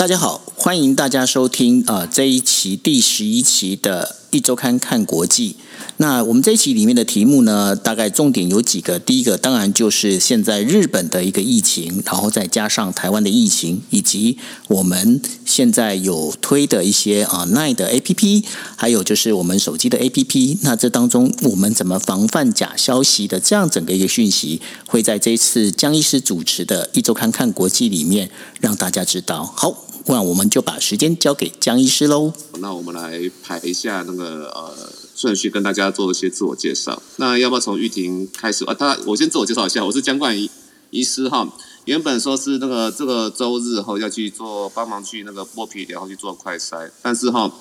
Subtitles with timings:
[0.00, 5.56] 大家好，欢迎大家收听啊、呃这一期第十一期的一周刊看国际。
[5.98, 8.98] 那我们这一期里面的题目呢，大概重点有几个。
[8.98, 18.44] 第一个当然就是现在日本的一个疫情，然后再加上台湾的疫情，以及我们现在有推的一些啊 Nine 的 APP，
[18.76, 20.60] 还有就是我们手机的 APP。
[20.62, 29.44] 那这当中我们怎么防范假消息的这样整个一个讯息，会在这一次江医师主持的一周刊看国际里面让大家知道。
[29.54, 32.32] 好，那我们就把时间交给江医师喽。
[32.58, 34.74] 那我们来排一下那个呃
[35.14, 37.00] 顺序，跟大家做一些自我介绍。
[37.16, 38.74] 那要不要从玉婷开始啊？
[38.74, 40.50] 他我先自我介绍一下，我是江冠医
[40.90, 41.46] 医师哈。
[41.84, 47.52] 原本说是那个这个周日后要去做帮忙去那个剥皮然后去做快筛，但是哈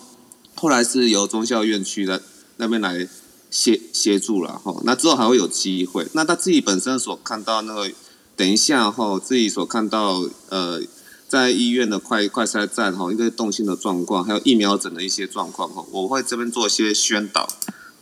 [0.55, 2.21] 后来是由中校院区的
[2.57, 3.07] 那边来
[3.51, 4.76] 协协助了哈。
[4.84, 6.07] 那之后还会有机会。
[6.13, 7.91] 那他自己本身所看到那个，
[8.35, 10.82] 等一下哈自己所看到呃。
[11.30, 17.48] 在医院的快快筛站哈，一个动性的状况，还有疫苗诊的一些状况哈，我会这边做一些宣导。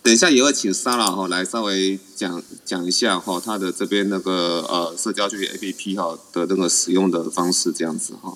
[0.01, 8.33] 等一下也会请 Sara 哈来稍微讲讲一下哈，他的这边那个呃社交距离 APP 哈的那个使用的方式这样子哈。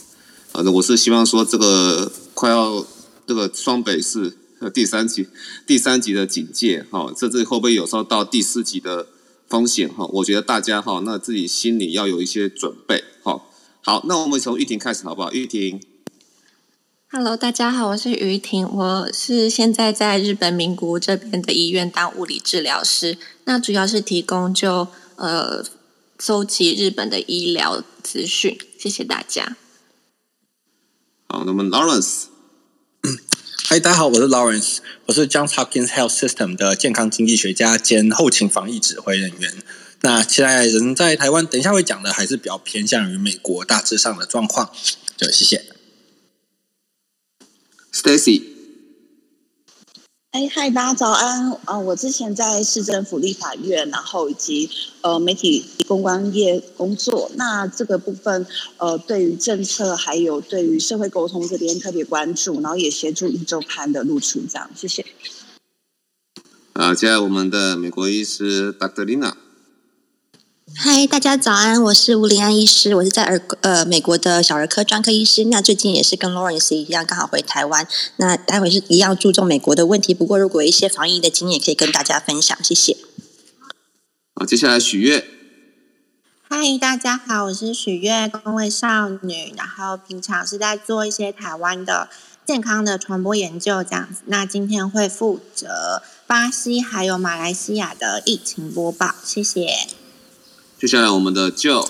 [0.51, 2.85] 反正我是希望说这个快要
[3.25, 4.35] 这个双北市
[4.73, 5.25] 第三级
[5.65, 9.07] 第三级的警戒哈，甚至会不会有时候到第四级的
[9.47, 10.05] 风险哈？
[10.07, 13.41] 我觉得大家哈那自己心里要有一些准备哈。
[13.83, 15.31] 好，那我们从玉婷开始好不好？
[15.31, 15.81] 玉婷
[17.09, 25.65] ，Hello，大家好，我是于婷，我是现在在日本名古屋这边的医院当物理治疗师，那主要是提供就呃
[26.19, 29.57] 搜集日本的医疗资讯，谢谢大家。
[31.27, 32.25] 好，那么 Lawrence，
[33.65, 39.51] 嗨，大家好，我是 Lawrence，我是 Johns Hopkins Health System 的健康经济学家兼后勤防疫指挥人员。
[40.03, 44.71] 那现在人在台湾，等一下会讲的还是比较偏向于美国大致上的状况。
[45.15, 45.63] 就谢谢。
[47.93, 48.41] Stacy，
[50.31, 51.51] 哎，嗨，大家早安！
[51.65, 54.69] 啊、我之前在市政府立法院，然后以及
[55.01, 57.29] 呃媒体公关业工作。
[57.35, 58.47] 那这个部分，
[58.77, 65.05] 呃，对于政策还有对于社会沟通这边特别关注，然后也协助一周刊的露出，这样，谢谢。
[66.73, 69.03] 啊，接下来我们的美国医师 Dr.
[69.03, 69.33] Lina，
[70.75, 75.43] 嗨，大家早安，我是吴林安医师，我是在儿呃美国的小儿科专科医师。
[75.45, 77.87] 那最近也是跟 Lawrence 一样，刚好回台湾。
[78.17, 82.97] 那待会是一样注重美国的问题，不过如果有一些防疫的经验，可以跟大家分享，谢谢。
[84.35, 85.25] 好，接下来许悦，
[86.49, 92.09] 嗨，大家好，我是许悦公卫少女，然后平常是在做一些台湾的
[92.45, 94.21] 健康的传播研究这样子。
[94.25, 99.87] 那今天会负责巴西还有马来西亚的疫情播报，谢谢。
[100.81, 101.87] 接下来我们的 Joe，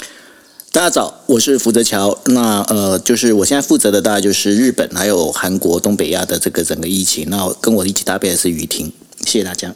[0.73, 2.19] 大家早，我是福泽桥。
[2.25, 7.29] 那呃，就是我现在负责的大概就是日本还有韩国、东北亚的这个整个疫情。
[7.29, 8.91] 那跟我一起搭配的是雨婷，
[9.21, 9.73] 谢谢大家。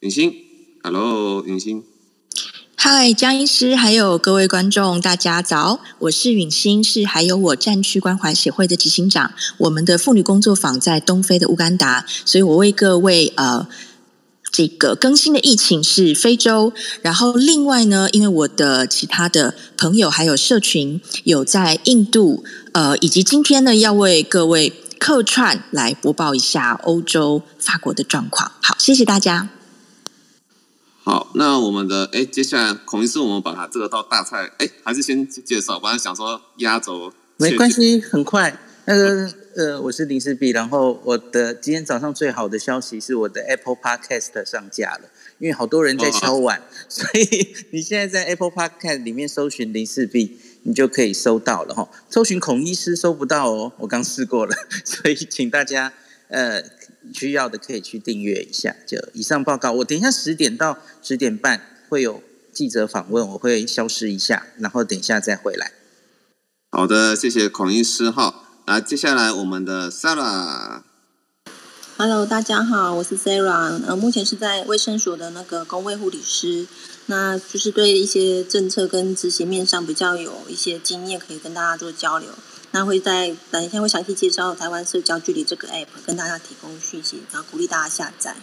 [0.00, 0.34] 影星
[0.82, 1.84] ，Hello，尹欣，
[2.82, 5.80] 嗨，江医师，还有各位观众，大家早！
[5.98, 9.32] 我是允欣，是还有我战区关怀协会的执行长。
[9.58, 13.68] 我们的妇女工作坊在东非的乌干达，所以我为各位呃
[14.50, 16.72] 这个更新的疫情是非洲。
[17.02, 22.42] 然后另外呢，因为我的其他的朋友还有社群有在印度，
[22.72, 28.50] 呃，以及今天呢要为各位客串来播报一下欧洲法国的状况。
[28.62, 29.50] 好，谢谢大家。
[31.02, 35.80] 好，那我们的哎，接下来孔医师，我们把它这个到大菜，哎，还是先介绍。
[35.80, 38.58] 本来想说压轴，没关系，很快。
[38.84, 45.08] 那个呃，我是林世璧，然后我的今天早上最好的消息是我的 Apple Podcast 上架了，
[45.38, 51.88] 因为好多人在敲碗，所以你现在在 Apple Podcast 里面搜寻林世璧，你就可以搜到了哈。
[52.10, 55.92] 搜寻孔医师搜不到哦，我刚试过了， 所以请大家
[56.28, 56.62] 呃
[57.12, 58.74] 需要的可以去订阅一下。
[58.86, 62.22] 就以上报告，我等一下十点到十点半会有
[62.52, 65.72] 记者访问，我会消失一下，然后等一下再回来。
[66.70, 68.44] 好的，谢谢孔医师哈。
[68.66, 70.84] 那接下来我们的 Sarah，Hello，
[72.24, 76.68] 大家好，我是 Sarah，呃，目前是在卫生所的那个公卫护理师，
[77.06, 82.28] 那就是对一些政策跟执行面上比较有一些经验，可以跟大家做交流。
[82.72, 88.36] 那会在等一下会详细介绍台湾社交距离这个 app，跟大家提供讯息，然后鼓励大家下载。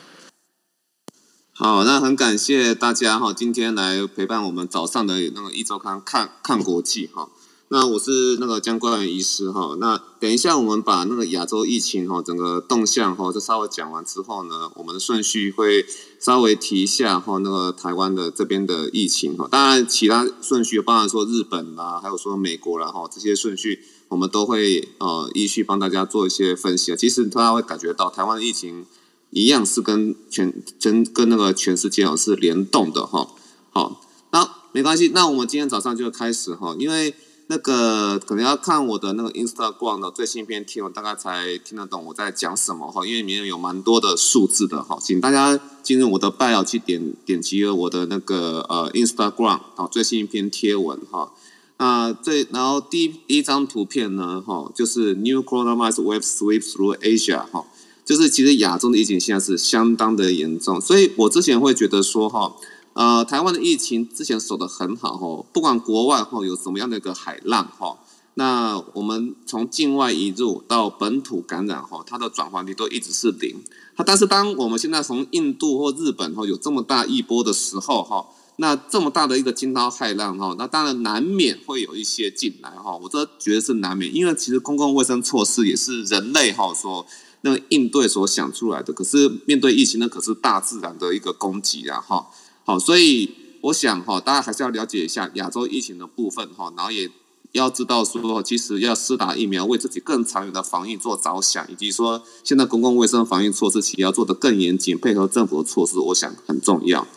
[1.53, 7.29] 好，那很感谢大家哈，今天来陪伴我们早上的那个一周刊看看国际哈。
[7.69, 9.75] 那我是那个江冠医师哈。
[9.79, 15.85] 那等一下我们把那个亚洲疫情哈整个动向哈就稍微讲完之后呢，我们的顺序会
[16.19, 19.47] 稍微提一下哈那个台湾的这边的疫情哈。
[19.49, 26.95] 当然其他顺序，包含说日本啦，还有说美国啦哈这些顺序，我们都会呃依序帮大家做一些分析啊。
[26.95, 28.85] 其实大家会感觉到台湾的疫情
[29.29, 33.27] 一样是跟全跟跟那个全世界哦是联动的哈。
[33.71, 34.01] 好，
[34.31, 37.13] 那没关系，那我们今天早上就开始哈，因为。
[37.49, 51.31] 那个可能要看我的那个 Instagram 的最新一篇贴文，大概才听得懂我在讲什么哈，因为里面有蛮多的数字的哈，请大家进入我的 bio 去点点击了我的那个呃 Instagram 好最新一篇贴文哈。
[51.77, 57.65] 那这然后第一第一张图片呢哈，就是 New Coronavirus Wave Sweep Through Asia 哈，
[58.05, 62.55] 就是其实亚洲的疫情现在是相当的严重，所以我之前会觉得说哈。
[62.93, 67.95] 呃，台湾的疫情之前守得很好哈，不管国外哈有什么样的一个海浪哈，
[68.33, 73.57] 那我们从境外移入到本土感染哈，它的转换率都一直是零。
[73.95, 78.25] 它但是当我们现在从印度或日本哈有这么大一波的时候哈，
[78.59, 87.05] 那这么大的一个惊涛骇浪哈，那当然难免会有一些进来哈，我这觉得是难免，因为其实公共卫生措施也是人类哈说
[87.41, 92.25] 那个应对所想出来的，可是面对疫情呢，可是大自然的一个攻击啊哈。
[92.65, 93.31] 好，所以
[93.61, 97.09] 我想哈，大家还是要了解一下亚洲疫情的部分哈，然后也
[97.51, 107.07] 要知道说，其实要施打疫苗，为自己更长远的防疫做着想，以及说现在公共卫生防疫措施其实要做得更严谨，配合政府的措施，我想很重要。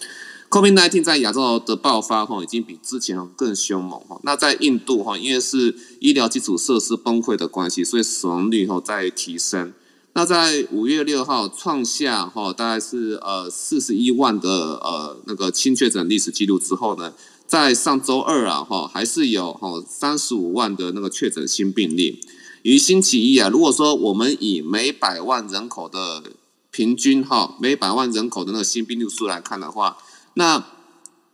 [0.51, 4.19] COVID-19 在亚洲的爆发哈，已经比之前更凶猛哈。
[4.25, 9.73] 那在印度哈，因为是医疗基础设施崩溃的关系，所以死亡率哈在提升。
[10.15, 14.51] 那在五月六号创下哈大概是呃四十一万的
[14.83, 17.15] 呃那个新确诊历史记录之后呢，
[17.47, 22.19] 在上周二啊哈还是有哈三十五万的那个确诊新病例。
[22.63, 26.25] 于星期一啊，如果说我们以每百万人口的
[26.73, 29.97] 平均哈每百万人口的那个新病例数来看的话，
[30.35, 30.65] 那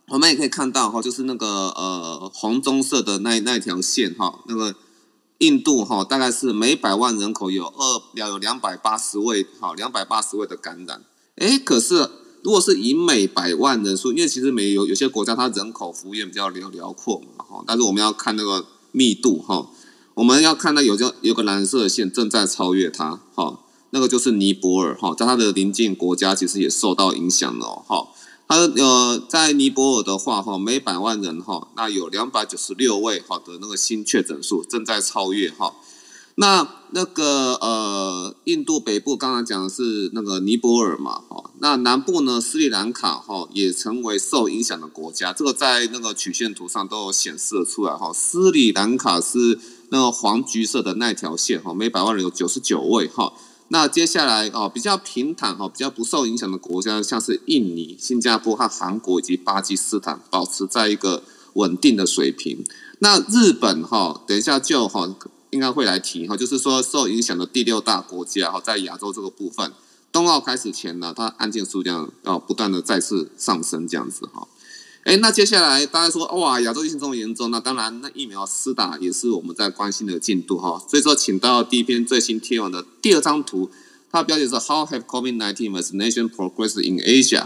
[0.07, 4.75] 我们也可以看到哈，就是那个呃红棕色的那那条线哈那个。
[5.39, 11.05] 印度哈大概是每百万人口有二两有两百八十位哈两百八十位的感染，
[11.35, 12.09] 哎，可是
[12.41, 19.69] 如果是以每百万人数，因为其实每有有些国家它人口幅员比较辽辽阔嘛哈，但是我们要看那个密度哈，
[20.15, 23.59] 我们要看到有个有个蓝色线正在超越它哈，
[23.91, 28.07] 那个就是尼泊尔哈，在它的邻近国家其实也受到影响了哈。
[28.47, 35.75] 他呃，在尼泊尔的话，哈，每百万人哈，那有两百九十六位哈的那个新确诊数正在超越哈。
[36.35, 48.13] 那那个呃，印度北部刚刚讲的是那个尼泊尔嘛，哈，那南部呢，斯里兰卡哈也成为受影响的国家，这个在那个曲线图上都有显示出来哈。
[48.13, 49.59] 斯里兰卡是
[49.89, 53.33] 那个黄橘色的那条线哈，每百万人有九十九位哈。
[53.69, 61.23] 那接下来哦，比较平坦哈，比较不受影响的国家，像是印尼、新加坡和韩国以及巴基斯坦，保持在一个
[61.53, 62.63] 稳定的水平。
[62.99, 65.13] 那日本哈，等一下就哈
[65.49, 69.71] 应该会来提哈，就是说受影响的第六大国家哈，在亚洲这个部分，
[70.11, 74.47] 冬奥开始前呢，它案件数量要不断的再次上升，这样子哈。
[75.07, 80.83] 哎，那接下来大家说哇，亚洲疫情这么严重，那当然，那疫苗施打也是我们在关心的进度哈。
[80.85, 83.71] 所以说，请到第一篇最新贴文的第二张图，
[84.11, 87.45] 它的标题是 How have COVID-19 vaccination progressed in Asia？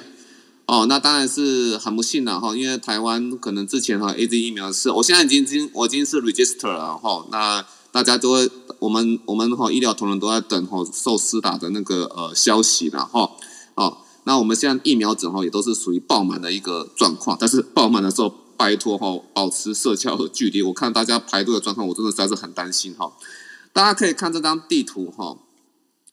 [0.66, 7.28] 哦，那当然是很不幸了哈，因为台湾可能之前哈 A Z 疫苗是，我现在已经经我已经是 register 了哈。
[7.30, 8.50] 那大家都会，
[8.80, 13.30] 我们我们哈医疗同仁都在等哈受施打的那个呃消息了哈。
[13.76, 13.98] 哦。
[14.24, 20.62] 那我们现在疫苗整哈也都是属于爆满的一个状况，但是爆满的时候，拜托哈保持社交和距离。
[20.62, 23.12] 我看大家排队的状况，我真的实在是很担心哈。
[23.74, 25.38] 大家可以看这张地图哈，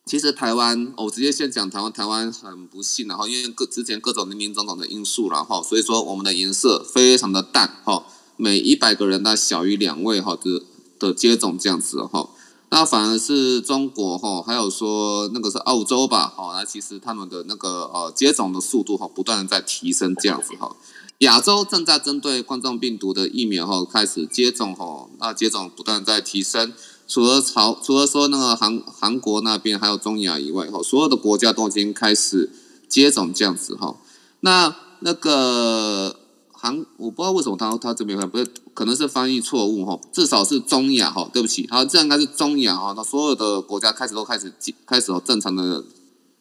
[0.07, 10.63] 其实台湾，我直接先讲台湾，台湾很不幸然后因为各之前各种林林总总的因素然后，所以说我们的颜色非常的淡哈，每一百个人呢小于两位哈的
[10.99, 12.31] 的接种这样子哈。
[12.71, 20.77] 那反而是中国哈，还有说那个是澳洲吧，哈，那其实他们的那个呃接种的速度哈，不断的在提升这样子哈。
[21.19, 26.73] 亚洲正在针对冠状病毒的疫苗哈开始接种哈，那接种不断在提升。
[27.07, 32.51] 除了朝除了说那个韩韩国那边还有中亚以外哈，所有的国家都已经开始
[32.89, 33.97] 接种这样子哈。
[34.41, 36.17] 那那个。
[36.61, 44.53] 韩我不知道为什么他他这边不是可能是翻译错误哈，至少是中亚哈，对不起，他这应该是中亚哈，那所有的国家开始都开始
[44.85, 45.85] 开始正常的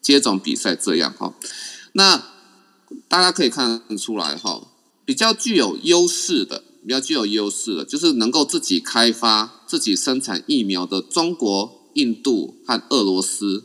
[0.02, 1.32] 接种比赛这样哈，
[1.92, 2.20] 那
[3.06, 4.66] 大家可以看出来哈，
[5.04, 13.64] 比较具有优势的比较具有优势的，就是能够自己开发、自己生产疫苗的中国、印度和俄罗斯，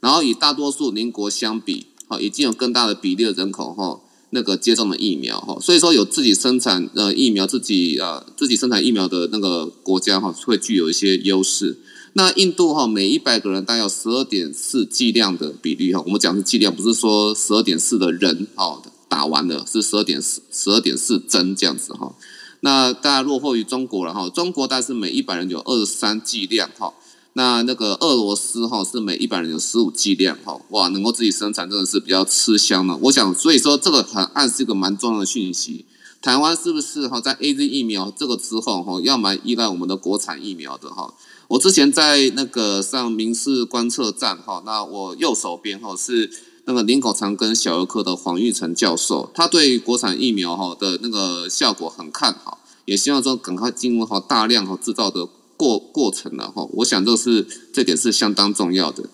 [0.00, 11.78] 然后与大多数邻国相比，好已经有更大的比例的人口哈，那个接种的疫苗哈，所以说有自己生产呃疫苗、自己呃自己生产疫苗的那个国家哈，会具有一些优势。
[12.12, 22.14] 那印度哈，每一百个人大概有十二点四剂量的比例哈，我们讲是剂量，不是说十二点四的人哦打完了，是十二点四十二点四针这样子哈。
[22.60, 26.92] 那大概落后于中国了哈，中国大概是每一百人有二十三剂量哈。
[27.34, 32.98] 那那个俄罗斯哈是每一百人有十五剂量哈，哇，能够自己生产真的是比较吃香了。
[33.02, 35.86] 我想，所以说这个很暗示一个蛮重要的讯息，
[36.20, 41.14] 台湾是不是哈在 A Z 疫苗这个之后哈，要蛮依赖我们的国产疫苗的哈。
[41.46, 46.30] 我之前在那个上民事观测站哈，那我右手边哈是
[46.64, 55.28] 那个林口长庚小儿科的黄玉成教授，他对国产疫苗哈的那个效果很看好，也希望说赶快进入哈大量哈制造的
[55.60, 56.66] 过过程了哈。
[56.78, 59.04] 我想这是这点是相当重要的。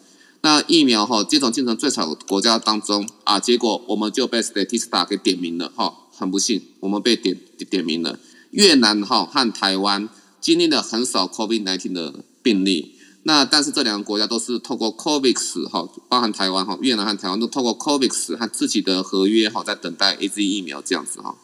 [0.42, 7.36] 那疫苗哈接种进程最少的国家当中啊，结果我们就被 Statista 给点名了哈，很不幸我们被点
[7.68, 8.20] 点名了，
[8.52, 10.08] 越南哈和台湾。
[10.38, 21.34] 经历了很少 COVID-19 的病例，那但是这两个国家都是透过 COVAX 哈，包含台湾哈，越南和台湾都透过 COVAX 和自己的合约哈，在等待 AZ 疫苗这样子哈。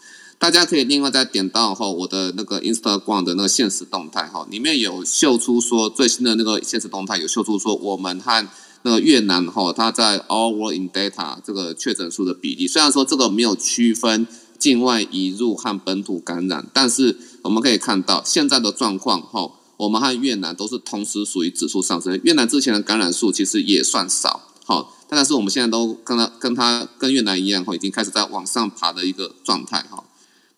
[0.42, 8.48] 大家可以另外再点到哈我的那个 Instagram 的那个现实动态哈，里面有秀出说最新的那个现实动态有秀出说我们和
[8.82, 14.26] 那个越南哈，它在 All World in Data 这个确诊数的比例，虽然说这个没有区分
[14.58, 17.16] 境外移入和本土感染，但是。
[17.42, 22.20] 我们可以看到现在的状况，哈，我们和越南都是同时属于指数上升。
[22.22, 30.04] 越南之前的感染数其实也算少，好，但是我们现在都跟他跟他跟越南一样，哈，已经开始在往上爬的一个状态，哈。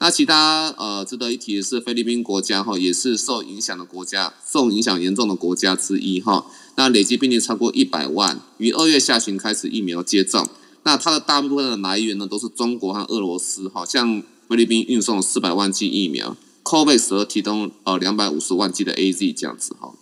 [0.05, 6.45] 那其他呃值得一提的是，菲律宾国家哈也是受影响的国家，受影响严重的国家之一，哈。
[6.77, 10.47] 那累计病例超过一百万，于二月下旬开始疫苗接种。
[10.83, 16.37] 那它的大部分的来源呢，都是中国和俄罗斯，哈像菲律宾运送四百万剂疫苗。
[16.65, 19.95] COVAX 提供呃两百五十万剂的 AZ 这样子哈，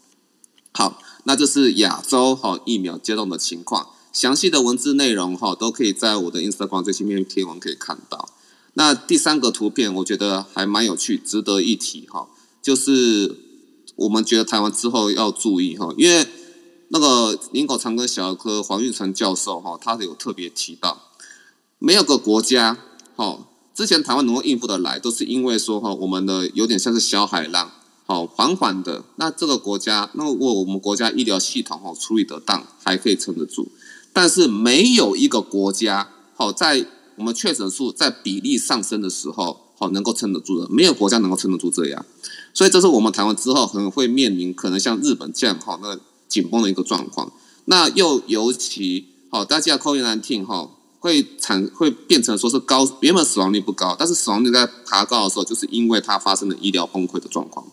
[0.72, 8.28] 好，那这是亚洲哈疫苗接种的情况，详细的文字内容哈都可以在我的 Instagram 这些面贴文可以看到。
[8.74, 12.28] 那第三个图片我觉得还蛮有趣，值得一提哈，
[12.62, 13.36] 就是
[13.96, 16.26] 我们觉得台湾之后要注意哈，因为
[16.88, 21.10] 那个林口长庚小儿科黄玉成教授哈，他有特别提到，
[21.78, 22.78] 没有个国家
[23.16, 23.46] 哈。
[23.74, 27.72] 之前台湾能够应付得来，都是因为说哈，我们的有点像是小海浪，
[28.04, 29.02] 好缓缓的。
[29.16, 33.72] 那这个国家，那如果我们国家医疗系统哈处理得当，还可以撑得住。
[34.12, 42.04] 但是没有一个国家好在我们确诊数在比例上升的时候，好能够撑得住的，没有国家能够撑得住这样。
[42.54, 47.32] 所以这是我们台湾之后可能会面临可能像日本这样哈那紧绷的一个状况。
[47.66, 50.70] 那又尤其好，大家 COVID nineteen 哈。
[51.02, 57.66] 会产会变成说是高，原本死亡率不高，但是死亡率在爬高的时候，就是因为它发生了医疗崩溃的状况。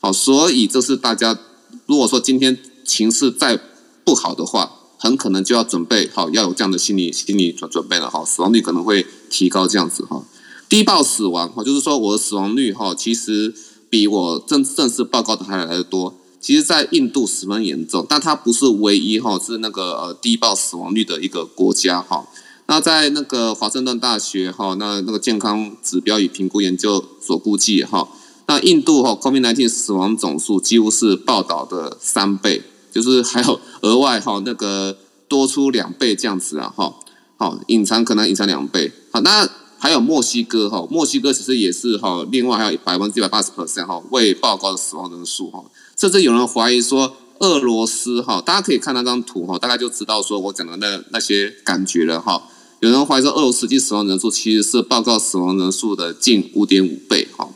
[0.00, 1.38] 好，所以这是大家
[1.86, 3.56] 如果说今天情势再
[4.02, 10.22] 不好的话，很可能就要准备好要有这样的心理心理准准备了哈，死亡率可能会提高这样子哈。
[10.68, 13.52] 低报死亡哈，就是说我的死亡率哈，其实
[13.90, 16.14] 比我正正式报告的还来的多。
[16.40, 22.24] 其实，在印度十分严重，但它不是唯一哈，是那个呃低报死亡率的一个国家哈。
[22.66, 28.08] 那在那个华盛顿大学哈，那那个健康指标与评估研究所估计哈，
[28.46, 34.96] 那印度哈 COVID-19 死亡总数几乎是报道的三倍，就是还有额外哈那个
[35.26, 36.94] 多出两倍这样子啊哈，
[37.36, 38.92] 好隐藏可能隐藏两倍。
[39.10, 45.64] 好，那还有墨西哥哈，墨西哥其实也是哈，另外还有百分之一百八十 percent 哈未报告的死亡人数哈，
[45.96, 52.42] 甚至有人怀疑说俄罗斯哈，大家可以看那张图哈，大概就知道说我讲的那那些感觉了哈。
[52.80, 57.48] 有人怀疑说，俄罗斯际死亡人数其实是报告死亡人数的近五点五倍，哈。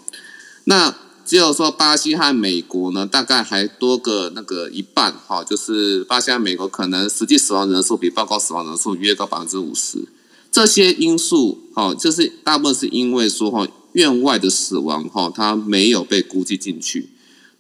[0.65, 0.95] 那
[1.27, 10.07] 只有说巴西和美国呢，大概还多个那个一半，哈，就是巴西和美国可能实际死亡人数比报告死亡人数约高百分之五十。
[10.53, 17.11] 这些因素，哈，就是大部分是因为说，哈，院外的死亡，哈，它没有被估计进去。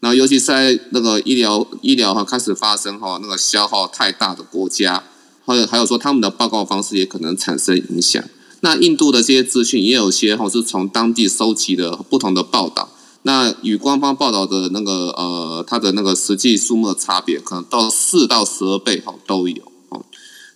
[0.00, 5.02] 那尤其在那个医疗医疗哈开始发生哈那个消耗太大的国家。
[5.49, 8.20] 或者还有说他们的报告方式也可能产生影响。
[8.62, 12.88] 那印度的这些资讯也有些哈是从当地收集的不同的报道，
[13.26, 20.04] 那与官方报道的那个呃它的那个实际数目的差别可能到四到十二倍哈都有哦。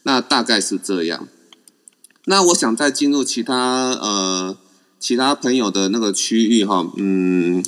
[0.04, 1.26] 那大概是这样。
[2.26, 4.56] 那我想再进入其他呃
[5.00, 7.60] 其他朋友的那个区域哈，嗯，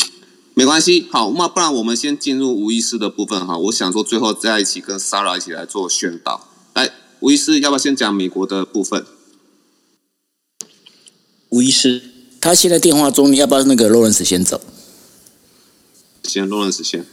[0.54, 1.08] 没关系。
[1.10, 3.58] 好，那不然我们先进入吴医师的部分哈。
[3.58, 6.46] 我想说最后在一起跟 s a r a 一起来做宣导。
[6.74, 9.04] 来，吴医师要不要先讲美国的部分？
[11.48, 12.02] 吴医师，
[12.40, 14.60] 他现在电话中，你要不要那个 Lawrence 先走？
[16.32, 17.04] 先 Lawrence 先。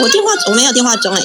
[0.00, 1.20] 我电话我没有电话中哎。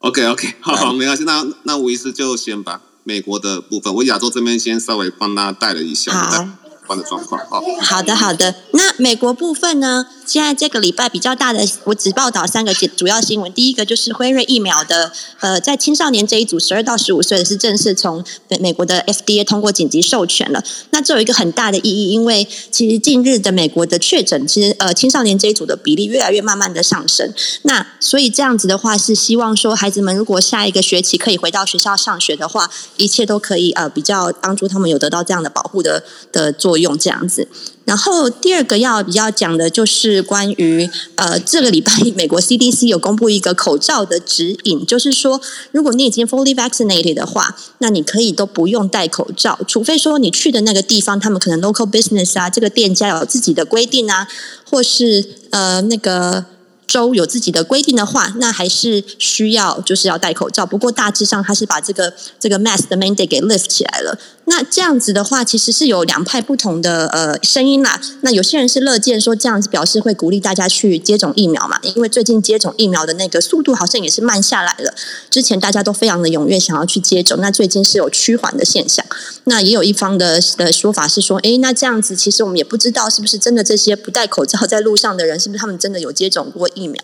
[0.00, 1.24] OK OK，好好，没关系。
[1.24, 6.12] 那那吴医师就先把美国的部分，我亚洲这边先稍微帮他带了一下。
[6.12, 6.48] 好。
[6.88, 8.54] 的状况，好好的好的。
[8.72, 10.06] 那美国部分呢？
[10.24, 13.52] 现在这个礼拜比较大的，我只报道三个主要新闻。
[13.52, 20.62] 第一个就是辉瑞疫苗的，呃，在青少年这一组十二到十五岁的是正式从美美国的 FDA 通过紧急授权了。
[20.90, 27.30] 那这有一个很大的意义，因为其实近日的美国的确诊，其实呃青少年这一组的比例越来越慢慢的上升。
[27.62, 37.46] 那所以这样子的话，是希望说孩子们如果下一个学期可以回到学校上学的话，一切都可以呃比较帮助他们有得到这样的保护的的作作用，这样子。
[37.84, 45.40] 然后第二个要比较讲的就是关于呃这个礼拜 美国 CDC 有公布一个口罩的指引，就是说
[45.72, 54.26] 如果你已经 fully vaccinated 的话，那你可以都不用戴口罩，除非说你去的那个地方他们可能 local business 啊，这个店家有自己的规定啊，
[54.70, 56.46] 或是呃那个。
[56.88, 60.66] 州有自己的规定的话，那还是需要就是要戴口罩。
[60.66, 64.18] 不过大致上，他是把这个这个 mask 的 mandate 给 lift 起来了。
[64.44, 68.00] 那这样子的话，其实是有两派不同的呃声音啦。
[68.22, 74.92] 那有些人是乐见说这样子表示会鼓励大家去接种疫苗嘛，因为最近接种疫苗的那个速度好像也是慢下来了。
[75.30, 79.04] 之前大家都非常的踊跃想要去接种，那最近是有趋缓的现象。
[79.44, 87.00] 那也有一方的的说法是说，诶，那这样子其实我们也不知道是不是真的这些不戴口罩在路上的人，是不是他们真的有接种过疫苗？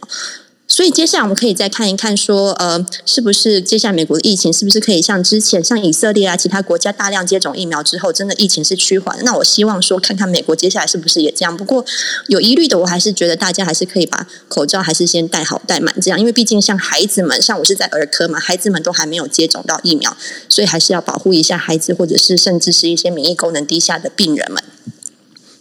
[0.71, 9.19] 所以接下来我们可以再看一看，说呃，是不是接下来美国的疫情是不是可以像之前像以色列啊其他国家大量接种疫苗之后，真的疫情是趋缓？
[9.25, 11.57] 那我希望说看看美国接下来是不是也这样。
[11.57, 11.85] 不过
[12.27, 20.17] 有疑虑的，我还是觉得大家还是可以把口罩还是先戴好戴满，这样，因为毕竟像孩子们，像我是在儿科嘛，孩子们都还没有接种到疫苗，
[20.51, 24.63] 所以还是要保护一下孩子，或者是甚至是一些免疫功能低下的病人们。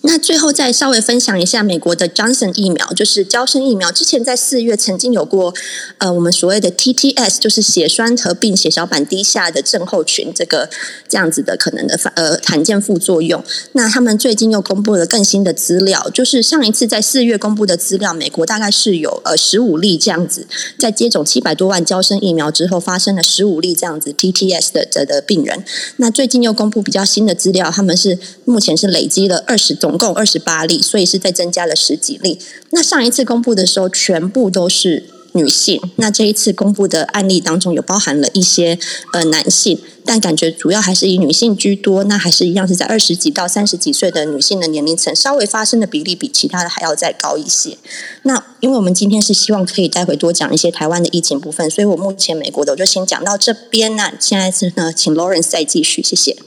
[0.07, 3.91] 那最后再稍微分享一下美国的 Johnson 疫苗，就是胶生疫苗。
[3.91, 5.53] 之前在四月曾经有过，
[5.97, 10.69] 呃，我们所谓的 TTS，就是血栓合并血小板低下的症候群，这个
[11.09, 13.43] 这样子的可能的呃罕见副作用。
[13.73, 20.47] 那他们最近又公布了更新的资料，就是上一次在四月公布的资料，美国大概是有呃十五例这样子，
[20.79, 25.65] 在接种七百多万胶生疫苗之后，发生了十五例这样子 TTS 的的的病人。
[25.97, 32.39] 那最近又公布比较新的资料，他们是目前是累积了二十共二十八例，所以是再增加了十几例。
[32.71, 35.79] 那上一次公布的时候，全部都是女性。
[35.97, 38.77] 那这一次公布的案例当中，有包含了一些
[39.13, 42.03] 呃男性，但感觉主要还是以女性居多。
[42.05, 47.77] 那还是一样是在二十几到三十几岁的女性的年龄层，稍微发生的比例比其他的还要再高一些。
[48.23, 53.95] 那因为我们今天是希望可以待会多讲一些台湾的疫情部分，所以我目前美国的我就先讲到这边。
[53.95, 56.46] 那现在是呢，请 Lawrence 再继续，谢谢。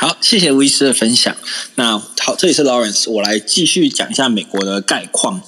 [0.00, 1.36] 好，谢谢吴医师的分享。
[1.74, 5.42] 那好，这里是 Lawrence，我来继续讲一下美国的概况。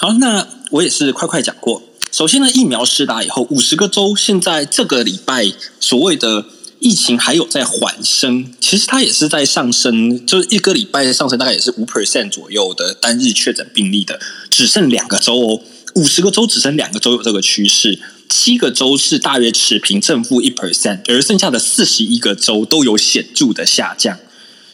[0.00, 1.80] 好，那我也是快快讲过。
[2.10, 6.46] 首先呢，疫苗施打以后，五十个州现在这个礼拜所谓的
[6.80, 14.18] 疫情还有在缓升，其实它也是在上升，就是一个礼拜的上升，大概也是五 percent 左右的单日确诊病例的，
[14.50, 15.62] 只剩两个州哦，
[15.94, 18.00] 五十个州只剩两个州有这个趋势。
[18.28, 24.18] 七个州是大约持平正负一 percent，而剩下的四十一个州都有显著的下降。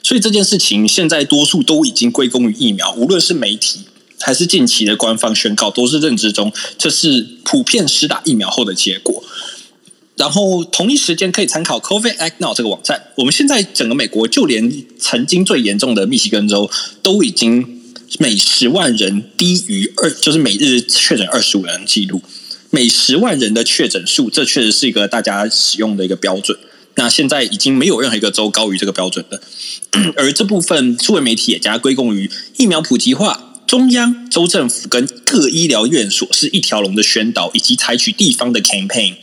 [0.03, 3.81] 所以这件事情现在多数都已经归功于疫苗，无论是媒体
[4.21, 9.25] 还是近期的官方宣告，都是认知中这是普遍施打疫苗后的结果。
[10.17, 16.71] 然后同一时间可以参考 COVID Act Now 这个网站，我们现在整个美国就连曾经最严重的密西根州
[17.03, 17.81] 都已经
[18.19, 22.23] 每十万人低于二，就是每日确诊二十五人记录。
[22.75, 26.59] 每十万人的确诊数，这确实是一个大家使用的一个标准。
[26.97, 29.41] 那现在已经没有任何一个州高于这个标准的，
[30.17, 39.15] 而这部分数位媒体也加归功于疫苗普及化、中央、州政府跟各医疗院所是一条龙的宣导，以及采取地方的 campaign。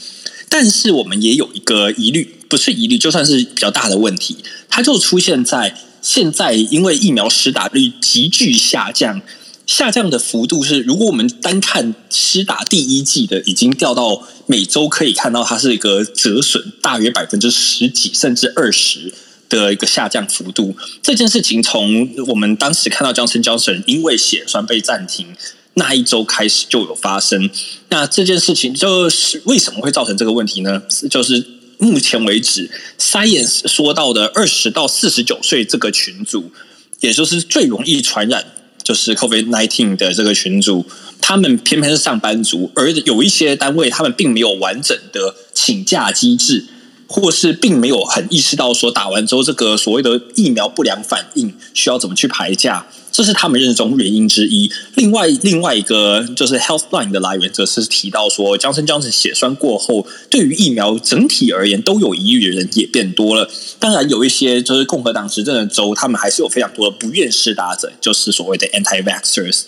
[0.48, 4.38] 但是我们也有一个疑虑，不是疑虑，就算是比较大的问题，
[4.70, 9.22] 它就出现在现在，因为疫苗施打率急剧下降。
[9.72, 19.14] 下降的幅度是，如果我们单看施打第一季的，已经掉到每周可以看到它是一个折损，大约百分之十几甚至二十
[19.48, 20.76] 的一个下降幅度。
[21.02, 25.28] 这件事情从我们当时看到江森、江森因为血栓被暂停
[25.76, 27.50] 那一周开始就有发生。
[27.88, 30.82] 那这件事情就是为什么会造成这个问题呢？
[31.10, 36.52] 就是目前为止，Science 说到的二十到四十九岁这个群组，
[37.00, 38.46] 也就是最容易传染，
[38.84, 40.86] 就是 COVID nineteen 的这个群组，
[41.20, 46.66] 他们偏偏是上班族，而有一些单位他们并没有完整的请假机制。
[47.12, 54.72] 或是并没有很意识到说打完之后这个所谓的疫苗不良反应需要怎么去排价，这是他们认知中原因之一。
[54.96, 63.50] 另外另外一个就是 Healthline 的来源，则是提到说，江森江森血栓过后，对于疫苗整体而言都有疑虑的人也变多了。
[63.78, 69.64] 当然有一些就是共和党执政的州，他们还是有非常多的不愿施打者，就是所谓的 anti-vaxxers。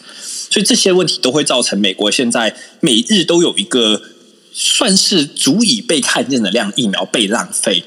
[0.49, 4.01] 所以这些问题都会造成美国现在每日都有一个。
[4.53, 7.83] 算是足以被看见的量疫苗被浪费，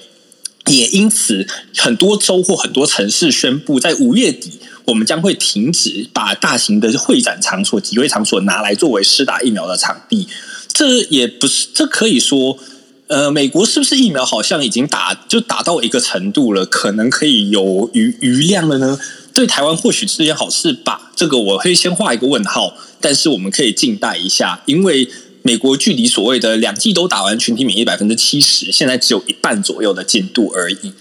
[0.66, 10.26] 也因此很多州或很多城市宣布，在五月底我们将会停止把大型的会展场所、集会场所拿来作为施打疫苗的场地。
[10.72, 12.58] 这也不是，这可以说，
[13.06, 18.98] 呃，美国是不是疫苗好像已经打就打到一个程度了，可能可以有余余量了呢？
[19.32, 21.12] 对台湾或许是件好事吧。
[21.14, 25.08] 这个我会先画一个问号，但是我们可以静待一下，因为。
[25.46, 30.92] 美国距离所谓的两剂都打完群体免疫百分之七十，现在只有一半左右的进度而已。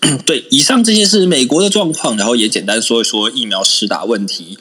[0.24, 4.58] 对，以上这些是美国的状况，然后也简单说一说疫苗施打问题。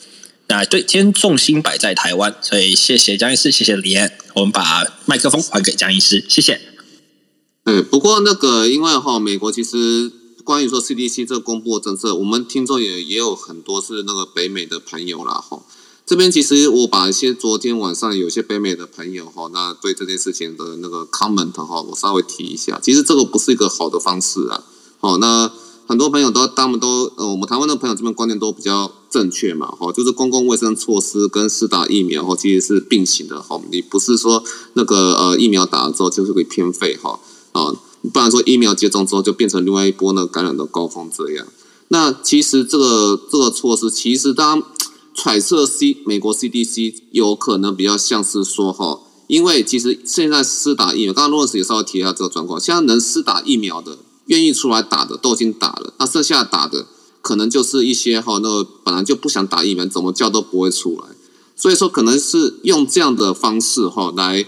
[0.48, 6.60] 那对，今天重心摆在台湾，所以谢谢江医师，谢谢李安，我们把麦克风还给江医师，谢谢。
[7.64, 10.12] 对，不过那个因为哈，美国其实
[10.44, 15.62] 关于说 CDC 这公布的政策，我们听众也也有很多是那个北美的朋友啦，哈。
[16.06, 22.80] 这边其实我把一些昨天晚上有些北美的朋友哈，那对这件事情的那个 comment 哈，我稍微提一下。
[22.80, 24.64] 其实这个不是一个好的方式啊。
[25.00, 25.52] 好，那
[25.88, 29.66] 很多朋友都他们都呃，我们台湾的朋友这边观念都比较正确嘛。
[29.66, 33.60] 哈，就是公共卫生措施跟施打疫苗哈，其实是并行的哈。
[33.72, 37.20] 你不是说那个呃疫苗打了之后就是会偏废哈
[37.54, 37.74] 啊，
[38.14, 41.48] 不然说疫苗接种之后就变成另外一波呢感染的高峰这样。
[41.88, 44.62] 那其实这个这个措施其实当。
[45.16, 56.86] 揣测 C 美国 CDC 有可能比较像是说哈，因为其实现在施打疫苗，刚刚罗老师也稍微提一下这个状况，现在能施打疫苗的、愿意出来打的都已经打了，那剩下打的
[57.22, 61.08] 可能就是一些哈，那本来就不想打疫苗，怎么叫都不会出来，
[61.56, 64.46] 所以说可能是用这样的方式哈来。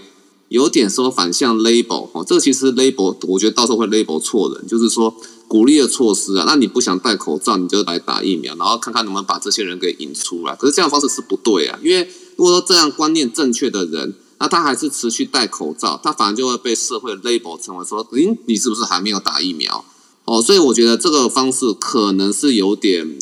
[0.50, 5.14] 有点说反向 label 哈，这个其实 label 我觉得到时候会 label 错人，就是说
[5.48, 10.54] 鼓励的措施啊，那你不想戴口罩，你就来打疫苗，然后看看能不能把这些人给引出来。
[10.54, 19.84] 可是这样方式是不对啊，因为如果说这样观念正确的人，那他还是持续戴口罩，他反而就会被社会 label 成为说，诶，你是不是还没有打疫苗？
[20.26, 23.18] 哦，所以我觉得这个方式可能是有点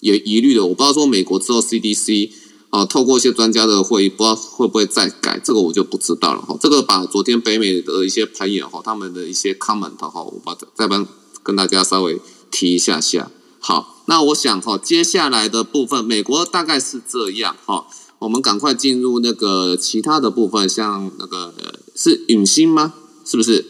[0.00, 0.64] 有疑虑的。
[0.66, 2.30] 我不知道说美国之后 CDC。
[2.70, 6.58] 啊，透过一些专家的会议，不知道会不会再改，这个我就不知道了哈。
[6.60, 11.06] 这个把昨天北美的一些朋友哈，他们的一些 comment 哈，我把再帮
[11.44, 13.30] 跟大家稍微提一下下。
[13.60, 17.86] 好，那我想哈，接下来的部分，美国大概是这样哈，
[18.18, 21.54] 我们赶快进入那个其他的部分，像那个
[21.94, 22.94] 是陨星吗？
[23.24, 23.64] 是不是？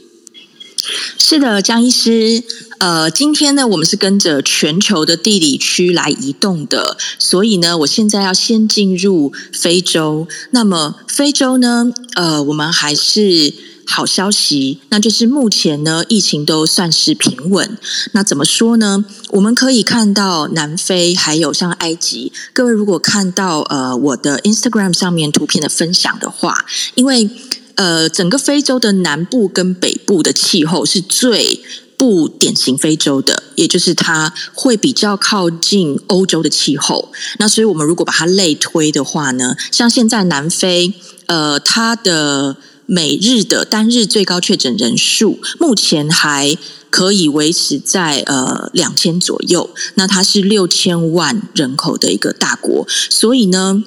[1.19, 2.43] 是的，江医师。
[2.79, 10.29] 呃，今天呢，我们是跟着全球的地理区来移动的，所以呢，我现在要先进入非洲。
[10.51, 13.55] 那么，非洲呢，呃，我们还是
[13.87, 17.79] 好消息，那就是目前呢，疫情都算是平稳。
[18.13, 19.05] 那怎么说呢？
[19.31, 22.33] 我们可以看到南非，还有像埃及。
[22.53, 27.29] 各位如果看到呃我的 Instagram 上面图片的分享的话，因为
[27.77, 31.61] 呃，整个非洲的南部跟北部的气候是最。
[31.97, 37.13] 不典型非洲的，也就是它会比较靠近欧洲的气候。
[37.39, 40.93] 那所以我们如果把它类推的话呢，像现在南非，
[41.27, 46.57] 呃，它的每日的单日最高确诊人数目前还
[46.91, 49.71] 可以维持在呃两千左右。
[49.95, 53.83] 那它是六千万人口的一个大国，所以呢。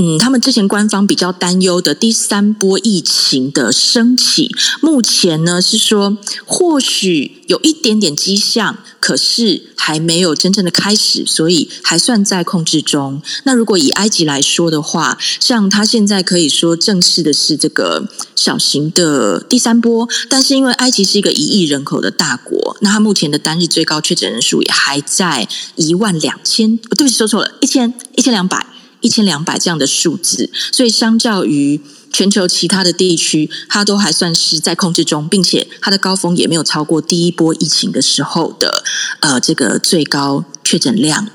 [0.00, 4.48] 嗯，他们之前官方比较担忧的第三波疫情的升起，
[4.80, 13.20] 目前呢是说或许有一点点迹象，可是还没有真正的开始，所以还算在控制中。
[13.42, 28.64] 那如果以埃及来说的话，像他现在可以说正式的是这个小型的第三波，但是因为埃及是一个一亿人口的大国，那他目前的单日最高确诊人数也还在一万两千，对不起说错了，一千一千两百。
[29.00, 31.80] 一千两百这样的数字，所以相较于
[32.12, 38.82] 全球其他的地区，它都还算是在控制中，并且它的高峰也没有超过第一波疫情的时候的
[39.20, 41.28] 呃这个最高确诊量。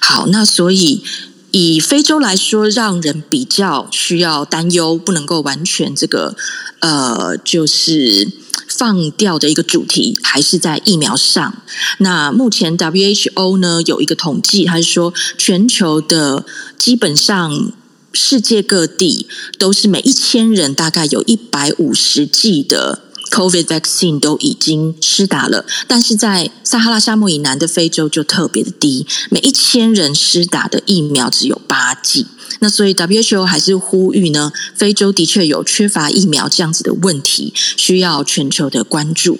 [0.00, 1.02] 好，那所以
[1.50, 6.36] 以非洲来说，让人比较需要担忧，不能够完全这个
[6.80, 8.28] 呃就是
[8.68, 11.62] 放掉的一个主题还是在疫苗上。
[11.98, 16.44] 那目前 WHO 呢有一个统计，它是说全球的
[16.76, 17.72] 基本上。
[18.14, 32.26] 世界各地都是每一千人大概有一百五十剂的 COVID vaccine 都已经施打了，但是在撒哈拉沙漠以南的非洲就特别的低，每一千人施打的疫苗只有八剂。
[32.60, 39.38] 那所以 WHO 还是呼吁呢，非洲的确有缺乏疫苗这样子的问题，需要全球的关注。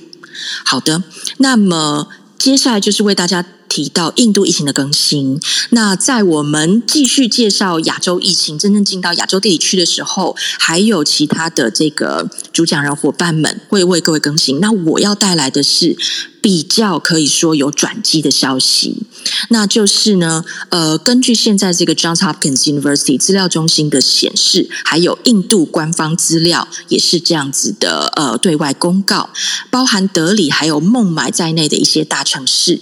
[0.64, 1.02] 好的，
[1.38, 3.44] 那么接下来就是为大家。
[3.68, 5.38] 提到印度疫情的更新，
[5.70, 14.58] 那在我们继续介绍亚洲疫情真正进到亚洲地理区的时候，还有其他的这个主讲人伙伴们会为各位更新。
[14.60, 15.96] 那我要带来的是
[16.40, 19.02] 比较可以说有转机的消息，
[19.50, 29.30] 那就是呢，呃，根据现在这个 Johns Hopkins University 资料中心的显示，还有印度官方资料也是这样子的，呃，对外公告，
[29.70, 32.80] 包含德里还有孟买在内的一些大城市。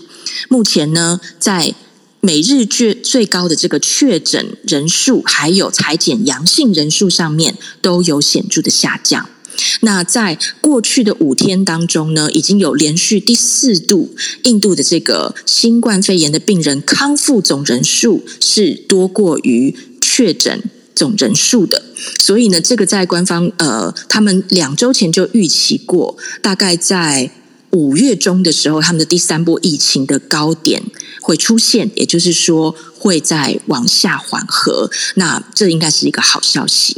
[0.49, 1.75] 目前呢，在
[2.21, 9.29] 每日最最高的这个确诊人数，还有裁剪阳性人数上面，都有显著的下降。
[9.81, 20.63] 那在过去的五天当中呢，已经有连续第四度，印度的这个新冠肺炎的病人康复总人数是多过于确诊
[20.95, 21.85] 总人数的。
[22.19, 27.31] 所以呢，这个在官方呃，他们两周前就预期过，大概在。
[27.77, 30.83] 五月中的时候，他们的第三波疫情的高点
[31.21, 34.91] 会出现，也就是说会在往下缓和。
[35.17, 36.97] 那这应该是一个好消息。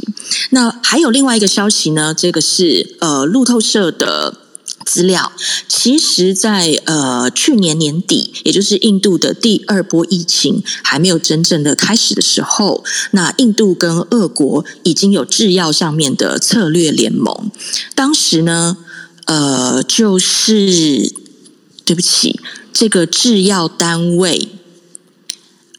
[0.51, 2.13] 那还有另外一个消息呢？
[2.13, 4.37] 这个是呃路透社的
[4.85, 5.33] 资料。
[5.67, 17.51] 其实，在呃去年年底，也就是印度的第二波疫情还没有真正的开始的时候，那印度跟俄国已经有制药上面的策略联盟。
[17.93, 18.77] 当时呢。
[19.29, 21.13] 呃，就是
[21.85, 22.39] 对不起，
[22.73, 24.49] 这个制药单位，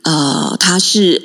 [0.02, 1.20] 呃，它是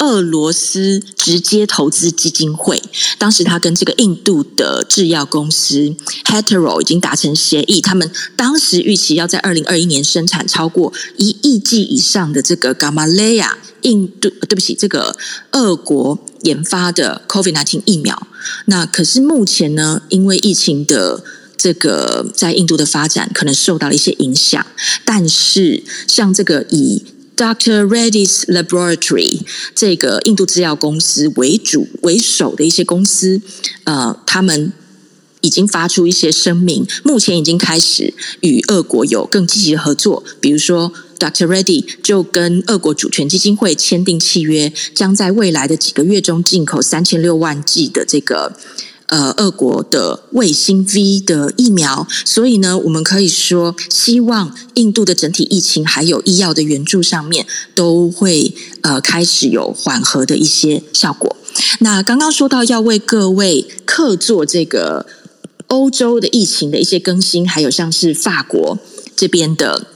[0.00, 2.82] 俄罗斯直接投资基金会。
[3.16, 15.16] 当时他跟这个印度的制药公司 Hetero 已经达成协议，他们当时预期要在二零二一年生产超过一亿剂以上的这个 Gama Lea 印度，对不起，这个
[15.52, 18.26] 俄国研发的 COVID-19 疫苗。
[18.66, 21.24] 那可是目前呢，因为疫情的
[21.56, 24.64] 这个在印度的发展可能受到了一些影响，
[25.04, 27.02] 但是像这个以
[27.36, 27.86] Dr.
[27.86, 29.40] Reddy's Laboratory
[29.74, 33.40] 这个印度制药公司为主为首的一些公司，
[33.84, 34.72] 呃，他们
[35.42, 40.24] 已经发出一些声明，目前已经开始与俄国有更积极的合作。
[40.40, 41.46] 比如说，Dr.
[41.46, 48.58] Reddy 就跟俄国主权基金会签订契约，将在未来的几个月中进口三千六万剂的这个。
[49.08, 61.36] 呃，俄国的卫星 V 的疫苗，所以呢，我们可以说，希望印度的整体疫情还有医药的援助上面，都会呃开始有缓和的一些效果。
[61.78, 65.06] 那刚刚说到要为各位客做这个
[65.68, 68.78] 欧洲的疫情的一些更新，还有像是法国
[69.14, 69.86] 这边的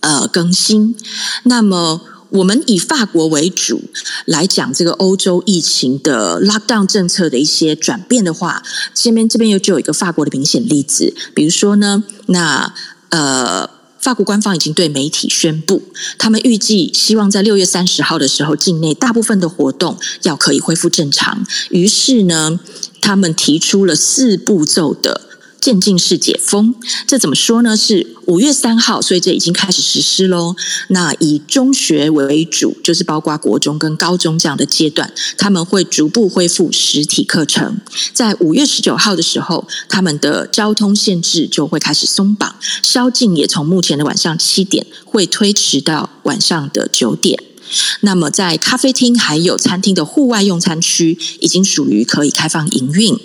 [0.00, 0.96] 呃更新，
[1.44, 2.00] 那么。
[2.32, 3.82] 我们以法国为主
[4.24, 8.62] 来讲这个欧洲疫情的 lockdown 政策的一些转变的话，
[8.94, 12.72] 这边这边又就有一个法国的明显例子，比如说呢，那
[13.10, 13.68] 呃，
[14.00, 15.82] 法国官方已经对媒体宣布，
[16.16, 21.44] 他们预计希望在六月三十号的时候，境内大部分的活动要可以恢复正常。
[21.68, 22.58] 于是呢，
[23.02, 25.21] 他们提出了四步骤的。
[25.62, 26.74] 渐进式解封，
[27.06, 27.76] 这怎么说呢？
[27.76, 30.56] 是五月三号，所以这已经开始实施喽。
[30.88, 37.78] 那以中学为主，就是包括国中跟高中这样的阶段，他们会逐步恢复实体课程。
[38.12, 47.51] 在五月十九号的时候，他们的交通限制就会开始松绑，宵禁也从目前的晚上七点会推迟到晚上的九点。
[48.00, 53.18] 那么，在咖啡厅还有餐厅的户外用餐区，已经属于可以开放营运。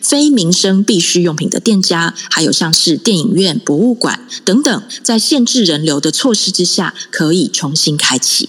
[0.00, 8.48] 非民生必需用品的店家，还有像是电影院、博物馆等等，在限制人流的措施之下，可以重新开启。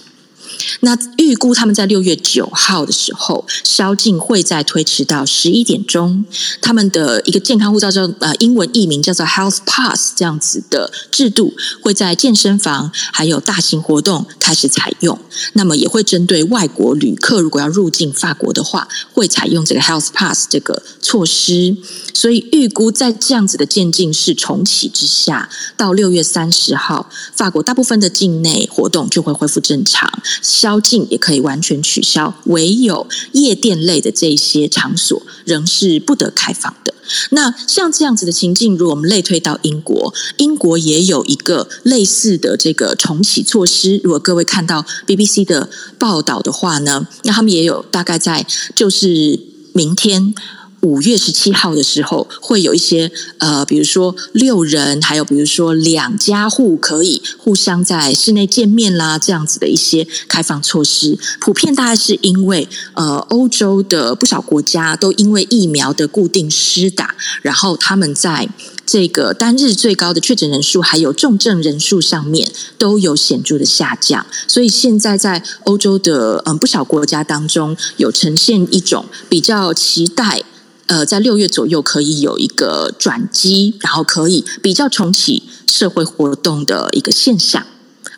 [0.80, 6.24] 那预估他们在六月九号的时候，宵禁会再推迟到十一点钟。
[6.60, 15.18] 他们的一个健康护照叫呃英文译名叫做 Health Pass 这样子的制度，会在健身房还有大型活动开始采用。
[15.54, 21.76] 那么也会针对外国旅客，如果要入境法国的话，会采用这个 Health Pass 这个措施。
[22.12, 30.10] 所以预估在这样子的渐进式重启之下，到六月三十号，法国大部分的境内活动就会恢复正常。
[30.44, 36.92] 宵禁也可以完全取消，唯有夜店类的这些场所仍是不得开放的。
[37.30, 44.00] 那像这样子的情境，如果我们类推到英国，英国也有一个类似的这个重启措施。
[44.04, 49.40] 如果各位看到 BBC 的报道的话呢，那他们也有大概在就是
[49.72, 50.34] 明天。
[50.84, 61.18] 五月十七号的时候，会有一些呃，比如说六人，还有比如说两家户可以互相在室内见面啦，这样子的一些开放措施。
[61.40, 68.46] 普遍大概是因为呃，欧洲的不少国家都因为疫苗的固定施打，然后他们在
[68.84, 80.42] 这个单日最高的确诊人数还有重症人数上面都有显著的下降，所以现在在欧洲的嗯不少国家当中，有呈现一种比较期待。
[80.86, 87.66] 呃，在六月左右可以有一个转机，然后可以比较重启社会活动的一个现象。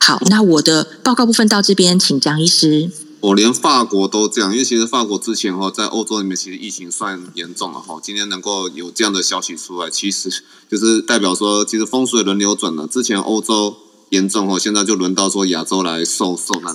[0.00, 2.90] 好，那我的报告部分到这边，请江医师。
[3.20, 10.30] 我连法国都这样，因为其实法国之前哈在欧洲里面其实疫情算严重了哈，今天能够有这样的消息出来，其实
[10.70, 12.86] 就是代表说，其实风水轮流转了。
[12.86, 13.76] 之前欧洲
[14.10, 16.72] 严重哈，现在就轮到说亚洲来受受难。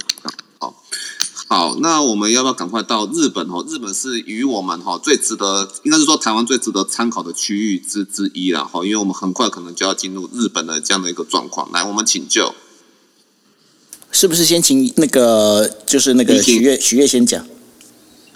[1.52, 3.46] 好，那我们要不要赶快到日本？
[3.50, 8.64] 哦，日本是与我们哈最值得，应该是说台湾最值得参考的区域之之一了。
[8.64, 11.70] 哈，因为我们很快可能就要进入日本的这样的一个状况。
[11.74, 12.56] 来，我们请就，
[14.14, 17.46] 是不是先请那个就是那个许月许月先讲？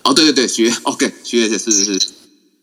[0.03, 1.97] 哦，对对对，许月，OK，许月是是是。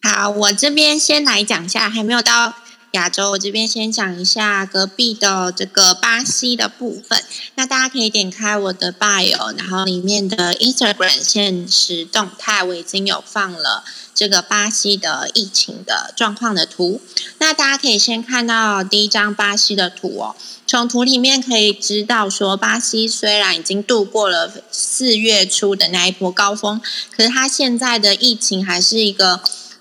[0.02, 2.52] 好，我这边先来讲一下，还没有到。
[2.92, 7.24] 亚洲，我这边先讲一下隔壁的这个巴西的部分。
[7.54, 13.82] 那大家可以点开我的 bio，然后里面的 Instagram 现实动态，我已经有放了
[14.14, 17.00] 这个巴西的疫情的状况的图。
[17.38, 20.36] 那大家可以先看到第一张巴西的图哦。
[20.66, 26.78] 从图里面可以知道，说巴西虽然已经度过了四月初的那一波高峰，
[27.10, 29.40] 可是它现在的疫情还是一个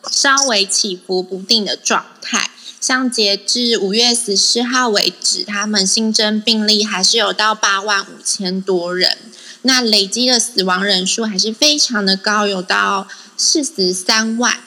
[0.09, 2.51] 稍微起伏不定的状态。
[2.81, 9.19] 像截至五月十四号为止，他们新增病例还是有到八万五千多人，
[9.61, 14.57] 那累积的死亡人数还是非常的高，有到四十三万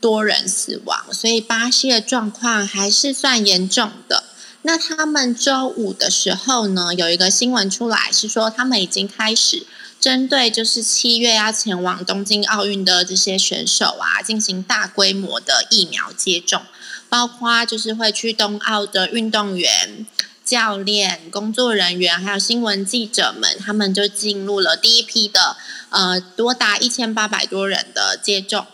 [0.00, 4.24] 多人死亡，所以巴西的状况还是算严重的。
[4.62, 9.64] 那他们周五的时候呢，有一个新闻出来，是说他们已经开始
[10.00, 16.62] 针对就是七月要前往东京奥运的这些选手啊，进行大规模的疫苗接种。
[17.08, 20.06] 包括就是会去冬奥的运动员、
[20.44, 25.56] 教练、工作人员，还有新闻记者们，他们就进入了第一批的
[25.90, 28.66] 呃多达一千八百多人的接种。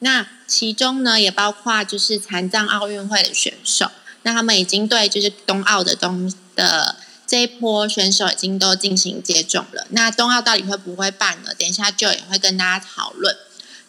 [0.00, 3.90] 那其中呢，也包括就是残障奥运会的选手，
[4.22, 9.86] 那他们已经对就是冬奥的冬的这一波选手已经都进行接种了。
[9.90, 11.54] 那冬奥到底会不会办呢？
[11.58, 13.34] 等一下就也会跟大家讨论。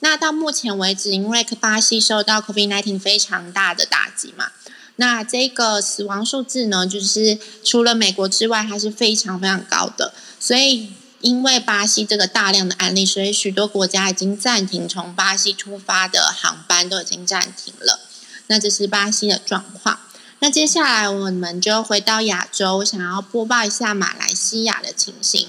[0.07, 4.51] 那到目前为止，因为巴西受到 COVID-19 非常大的打击嘛，
[4.97, 10.13] 那这个死亡数字呢，就是除了美国之外，还是非常非常高的。
[10.39, 18.01] 所以，因为巴西这个大量的案例，所以许多国家已经暂停从巴西出发的航班，都已经暂停了。
[18.45, 20.01] 那这是巴西的状况。
[20.37, 25.47] 那接下来我们就回到亚洲，想要播报一下马来西亚的情形。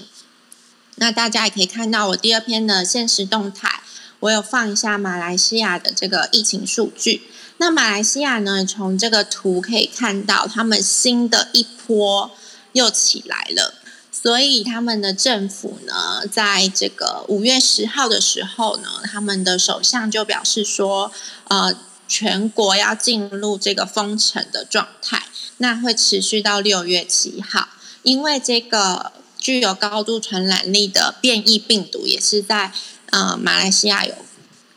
[0.95, 3.81] 那大家也可以看到我第二篇的现实动态。
[4.19, 7.21] 我有放一下马来西亚的这个疫情数据。
[7.57, 12.31] 那马来西亚呢，从这个图可以看到，他们新的一波
[12.73, 13.73] 又起来了。
[14.11, 21.11] 所以他们的政府呢，在这个五月十号的时候呢，他们的首相就表示说，
[21.49, 21.75] 呃，
[22.07, 25.27] 全国要进入这个封城的状态，
[25.57, 27.69] 那会持续到六月七号，
[28.01, 32.71] 因为这个具有高度传染力的变异病毒也是在。
[33.11, 34.13] 呃，马来西亚有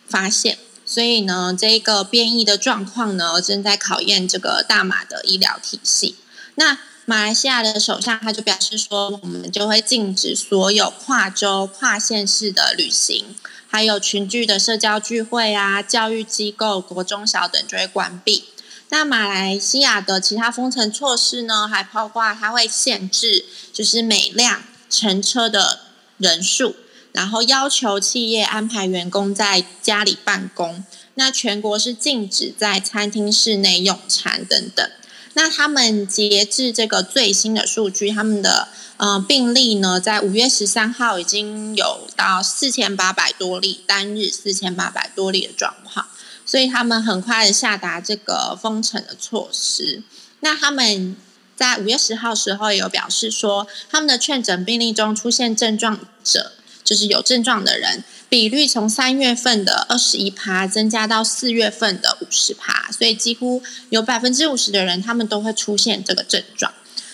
[0.08, 6.16] 发现，所以呢，这个变异的状况呢，正在考验这个大马的医疗体系。
[6.54, 13.34] 那马来西亚的首相他就表示说，我们就会禁止所有跨州、跨县市的旅行，
[13.68, 18.44] 还有群聚的社交聚会啊，教育机构、国中小等就会关闭。
[18.90, 25.80] 那马来西亚的其他封城措施呢，还包括它会限制，就是每辆乘车的
[26.18, 26.76] 人数。
[27.12, 34.90] 然后要求企业安排员工在家里办公，那全国是禁止在餐厅室内用餐等等。
[35.34, 46.06] 那他们截至这个最新的数据，他们的呃病例呢，在五月十三号已经有到四千八百多例，单日四千八百多例的状况，
[46.44, 50.02] 所以他们很快的下达这个封城的措施。
[50.40, 51.16] 那他们。
[51.56, 56.52] 在五月十号时候有表示说，他们的确诊病例中出现症状者，
[56.90, 58.02] 就是有症状的人。
[58.28, 66.72] 比率从三月份的二十一趴增加到四月份的五十趴，所以几乎有百分之五十的人他们都会出现这个症状。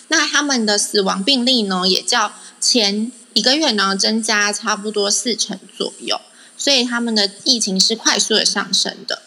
[0.08, 6.18] 那他们的死亡病例呢，也较前一个月呢增加差不多四成左右，
[6.56, 9.20] 所以他们的疫情是快速的上升的。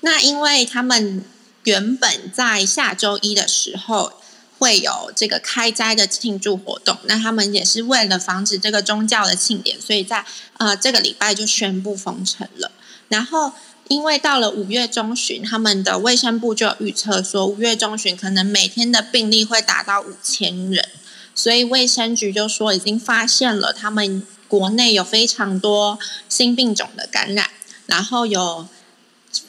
[0.00, 1.24] 那因为他们
[1.62, 4.14] 原本在下周一的时候。
[4.58, 10.24] 会有这个开斋的庆祝活动，那他们也是为了防止这个宗教的庆典，所以在
[10.58, 12.72] 呃这个礼拜就宣布封城了。
[13.08, 13.52] 然后
[13.86, 20.86] 因为到了五月中旬，他们的卫生部就预测说，五月中旬可能每天的病例会达到五千人，
[21.34, 25.98] 所以卫生局就说已经发现了他们国内有非常多
[26.28, 27.48] 新病种的感染，
[27.86, 28.68] 然后有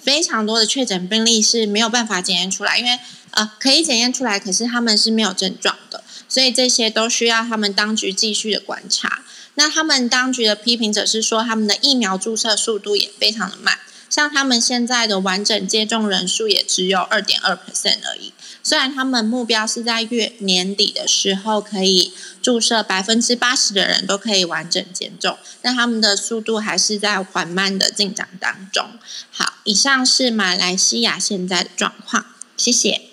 [0.02, 3.00] 非常多的确诊病例是没有办法检验出来，因为。
[3.32, 9.22] 呃，可以检验出来，可是他们是没有症状的，所以这些都需要他们当局继续的观察。
[9.54, 13.78] 那他们当局的批评者是说，他们的疫苗注射速度也非常的慢，
[14.10, 18.34] 像他们现在的完整接种人数也只有二点二 percent 而已。
[18.62, 28.86] 虽然他们目标是在月年底的时候可以注射百分之八十的人都可以完整接种，但他们的速度还是在缓慢的进展当中。
[29.32, 32.26] 好，以上是马来西亚现在的状况，
[32.58, 33.04] 谢谢。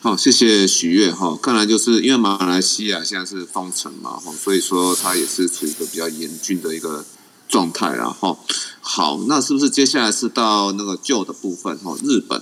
[0.00, 1.34] 好，谢谢许悦哈。
[1.42, 7.06] 看来就是因为马来西亚现在是封城嘛，哈，所以说它也是处于一个比较严峻的一个
[7.48, 8.38] 状态，然后
[8.80, 11.96] 好，那是不是接下来是到那个旧的部分哈？
[12.02, 12.40] 日本。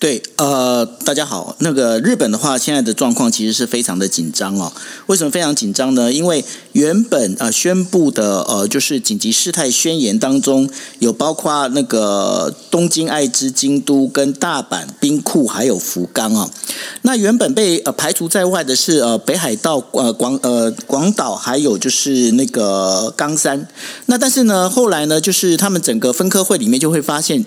[0.00, 1.56] 对，呃，大家好。
[1.60, 4.70] 那个日本的话，现在的状况其实是非常的紧张哦。
[5.06, 6.12] 为什么非常紧张呢？
[6.12, 10.68] 因为原本呃宣布的呃就是紧急事态宣言当中
[10.98, 16.50] 有包括那个东京、爱知、京都跟大阪、兵库还有福冈啊。
[17.02, 23.66] 那原本被呃排除在外的是呃北海道、呃广呃广岛还有就是那个冈山。
[24.06, 27.42] 那但是呢，后来呢，就是他们整个分科会里面就会发现。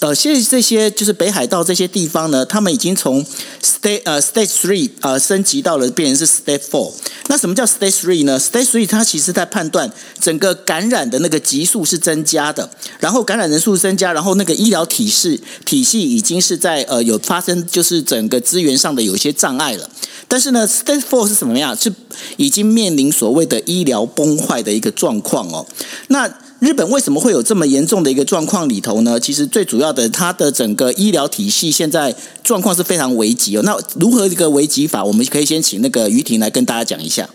[0.00, 3.22] 呃，现在这些就是北海道这些地方呢，他们已经从
[3.62, 6.90] state 呃 state three 呃升级到了变成是 state four。
[7.28, 19.88] 那什么叫 state three 呢？state three 它其实在判断整个感染的那个级数是增加的，然后感染人数增加，然后那个医疗体系体系已经是在呃有发生就是整个资源上的有一些障碍了。
[20.26, 21.76] 但是呢，state four 是什么样？
[21.76, 21.92] 是
[22.38, 25.66] 已经面临所谓的医疗崩坏的一个状况哦。
[26.08, 29.18] 那日本为什么会有这么严重的一个状况里头呢？
[29.18, 33.62] 其实最主要的，它的整个医疗体系现在状况是非常危急哦。
[33.64, 35.02] 那如何一个危急法？
[35.02, 37.30] 我们可以先请那个于婷来跟大家讲一下。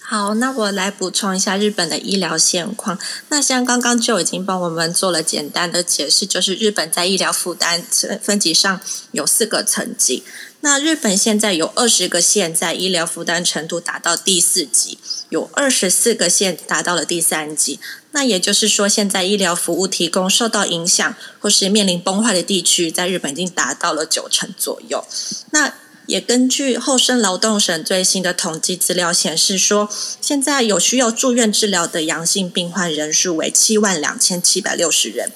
[0.00, 2.98] 好，那我来补充一下日本的医疗现况。
[3.28, 7.82] 那像刚刚就已经帮我们做了简单的解释，就是日本在医疗负担
[8.20, 8.80] 分级上
[9.12, 10.22] 有四个层级。
[10.64, 14.96] 那日本现在有二十个县在医疗负担程度达到第四级，
[15.28, 17.78] 有二十四个县达到了第三级。
[18.12, 25.04] 那也就是说，现在医疗服务提供受到影响或是面临崩坏的地区，在日本已经达到了九成左右。
[25.50, 25.74] 那
[26.06, 29.90] 也根据厚生劳动省最新的统计资料显示说，
[30.22, 35.30] 现在有需要住院治疗的阳性病患人数为七万两千七百六十人。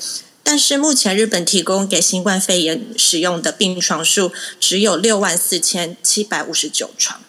[0.51, 7.21] 但是目前日本提供给新冠肺炎使用的病床数只有六万四千七百五十九床，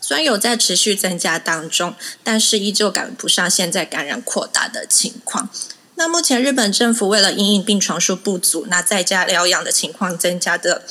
[0.00, 5.50] 虽然有在持续增加当中，但是依旧赶不上现在感染扩大的情况。
[5.96, 10.84] 那目前日本政府为了因应病床数不足，那在家疗养的情况增加的。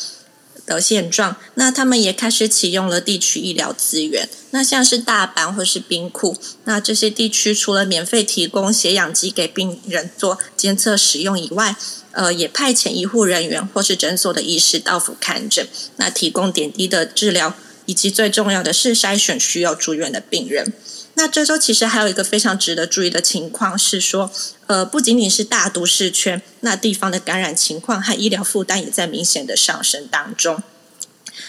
[0.68, 4.30] 的现状，那他们也开始启用了地区医疗资源。
[4.51, 11.76] 那像是大阪或是冰库，那这些地区除了免费提供血氧机给病人做监测使用以外，
[12.11, 17.55] 呃，也派遣医护人员或是诊所的医师到府看诊，那提供点滴的治疗，
[17.86, 20.74] 以及最重要的是筛选需要住院的病人。
[21.20, 24.32] 那这周其实还有一个非常值得注意的情况是说，
[24.68, 30.61] 呃，不仅仅是大都市圈，那地方的感染情况和医疗负担也在明显的上升当中。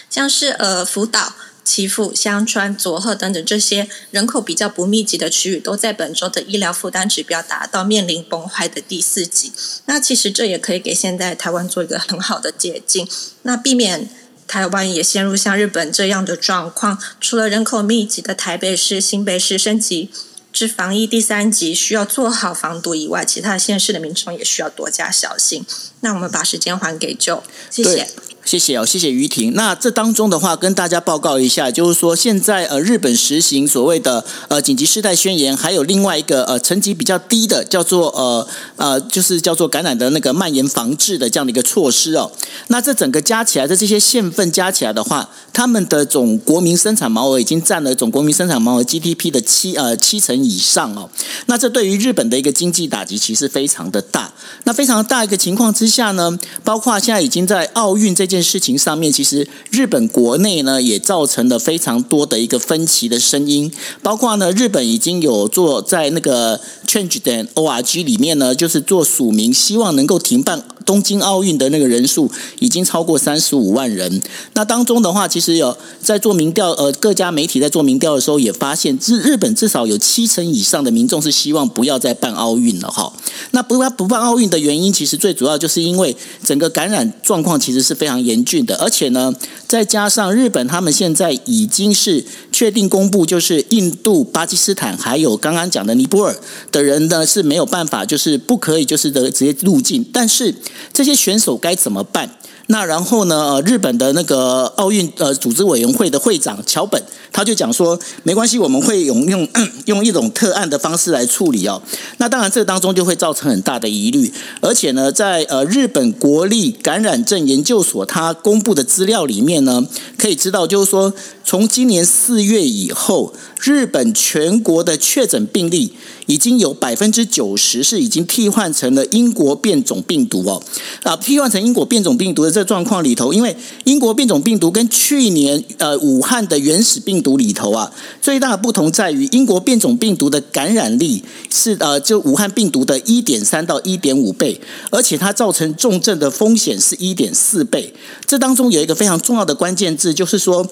[0.09, 9.53] 像是呃福岛、岐阜、香川、佐贺等等这些人口比较不密集的区域，都在本周的医疗负担指标达到面临崩坏的第四级。
[9.85, 13.07] 那其实这也可以给现在台湾做一个很好的捷径，
[13.43, 14.09] 那避免。
[14.49, 20.09] 台湾也陷入像日本这样的状况，除了人口密集的台北市、新北市升级
[20.51, 25.63] 至防疫第三级，需要做好防毒以外，其他县市的民众也需要多加小心。
[25.99, 28.07] 那我们把时间还给 Joe，谢谢。
[28.49, 29.53] 谢谢哦，谢谢于婷。
[29.53, 38.47] 那这当中的话，跟大家报告一下，就是说现在呃，日本实行所谓的呃紧急事态宣言，还有另外一个呃层级比较低的，叫做呃
[38.77, 42.31] 呃，就是叫做感染的那个蔓延防治的这样的一个措施哦。
[42.69, 51.07] 那这整个加起来的这些县份加起来的话，他们的总国民生产毛额已经占了总国民生产毛额 GDP 的七呃七成以上哦。
[51.45, 54.33] 那这对于日本的一个经济打击其实非常的大。
[54.63, 63.71] 那非常大一个情况之下呢，包括现在已经在奥运这件事情上面，其实日本国内呢也造成了非常多的一个分歧的声音。
[64.01, 66.59] 包括呢，日本已经有做在那个
[66.89, 74.19] Change 的 ORG 里面呢，就是做署名，希望能够停办东京奥运的那个人数已经超过三十五万人。
[74.53, 83.13] 那当中的话，其实有在做民调，呃，各家媒体在做民调的时候也发现，日日本至少有七成以上的民众是希望不要再办奥运了哈。
[83.51, 89.31] 那不不办奥运的原因，其实最主要就是因为整个感染状况其实是非常严峻的，而且呢，
[89.67, 96.35] 再加上日本他们现在已经是确定公布，就是印度、巴基斯坦还有刚刚讲的尼泊尔
[96.71, 100.53] 的人呢是没有办法，就是不可以就是的直接入境，但是
[100.93, 102.29] 这些选手该怎么办？
[102.71, 103.53] 那然后呢？
[103.53, 107.01] 呃，日本的那个奥运呃组织委员会的会长桥本，
[107.31, 109.47] 他就讲说，没关系，我们会用用
[109.87, 111.81] 用一种特案的方式来处理哦。
[112.17, 114.31] 那当然，这当中就会造成很大的疑虑。
[114.61, 119.83] 而且呢，在呃日本国立感染症研究所他公布的资料里面呢，
[120.15, 121.11] 可以知道，就是说，
[121.49, 125.93] 从今年四月以后，日本全国的确诊病例
[126.27, 130.61] 已经有百分之九十是已经替换成了英国变种病毒哦。
[131.01, 137.91] 啊，替换成英国变种病毒的这状况里头，因为英国变种病毒跟去年呃武汉的原始病毒里头啊，
[138.21, 147.91] 最大的不同在于英国变种病毒的感染力是呃就武汉病毒的一点三到一点五倍，而且它造成重症的风险是一点四倍。
[148.27, 150.69] 这当中有一个非常重要的关键字，就是说。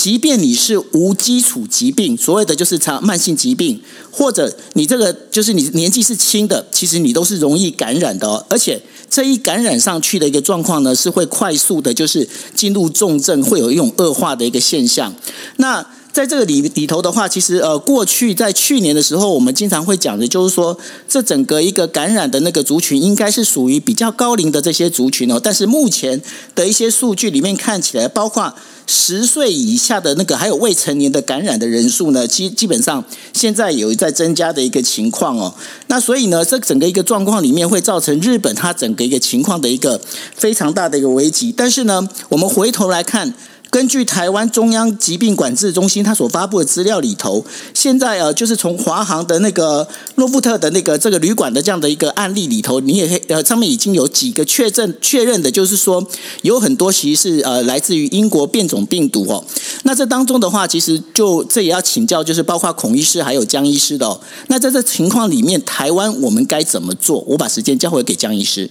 [0.00, 3.78] 即便你是无基础疾病，所谓的就是长慢性疾病，
[4.10, 8.46] 或者你这个就是你年纪是轻的，其实你都是容易感染的。
[8.48, 8.80] 而且
[9.10, 15.14] 这一感染上去的一个状况呢，是会快速的，就是进入重症，会有一种恶化的一个现象。
[15.58, 20.76] 那在这个里里头的话，其实呃，过去在去年的时候，我们经常会讲的，就是说
[21.08, 25.40] 这整个一个感染的那个族群，应该是属于比较高龄的这些族群哦。
[25.40, 26.20] 但是目前
[26.54, 28.52] 的一些数据里面看起来，包括
[28.88, 35.54] 十岁以下的那个，还有未成年的感染的人数呢，基基本上现在有在增加的一个情况哦。
[35.86, 40.00] 那所以呢，这整个一个状况里面会造成日本它整个一个情况的一个
[40.34, 41.54] 非常大的一个危机。
[41.56, 43.32] 但是呢，我们回头来看。
[43.70, 56.04] 根据台湾中央疾病管制中心它所发布的资料里头，现在呃，就是从华航的那个诺富特的那个这个旅馆的这样的一个案例里头，你也可以呃，上面已经有几个确证确认的，就是说
[56.42, 59.44] 有很多其实是呃来自于英国变种病毒哦。
[59.84, 64.20] 那这当中的话，其实就这也要请教，就是包括孔医师还有江医师的哦。
[64.48, 67.20] 那在这情况里面，台湾我们该怎么做？
[67.28, 68.68] 我把时间交回给江医师。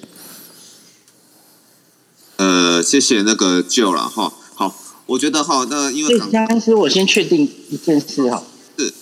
[2.36, 4.34] 呃，谢谢那个舅了哈。
[5.10, 8.44] 我觉得哈，那因为江师，我先确定一件事哈，
[8.78, 8.94] 是，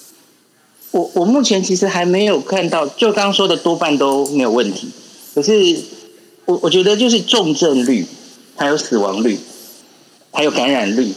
[0.91, 4.87] 我我目前其实还没有看到，就刚刚说的多半都没有问题，
[5.35, 5.77] 可是
[6.45, 8.05] 我我觉得就是重症率，
[8.55, 9.37] 还有死亡率，
[10.31, 11.11] 还有感染率，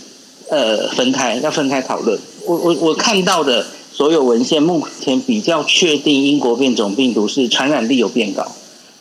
[0.49, 2.19] 呃，分开要分开讨论。
[2.45, 8.45] 我我我看到的所有文献，目前比较确定英国变种病毒是传染力有变高，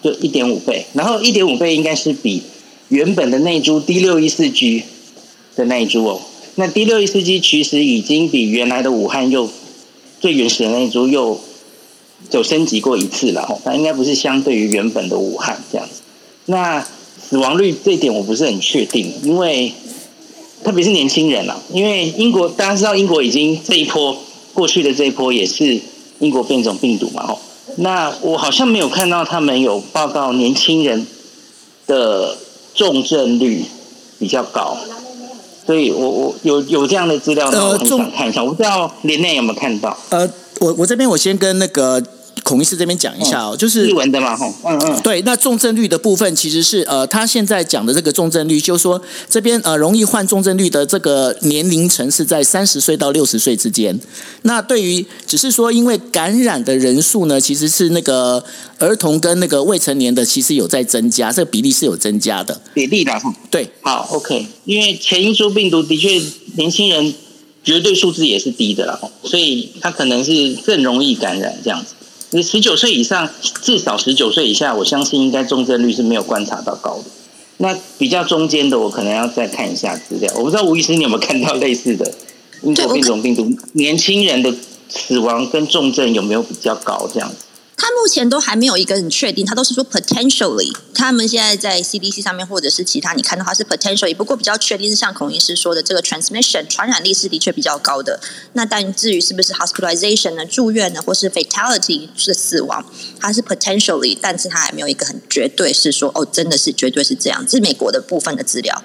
[0.03, 2.43] 就一点五倍，然后一点五倍应该是比
[2.89, 4.83] 原本的那株 D 六一四 G。
[5.55, 6.21] 的那一株哦，
[6.55, 9.49] 那 D 六一四 G 其实已经比原来的武汉又
[10.19, 11.39] 最原始的那一株又
[12.31, 16.01] 有升级过一次了哦，那应该不是相对于原本的武汉这样子。
[16.45, 16.85] 那
[17.21, 19.71] 死亡率这一点我不是很确定，因为
[20.63, 24.17] 特别是年轻人啊，因为英国大家知道英国已经这一波
[24.53, 25.79] 过去的这一波也是
[26.19, 27.37] 英国变种病毒嘛哦，
[27.77, 31.07] 那我好像没有看到他们有报告年轻人
[31.87, 32.35] 的
[32.73, 33.63] 重症率
[34.17, 34.77] 比较高。
[35.69, 38.43] 所以我我有有这样的资料，我很想看一下。
[38.43, 39.95] 我不知道林内有没有看到。
[40.09, 40.27] 呃，
[40.59, 42.01] 我我这边我先跟那个。
[42.49, 53.99] 孔医师这边讲一下哦，就是日文的嘛，吼，嗯嗯，对，那重症率的部分其实是呃，他现在讲的这个重症率，就是说这边呃，容易患重症率的这个年龄层是在三十岁到六十岁之间。
[54.41, 58.43] 那对于只是说，因为感染的人数呢，其实是那个
[58.79, 62.59] 儿童跟那个未成年的，其实有在增加，这个比例是有增加的。
[62.73, 63.13] 比例的，
[63.51, 66.19] 对，好，OK，因为前因株病毒的确
[66.55, 67.13] 年轻人
[67.63, 71.93] 绝对数字也是低的啦，所以他可能是更容易感染这样子。
[72.31, 73.29] 你十九岁以上，
[73.61, 77.05] 至少十九岁以下，我相信应该重症率是没有观察到高的。
[77.57, 80.31] 那比较中间的，我可能要再看一下资料。
[80.35, 82.13] 我不知道吴医师你有没有看到类似的
[82.61, 84.53] 英国变种病毒，年轻人的
[84.87, 87.35] 死亡跟重症有没有比较高这样子？
[87.79, 90.69] 他目前都还没有一个很确定，他都是说 potentially。
[90.93, 94.13] 他们现在在 CDC 上面或者是其他，你看的话是 potentially。
[94.13, 98.19] 不过比较确定是像孔医师说的，这个 transmission 传染力是的确比较高的。
[98.51, 102.85] 那但至于是不是 hospitalization 呢、住院呢，或是 fatality 是死亡，
[103.17, 107.45] 它是 potentially，但是它还没有一个很绝对是说哦，真的是绝对是这样。
[107.47, 108.83] 这是美国的部分的资料。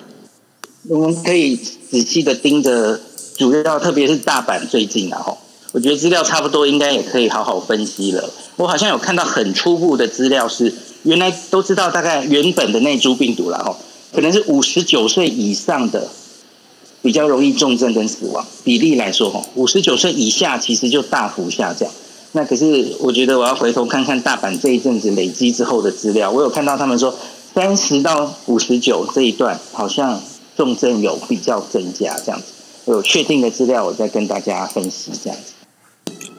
[0.88, 3.00] 我们可以仔细的盯着，
[3.36, 5.38] 主要特别是大阪最近啊，吼。
[5.72, 8.32] 我觉得资料差不多，应该也可以好好分析了。
[8.56, 13.76] 我好像有看到很初步的资料，是原来都知道大概原本的那株病毒了哦，
[14.14, 16.08] 可能是五十九岁以上的
[17.02, 21.90] 比较容易重症跟死亡比例来说，哈，五十九岁以下其实就大幅下降。
[22.32, 27.14] 那可是我觉得我要回头看看大阪这一阵子累积之后的资料，我有看到他们说
[27.54, 30.20] 三十到五十九这一段好像
[30.56, 32.46] 重症有比较增加这样子，
[32.86, 35.53] 有确定的资料我再跟大家分析这样子。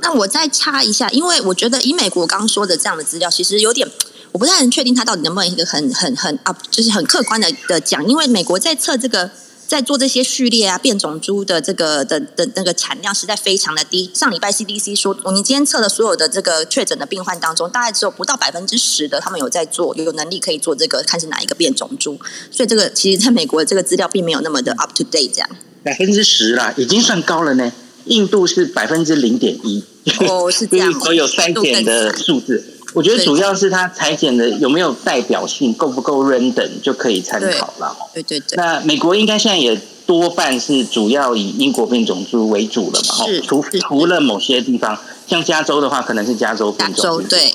[0.01, 3.87] 那我再插一下，因为我觉得以美国刚刚说的这样的资料，其实有点
[4.31, 9.31] 我不太能确定它到底能不能一个很很很 up，就是很客观的的讲，因为美国在测这个
[9.67, 14.11] 在做这些序列啊变种株的这个的的那个产量实在非常的低。
[14.13, 22.19] 上礼拜 CDC 说，我们今天测的所有的这个确诊的病患当中，大概只有不到百分之十的他们有在做，有能力可以做这个看是哪一个变种株，
[22.51, 25.49] 所以这个其实在美国的这个资料并没有那么的 up to date 这样。
[25.83, 27.71] 百分之十啦，已经算高了呢。
[28.05, 29.83] 印度是百分之零点一，
[30.27, 30.91] 哦，是这样。
[30.99, 37.95] 所有筛检的数字，我觉得主要是它裁剪的有没有代表性，够不够 random 就可以参考了。
[38.13, 38.55] 对对对。
[38.57, 43.25] 那美国应该现在也多半是主要以英国变种株为主了嘛？
[43.25, 43.41] 是。
[43.41, 44.97] 除除了某些地方，
[45.27, 47.53] 像加州的话，可能是加州变种株对。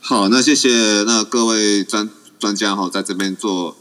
[0.00, 3.76] 好，那谢谢那各位专专家哈，在这边做。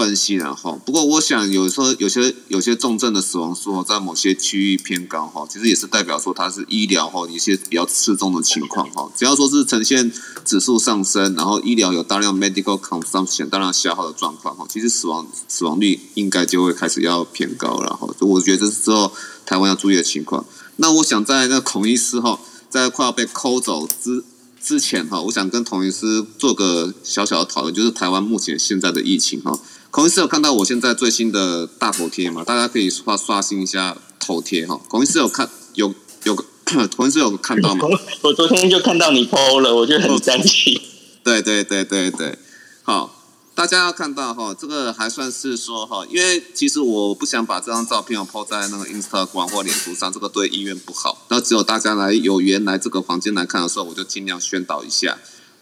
[0.00, 9.12] 分析然后，不过我想有时候有些有些重症的死亡数在某些区域偏高哈，其实也是代表说它是医疗哈一些比较次重的情况哈。
[9.14, 10.10] 只要说是呈现
[10.42, 18.08] 指数上升，然后医疗有大量 medical consumption 大量消耗的状况哈，其实死亡死亡率应该就会开始要偏高了哈。
[18.20, 19.12] 我觉得这是之后
[19.44, 20.42] 台湾要注意的情况。
[20.76, 22.40] 那我想在那孔医师哈
[22.70, 24.24] 在快要被抠走之
[24.62, 29.58] 之前哈，我想跟孔医师做个小小的讨论，就是台湾目前现在的疫情哈。
[29.90, 32.44] 孔医师有看到我现在最新的大头贴嘛？
[32.44, 34.80] 大家可以刷刷新一下头贴哈。
[34.88, 36.36] 孔医师有看有有
[36.96, 37.88] 孔医师有看到吗？
[38.22, 40.80] 我昨天就看到你 PO 了，我就很生气。
[41.24, 42.38] 对对对对对，
[42.84, 43.20] 好，
[43.52, 51.26] 大家要看到哈，这个还算是说哈，因为其实我不想把这张照片我 PO 在那个 Instagram 或脸书上，这个对医院不好。
[51.28, 55.18] 那只有大家来有缘来这个房间来看的时候，我就尽量宣导一下。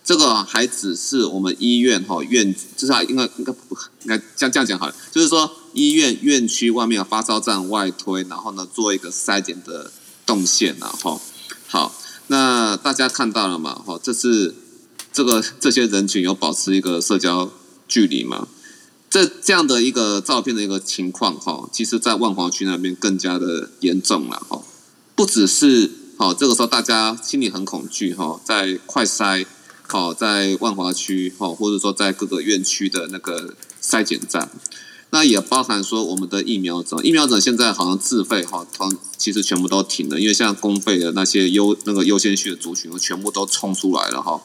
[0.08, 9.92] 这个还只是我们医院哈院，至少应该应该不应该这样这样讲好了，就是说医院院区外面发烧站外推，然后呢做一个筛检的
[10.24, 11.20] 动线然后
[11.66, 11.94] 好，
[12.28, 13.74] 那大家看到了嘛？
[13.74, 14.54] 哈，这是
[15.12, 17.50] 这个这些人群有保持一个社交
[17.86, 18.48] 距离吗？
[19.10, 24.62] 这这样的一个照片的一个情况哈，其实在万华区那边更加的严重了哈，
[25.14, 29.44] 不只是好这个时候大家心里很恐惧哈，在快筛。
[29.90, 34.50] 好，在万华区，哈，或者说在各个院区的那个筛检站，
[35.08, 44.38] 那也包含说我们的疫苗者，疫苗者现在好像自费，哈，通其实全部都停了，因为像公费的那些优那个优先序的族群，全部都冲出来了，哈，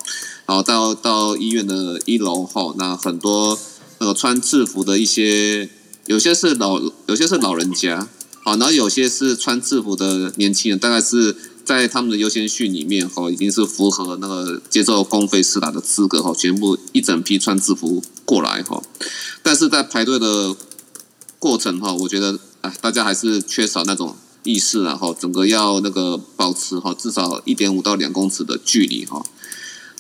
[0.45, 3.59] 然后到到医院的一楼，哈，那很多
[3.99, 5.69] 那个穿制服的一些，
[6.05, 8.07] 有些是老，有些是老人家，
[8.45, 11.35] 好，然后有些是穿制服的年轻人，大概是。
[11.65, 18.83] 在他们的优先序里面，哈，已经是符合那个接受公费施打的资格，哈，全部一整批穿制服过来，哈。
[19.41, 20.53] 但是在排队的
[21.39, 29.25] 过程，哈，我觉得啊，大家还是缺少那种意识，然后整个要那个保持哈，至少一点五到两公尺的距离，哈。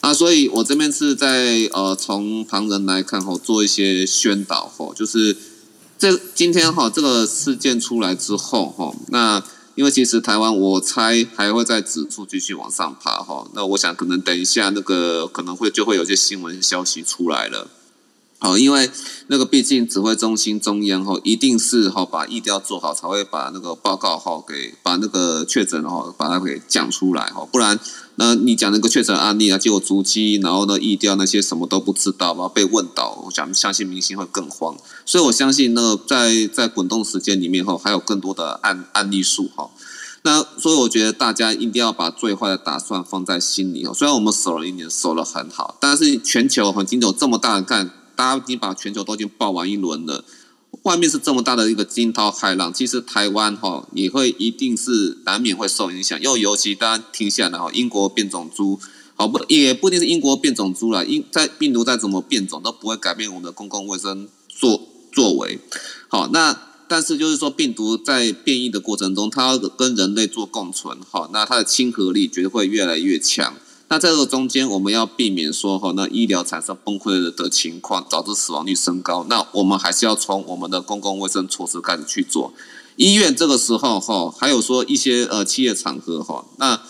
[0.01, 5.37] 啊，所以我这边是在呃，从旁人来看，哈，做一些宣导，哈，就是
[5.97, 9.41] 这今天哈，这个事件出来之后，哈，那。
[9.75, 13.47] 因为其实台湾，我猜还会在指数继续往上爬哈。
[13.53, 17.67] 那我想可能等一下那个可能会就会有些新闻消息出来了。
[18.43, 18.91] 好，因为
[19.27, 27.79] 那个毕竟指挥中心中央哈，一定是哈把疫调做好，才会把那个报告哈给把那个确诊哈把它给讲出来哈，不然。
[28.15, 34.75] 那你讲那个确诊案例啊，结果足迹，然后呢，疫调那些什么都不知道，然后被问到，我想相信明星会更慌，
[35.05, 39.69] 所以我相信那个在在滚动时间里面哈，还有更多的案案例数哈。
[40.23, 43.93] 那所以我觉得大家一定要把最坏的打算放在心里哦。
[43.93, 50.23] 虽然我们守了一年，守的很好，但是全球已经有这么大的干，大家已经把全球都已经爆完一轮了。
[50.81, 56.19] 外面是这么大的一个惊涛骇浪，其实台湾哈也会一定是难免会受影响。
[56.19, 58.79] 又尤其大家听下来哈，英国变种猪，
[59.15, 65.59] 好不也不一定是英国变种猪了，因在病毒再怎么变种都不会改变我们的公共卫生作作为。
[66.07, 73.55] 好，那但是就是说病毒在变异的过程中，它跟人类做共存，好，那它的亲和力绝对会越来越强。
[73.93, 79.23] 那在这个中间，我们要避免说哈，那医疗产生崩溃的的情况，导致死亡率升高。
[79.29, 82.51] 那我们还是要从我们的公共卫生措施开始去做。
[82.95, 86.81] 医院这个时候哈，还有说一些呃企业场合哈，那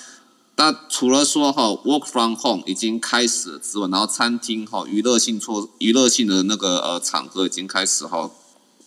[0.55, 8.31] 那除了说哈 work from home 已经开始之外，然后餐厅哈娱乐性措娱乐性的那个呃场合已经开始哈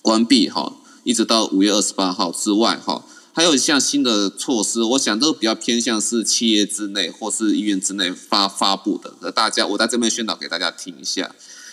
[0.00, 0.72] 关闭哈，
[1.04, 3.04] 一直到五月二十八号之外哈。
[3.36, 9.12] 还有一项新的措施，我想都比较偏向是企业之内或是医院之内发发布的。
[9.20, 11.30] 那大家，我在这边宣导给大家听一下。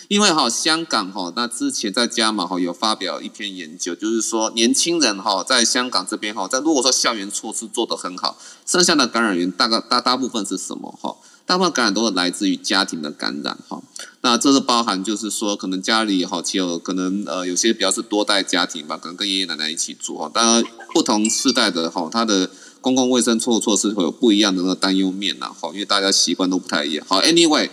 [0.08, 8.36] 因为哈，香港哈，那之前在加码哈有发表一篇研究，就是说年轻人哈在香港这边哈，在如果说校园措施做得很好，
[8.66, 11.16] 剩下的感染源大概大大部分是什么哈？
[11.46, 13.82] 大部分感染都是来自于家庭的感染哈。
[14.22, 20.30] 那这是包含，就是说，可能家里好，其有可能呃，有些比较是多代家庭吧，可能跟爷爷奶奶一起住哈。
[20.32, 20.64] 当然，
[20.94, 22.48] 不同世代的哈，他的
[22.80, 27.06] 公共卫生措措施会有不一样的那个担忧面呐，哈，因为大家习惯都不太一样。
[27.06, 27.68] 好，Anyway，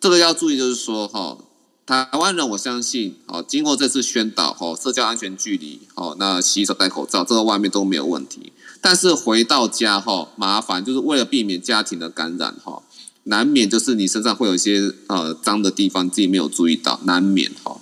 [0.00, 1.36] 这个要注意，就是说哈，
[1.84, 8.52] 台湾人我相信，好，经过这次宣导哈，社交安全距离，好，那洗手戴口罩，这个外面都没有问题。
[8.84, 12.82] 但是回到家哈，麻烦就是为了避免家庭的感染哈。
[13.22, 17.80] 难免就是你身上会有一些呃脏的地方，自己没有注意到，难免哈。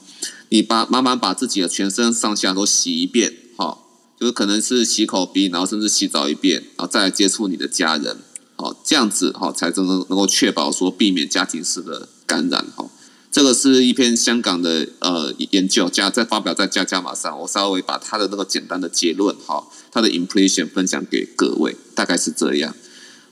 [0.51, 3.79] 你把慢慢把自己的全身上下都洗一遍哈，
[4.21, 8.19] 就是可能是洗口鼻，然后甚至洗澡一遍，然后再来接触你的家人，
[8.55, 12.89] 好这样子哈，才真正能够确保说避免家庭式的感染哈。
[13.33, 22.75] 这个是一篇香港的呃研究，加在发表在加加马上，我稍微把它的那个简单的结论哈，它的 impression 分享给各位，大概是这样。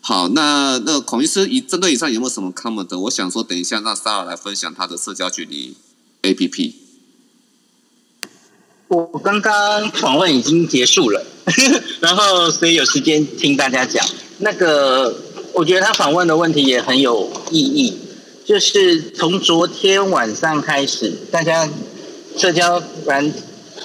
[0.03, 2.99] 好，那那孔医师以针对以上有没有什么 comment？
[2.99, 5.77] 我想说，等一下让 s a r a 来分享他的社交距离
[6.23, 6.73] APP。
[8.89, 11.25] 我刚刚访问已经结束了，
[12.01, 14.05] 然后所以有时间听大家讲。
[14.39, 15.15] 那个，
[15.53, 17.95] 我觉得他访问的问题也很有意义，
[18.45, 21.69] 就是从昨天晚上开始，大家
[22.37, 23.33] 社交软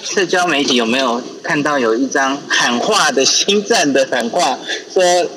[0.04, 4.60] 社交媒体有没有看到有一张喊话的新战的喊话
[4.94, 5.30] 说？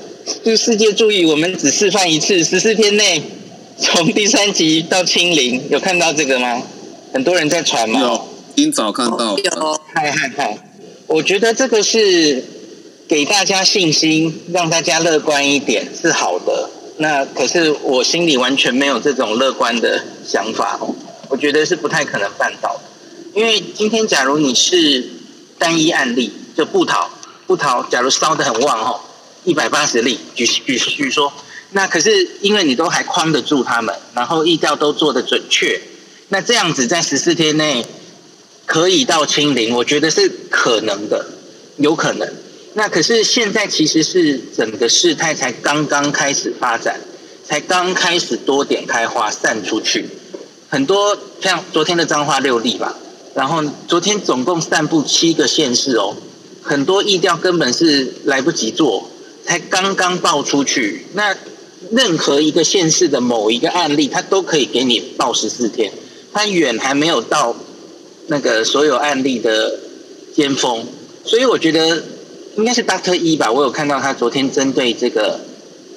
[0.45, 3.23] 就世界注意，我们只示范一次，十四天内
[3.79, 6.63] 从第三集到清零，有看到这个吗？
[7.15, 7.99] 很多人在传吗？
[7.99, 9.39] 有，今早看到。
[9.39, 10.59] 有，嗨嗨嗨！
[11.07, 12.45] 我觉得这个是
[13.09, 16.69] 给大家信心，让大家乐观一点是好的。
[16.99, 20.95] 那可是我心里完全没有这种乐观的想法哦。
[21.31, 22.81] 我觉得是不太可能办到的，
[23.35, 25.05] 因为今天假如你是
[25.59, 27.11] 单一案例，就不逃
[27.47, 29.01] 不逃，假如烧得很旺哦。
[29.45, 31.33] 一百八十例，举举举说，
[31.71, 35.81] 那可是因为你都还框得住他们，然后疫调都做得准确，
[36.29, 37.87] 那这样子在十四天内
[38.67, 41.27] 可以到清零，我觉得是可能的，
[41.79, 42.29] 有可能。
[42.75, 47.01] 那可是现在其实是整个事态才刚刚开始发展，
[47.45, 50.07] 才刚开始多点开花散出去，
[50.69, 52.95] 很多像昨天的彰化六例吧，
[53.39, 56.17] 然后昨天总共散布七个县市哦，
[56.61, 59.09] 很多疫调根本是来不及做。
[59.45, 61.37] 才刚刚报出去，那
[61.93, 65.93] 任何一个县市的某一个案例，它都可以给你报十四天，
[66.33, 67.55] 它远还没有到
[68.27, 69.79] 那个所有案例的
[70.35, 70.85] 尖峰，
[71.25, 72.03] 所以我觉得
[72.57, 75.39] 应该是 Doctor 一吧，我有看到他昨天针对这个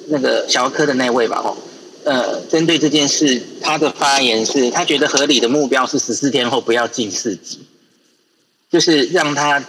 [0.06, 1.56] 那个小儿科的那位吧，哦，
[2.04, 7.60] 呃，针对这件事，他的发言是他觉得合理的目标是十四天后不要进四级，
[8.70, 9.64] 就是让他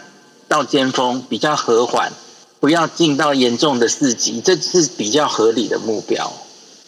[0.47, 2.11] 到尖峰比较和缓。
[2.59, 6.31] 不要进到严重的四级，这是比较合理的目标。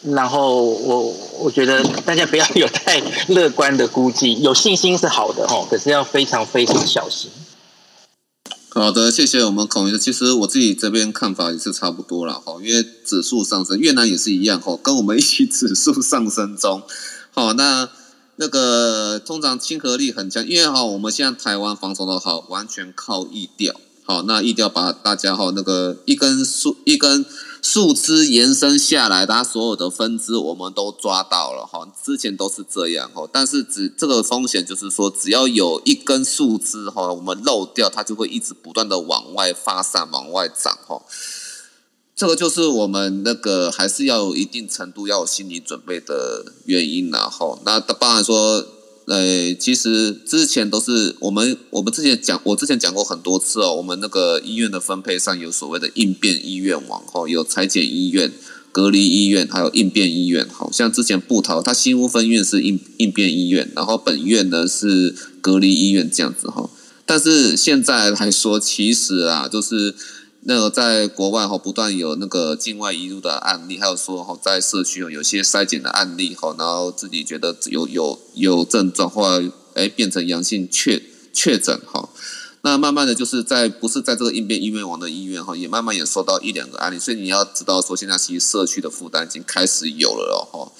[0.03, 7.29] 然后我我觉得大家不要有太乐观的估计，有信心是好的哦，可是要非常非常小心。
[8.77, 9.97] 好的，谢谢我们孔医生。
[9.97, 16.83] 其实我自己这边看法也是差不多了哈，因为指数上升，越南也是一样哈，跟我们一起指数上升中。
[17.31, 17.87] 好，那
[18.35, 23.73] 那个通常亲和力很强，因为哈我们现在台湾防守的好，完全靠意调。
[24.03, 27.25] 好，那意调把大家哈那个一根树一根
[27.67, 31.83] 树枝延伸下来，它所有的分支我们都抓到了哈。
[32.03, 41.01] 之前都是这样哈，但是只这个风险就是说，只要有一根树枝哈，我们漏掉，它就会一直不断的往外发散、往外长哈。
[42.15, 48.63] 这个就是我们那个还是要有一定程度要有心理准备的原因然后，那当然说。
[49.07, 53.75] 呃，其实之前都是我们我们之前讲，我之前讲过很多次哦。
[53.75, 58.31] 我们那个医院的分配上有所谓的应变医院网哦，有裁剪医院、
[58.71, 60.47] 隔离医院，还有应变医院。
[60.49, 66.69] 好像之前布桃它新屋分院是应应变医院，然后本院呢是隔离医院这样子哈。
[67.05, 69.93] 但是现在来说，其实啊，就是。
[70.47, 79.43] 那个在国外哈，不断有那个境外移入的案例，还有说哈，在社区有有些筛检的案例哈，然后自己觉得有有有症状或
[79.73, 81.01] 哎变成阳性确
[81.33, 82.09] 确诊哈，
[82.61, 90.71] 那慢慢的就是在不是在这个应变医院网的医院哈，也慢慢也收到一两个案例，所以你要知道说现在其实社区的负担已经开始有了哈。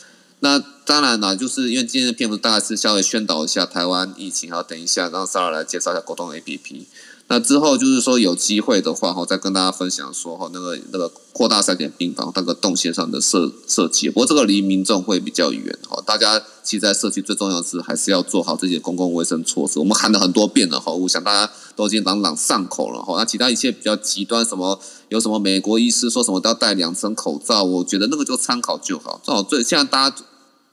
[0.41, 6.84] 那当然了，就是因为今天的篇幅大概是稍微宣导一下台湾疫情，然后等一下让 Sara 来介绍一下沟通 APP。
[7.28, 14.07] 那之后就是说有机会的话哈，再跟大家分享说哈，那个那个扩大三点病房那个动线上的设设计。
[14.09, 19.80] 不过这个离民众会比较远哈，大家其实在社区最重要的是还是要做好这些公共卫生措施。
[19.80, 23.15] 我们喊了很多遍了哈，我想大家都已经朗朗上口了哈。
[23.17, 29.19] 那其他一些比较极端什么，有什么美国医师说什么都要戴两层口罩，我觉得那个就参考就好。
[29.26, 30.17] 正好最现在大家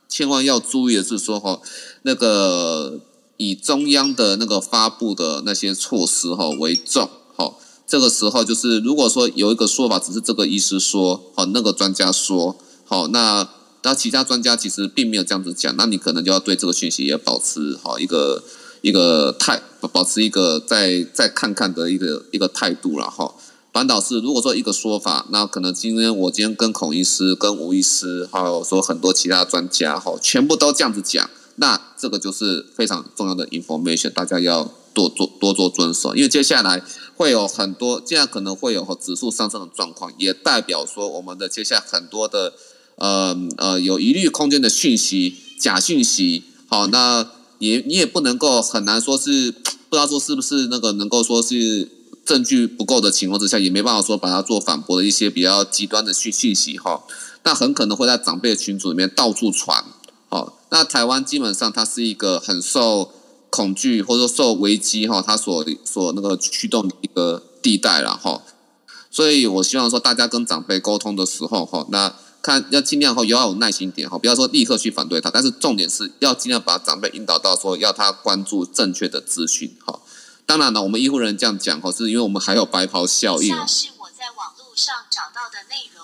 [0.07, 1.59] 千万要注意的是说哈，
[2.03, 2.99] 那个。
[3.43, 13.47] 以中央的那个发布的那些措施哈为重，好，这个时候就是如果说有一个说法，只是这个医师说，好，那个专家说，好，那
[13.81, 18.41] 那其他专家其实并没有这样子讲，那你可能就要对这个讯息也保持好一个
[18.81, 23.33] 一个态，保持一个再再看看的一个一个态度了哈。
[23.73, 31.29] 反倒是如果说一个说法，那可能今天我今天跟孔医师、跟吴医师，还有说很多其他专家哈，全部都这样子讲。
[31.55, 36.83] 那这个就是非常重要的 information，大家要多做多做遵守，因为接下来
[37.15, 42.53] 会有很多，这样可能会有指数上升的状况，也代表说我们的接下来很多的
[42.95, 47.27] 呃呃有疑虑空间的讯息、假讯息，好，那
[47.59, 51.87] 也你也不能够很难说是不知道说是不是那个能够说是
[52.25, 57.03] 证据不够的情况之下，也没办法说把它做反驳的一些比较极端的讯讯息哈，
[57.43, 59.83] 那很可能会在长辈群组里面到处传。
[60.73, 63.11] 哦，那台湾基本上它是一个很受
[63.51, 68.41] 恐惧或者说受危机哈，它所所那个驱动的一个地带了哈，
[69.11, 79.99] 所以我希望说大家跟长辈沟通的时候哈，那看要尽量哈要有耐心点哈，不要说立刻去反对他，但是重点是要尽量把长辈引导到说要他关注正确的资讯哈。
[80.45, 83.55] 当然了，我们医护人员这样讲哈，是因为我们还有白袍效应。
[83.55, 86.03] 下是我在网络上找到的内容。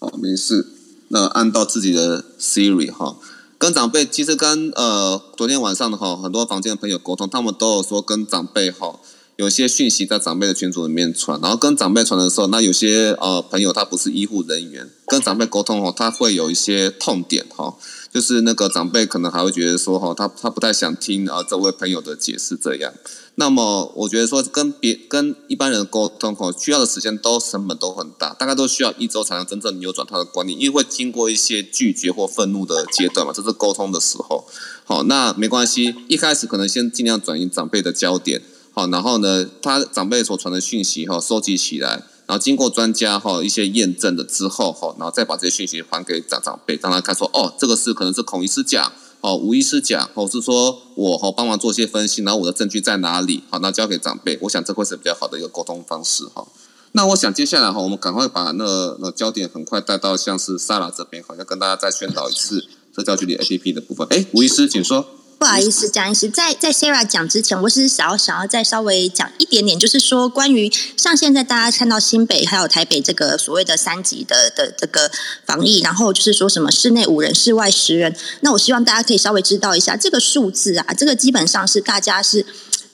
[0.00, 0.72] 好，没事。
[1.10, 3.16] 那按到自己的 Siri 哈，
[3.58, 8.98] 跟长辈其实跟呃昨天晚上的哈很多房间的朋友沟通，他们都有说跟长辈哈
[9.34, 17.74] 有些讯息在长辈的群组里面传，然后跟长辈传的时候，那有些呃朋友他不是医护人员，跟长辈沟通哦，他会有一些痛点哈。
[18.12, 22.92] 就是那个长辈可能还会觉得说哈，他他不太想听啊这位朋友的解释这样。
[23.40, 34.44] 那么我觉得说跟别跟一般人沟通哈，需要的时间都成本都很大，大概都需要一周才能真正扭转他的观念，因为会经过一些拒绝或愤怒的阶段嘛，这是沟通的时候。
[34.84, 42.02] 好，那没关系，一开始可能先尽量转移长辈的焦点，好，然后呢，他长辈所传的讯息哈，收集起来。
[42.26, 53.42] 然后经过专家哈一些验证的之后哈，然后再把这些讯息还给长长辈，让他看说哦，这个是可能是孔医师讲，哦吴医师讲，哦是说我哈帮忙做些分析，然后我的证据在哪里？
[53.50, 56.46] 好，那交给长辈，我想这会是比较好的一个沟通方式哈。
[56.92, 64.06] 那我想接下来哈，我们赶快把那那焦点很快带到像是萨拉这边，好像跟大家再宣导一次社交距离 APP 的部分。
[64.10, 65.04] 哎，吴医师，请说。
[65.38, 75.08] 不好意思，蒋医师，在在 Sarah 讲之前，我是想要想要再稍微讲一点点，就是说关于像现在大家看到新北还有台北这个所谓的三级的的这个
[75.46, 82.44] 防疫，然后就是说什么室内五人、室外十人，那我希望大家可以稍微知道一下这个数字啊，这个基本上是大家是。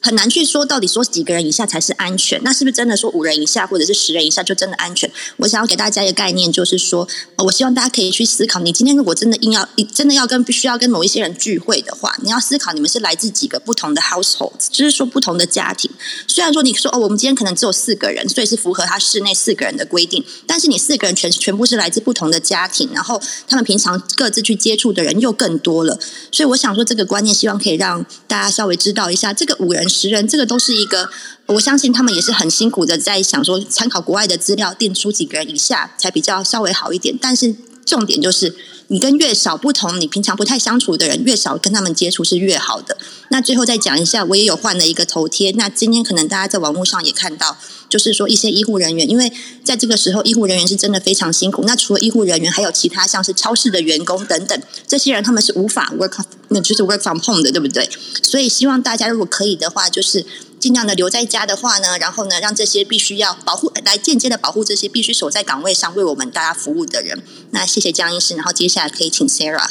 [0.05, 5.11] 很难去说到底说几个人以下才是安全，那是不是真的说五人以下或者是十人以下就真的安全？
[5.39, 15.91] 我想要给大家一个概念，就是说，我希望大家可以去思考，你今天如果真的硬要真的要跟必须要跟某一些人聚会的话，你要思考你们是来自几个不同的 household，就是说不同的家庭。
[16.29, 25.99] 虽然说你说哦，我们今天可能只有四个人，所以是符合他室内四个人的规定，但是你四个人全全部是来自不同的家庭，然后他们平常各自去接触的人又更多了，
[26.31, 29.83] 所以我想说这个观念，希望可以让大家稍微知道一下，这个五人。
[29.95, 31.09] 十人，这个都是一个，
[31.47, 37.17] 我相信他们也是很辛苦的，在想说参考国外的资料，定出几个人以下才比较稍微好一点。
[37.21, 37.55] 但是
[37.85, 38.55] 重点就是。
[38.89, 42.95] 你跟越少不同，你平常不太相处的人，越少跟他们接触是越好的。
[43.31, 45.51] 那最后再讲一下，我也有换了一个头贴。
[45.53, 47.57] 那今天可能大家在网络上也看到，
[47.89, 49.33] 就是说一些医护人员，因为
[49.65, 51.65] 在这个时候，医护人员是真的非常辛苦。
[51.65, 57.89] 那除了医护人员，还有其他像是超市的员工等等，这些人他们是无法 work，那就是 work from home 的，对不对？
[58.23, 60.27] 所以希望大家如果可以的话，就是
[60.65, 67.23] 尽量的留在家的话呢，然后呢，让这些必须要保护来间接的保护这些必须守在岗位上为我们大家服务的人。
[67.51, 69.69] 那谢谢江医师，然后接下来可以请 Sarah。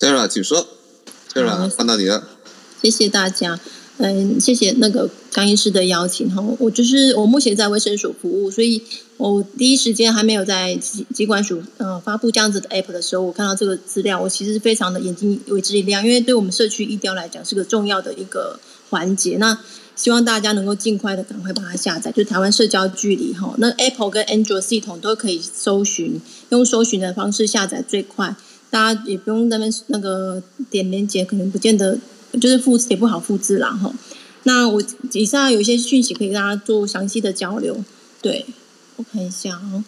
[0.00, 0.66] Sarah，请说。
[1.32, 2.28] Sarah，看到你了。
[2.82, 3.60] 谢谢大家，
[3.98, 6.44] 嗯，谢谢那个刚医师的邀请哈。
[6.58, 8.82] 我就是我目前在卫生署服务，所以
[9.16, 18.58] 我第一时间还没有在机机关署呃发布这样子的 app 的时候，我看到这个资料，我其实是非常的眼睛为之一亮，因为对我们社区医疗来讲是个重要的一个
[18.88, 19.36] 环节。
[19.38, 19.58] 那
[19.96, 23.54] 希望大家能够尽快的赶快把它下载，就台湾社交距离哈。
[23.58, 26.20] 那 Apple 跟 Android 系统都可以搜寻，
[26.50, 28.36] 用搜寻的方式下载最快。
[28.70, 31.98] 大家也不用那边那个点连接，可能不见得
[32.40, 33.92] 就是复制也不好复制啦哈。
[34.44, 34.82] 那我
[35.12, 37.82] 以上有一些讯息可以跟大家做详细的交流。
[38.22, 38.46] 对，
[38.96, 39.82] 我看一下哦。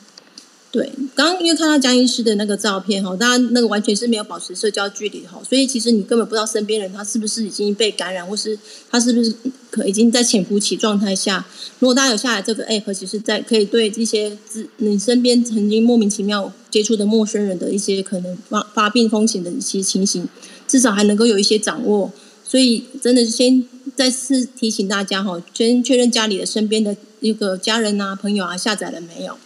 [0.72, 8.56] 对，刚刚因为看到江医师的那个照片哈，大家那个完全是没有保持社交距离哈，所以其实你根本不知道身边人他是不是已经被感染，或是
[8.88, 9.34] 他是不是
[9.68, 11.44] 可已经在潜伏期状态下。
[11.80, 20.28] 如果大家有下载这个 app，其实在可以对这些自你身边曾经莫名其妙接触的陌生人的一些可能发发病风险的一些情形，
[20.68, 22.12] 至少还能够有一些掌握。
[22.44, 23.64] 所以真的先
[23.96, 29.36] 再次提醒大家哈，先确认家里的身边的一个家人啊、朋友啊下载了没有。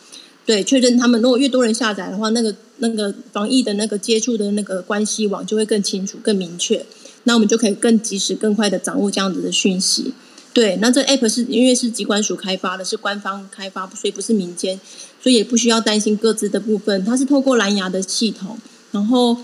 [0.47, 6.85] 对，确认他们如果越多人下载的话，那个那个防疫的那个接触的那个关系网就会更清楚、更明确，
[7.23, 10.13] 那我们就可以更及时、更快的掌握这样子的讯息。
[10.53, 14.79] 对，那这 app 是因为是机关署开发的，是官方开发，所以不是民间，
[15.21, 17.05] 所以也不需要担心各自的部分。
[17.05, 18.59] 它是透过蓝牙的系统，
[18.93, 19.37] 然后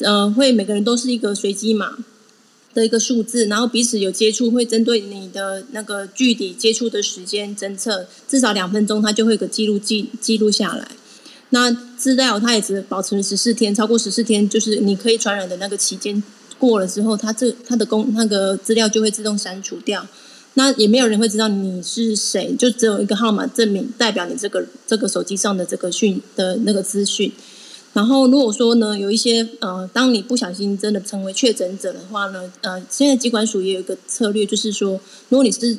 [0.00, 1.96] 呃，会每个人都是一个随机码。
[2.76, 10.86] 的一个数字，然后彼此有接触，会针对你的那个距离接触的时间侦测，至少两分钟，它就会有个记录记记录下来。
[11.50, 16.22] 那资料它也只保存十四天，超过十四天，就是你可以传染的那个期间
[16.58, 20.06] 过了之后，它这它的公那个资料就会自动删除掉。
[20.52, 27.32] 那也没有人会知道你是谁，就只有一个号码证明代表你这个这个手机上的这个讯的那个资讯。
[27.96, 35.78] 然后，如果说呢，有一些呃，当你不小心真的成为确诊者的话呢，呃，现在疾管署也有一个策略，就是说，如果你是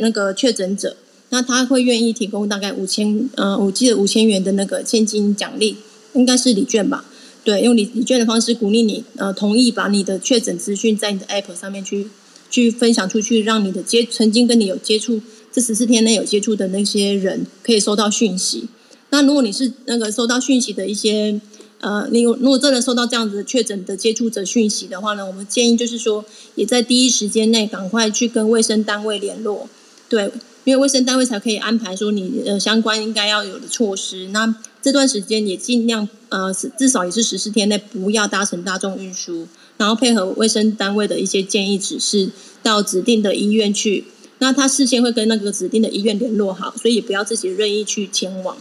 [0.00, 0.96] 那个确诊者，
[1.30, 5.76] 那他会愿意提供大概五千，呃，我记得五千元的那个现金奖励，
[6.14, 7.04] 应该是礼券吧？
[7.42, 12.06] 对，用礼礼券的方式鼓励你，呃，同意把你的确诊资讯在你的 App 上面去
[12.48, 15.20] 去分享出去，让你的接曾经跟你有接触
[15.52, 18.68] 这十四天内有接触的那些人可以收到讯息。
[19.10, 21.40] 那如果你是那个收到讯息的一些。
[21.80, 26.24] 呃，你如果真的收到这样子确诊的接触者讯息的话呢，我们建议就是说，
[26.54, 29.68] 也在第一时间内赶快去跟卫生单位联络，
[30.08, 30.32] 对，
[30.64, 34.28] 因为卫生单位才可以安排说你呃相关应该要有的措施。
[34.28, 39.46] 那这段时间也尽量呃至少也是十四天内不要搭乘大众运输，
[39.76, 42.30] 然后配合卫生单位的一些建议指示，
[42.62, 44.04] 到指定的医院去。
[44.38, 48.56] 那他事先会跟那个指定的医院联络好，所以也不要自己任意去前往。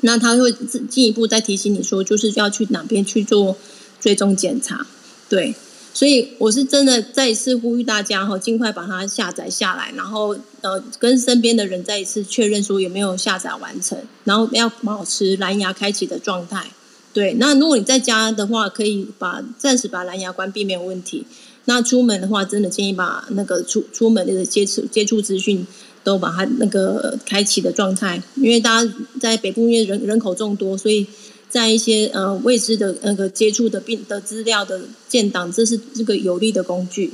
[0.00, 3.56] 那他会进一步再提醒你说，就是要去哪边去做
[4.00, 4.86] 追踪检查，
[5.28, 5.54] 对，
[5.92, 16.66] 所以我是真的再一次呼吁大家哈，尽快把它下载下来，然后呃跟身边的人再一次确认说有没有下载完成，然后要保持蓝牙开启的状态，
[17.12, 17.34] 对。
[17.34, 21.26] 那如果你在家的话，可以把暂时把蓝牙关闭没有问题。
[21.64, 25.66] 那出门的话，真的建议把那个出出门的接触接触资讯。
[26.08, 28.90] 都把它那个开启的状态，因为大家
[29.20, 31.06] 在北部因为人人口众多，所以
[31.50, 37.12] 在一些呃未知的那个接触的病的资料的建档，这是这个有利的工具。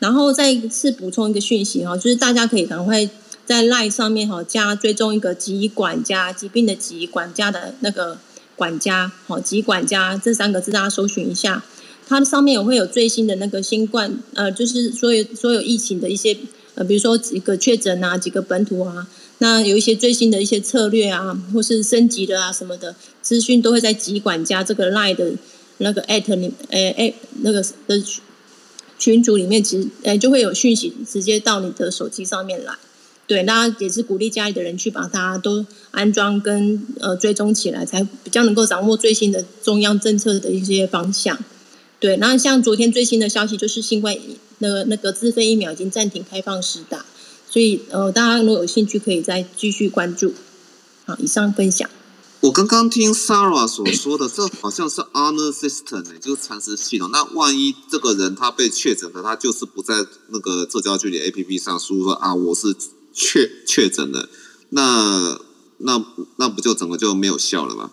[0.00, 3.08] 然后再一次补充一个讯息哈，就是大家可以赶快
[3.46, 8.18] 在 LINE 上面哈加追踪一个疾管家疾病的疾管家的那个
[8.54, 11.64] 管家好疾管家这三个字大家搜寻一下，
[12.06, 16.36] 它上面也会有最新的那个新冠呃就是所有所有疫情的一些。
[16.76, 19.08] 呃，比如说几个确诊啊，几个本土啊，
[19.38, 25.32] 那有一些最新的一些策略啊，或是升级的啊什么的资讯，都会在疾管家这个 line 的
[25.78, 28.02] 那个 at 里，诶诶，那个的
[28.98, 32.74] 群组里面，其实诶就会有讯息直接到你的手机上面来。
[33.26, 41.36] 对，那也是鼓励家里的人去把它都安装跟呃追踪起来，才比较能够掌握最新的中央政策的一些方向。
[41.98, 44.16] 对，那像昨天最新的消息就是新冠
[44.58, 47.04] 那个那个自费疫苗已经暂停开放施打，
[47.48, 50.34] 所以呃大家如果有兴趣可以再继续关注。
[51.04, 51.88] 好，以上分享。
[52.40, 57.10] 我刚刚听 Sarah 所说的，这好像是 Honor System 呢、就是蚕食系统。
[57.10, 62.74] 那万一这个人他被确诊了，他就是不在那个社交距离 APP 上输入说啊我是
[63.12, 64.28] 确确诊了，
[64.70, 65.40] 那
[65.78, 66.04] 那
[66.36, 67.90] 那不就整个就没有效了吗？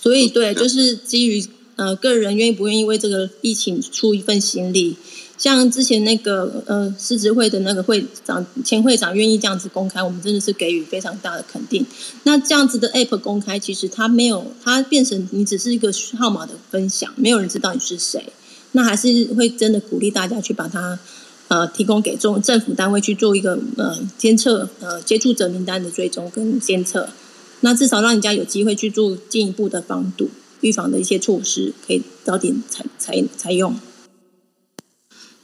[0.00, 1.46] 所以对，就是基于
[1.80, 4.94] 呃个人愿意不愿意为这个疫情出一份心力。
[5.38, 11.82] 像之前那个呃狮子会的那个会长前会长愿意这样子公开，我们真的是给予非常大的肯定。
[12.24, 18.22] 那这样子的 app 公开，其实它没有它变成你只是一个号码的分享，没有人知道你是谁。
[18.72, 20.98] 那还是会真的鼓励大家去把它
[21.48, 27.08] 呃提供给中政府单位去做一个呃监测呃接触者名单的追踪跟监测。
[27.62, 30.28] 那至少让人家有机会去做进一步的防堵、
[30.60, 33.78] 预防的一些措施，可以早点采采采用。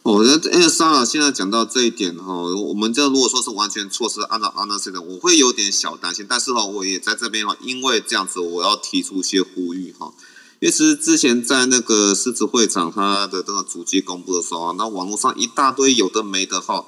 [0.02, 6.24] 我觉得因为 Sarah 现在讲到这一点哈，我们这如果说是完全措施按照 Honor System，我会有点小担心。
[6.28, 10.12] 但是哈，我也在这边哈，因为这样子，我要提出一些呼吁哈。
[10.60, 16.86] 因为其实之前在那个狮子会长他的这个主机公布的时候啊，那网络上一大堆有的没的哈。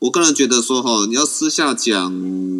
[0.00, 2.10] 我个人觉得说哈，你要私下讲，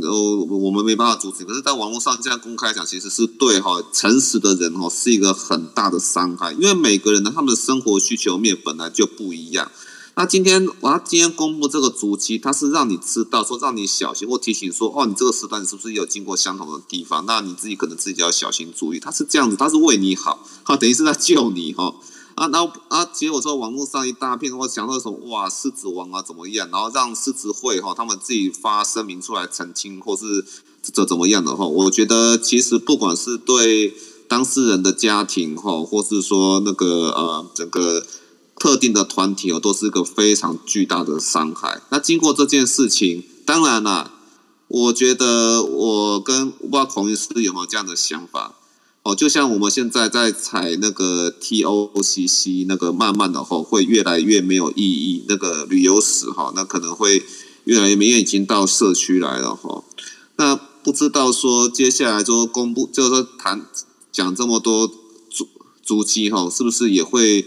[0.03, 1.43] 哦，我们没办法阻止。
[1.43, 6.53] 可是，在网络上这样公开讲，其实是对哈诚实的人哈是一个很大的伤害。
[6.53, 9.73] 因为每个人呢，他们的生活需求面本来就不一样。
[10.17, 17.25] 那今天我要今天公布这个足迹，它是让你知道说，让你小心或提醒说，哦，你这个时段是不是有经过相同的地方？
[17.25, 19.01] 那你自己可能自己要小心注意。
[19.01, 21.95] 它是这样子，它是为你好，哈，等于是在救你哈。
[22.41, 26.67] 啊，然后啊，结果说网络上一大片，我想到什么哇，狮子王啊怎么样？
[26.71, 30.43] 然后让狮子会哈他们自己发声明出来澄清，或是
[30.83, 33.95] 这怎么样的话，我觉得其实不管是对
[34.27, 38.07] 当事人的家庭哈，或是说那个呃整个
[38.59, 41.83] 特定的团体哦，都是一个非常巨大的伤害。
[41.91, 44.15] 那经过这件事情，当然啦，
[44.69, 48.55] 我觉得我跟我不知道孔医师有没有这样的想法。
[49.03, 55.25] 哦，就像我们现在在采那个 TOCC 那个，慢慢的哈会越来越没有意义。
[55.27, 57.23] 那个旅游史哈，那可能会
[57.65, 59.83] 越来越没，因为已经到社区来了哈。
[60.37, 63.67] 那不知道说接下来就公布，就是说谈
[64.13, 64.87] 讲这么多
[65.31, 65.49] 足
[65.83, 67.47] 足迹哈，是不是也会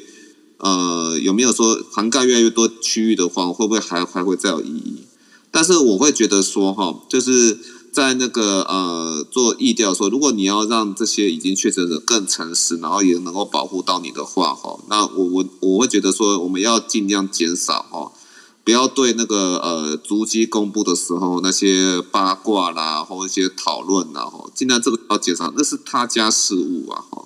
[0.58, 5.04] 呃有没有说涵盖越来越多区域的话，会不会还还会再有意义？
[5.52, 7.60] 但是我会觉得说哈，就是。
[7.94, 18.12] 在那个呃做疫调说，如果你要让这些已经确诊者更诚实，然后也能够保护到你的话，哈，那我我我会觉得说，我们要尽量减少哈，
[18.64, 27.26] 不要对那个呃足迹公布的时候那些八卦啦，或一些讨论啦，哈，尽量这个要减少，那是他家事务啊，哈。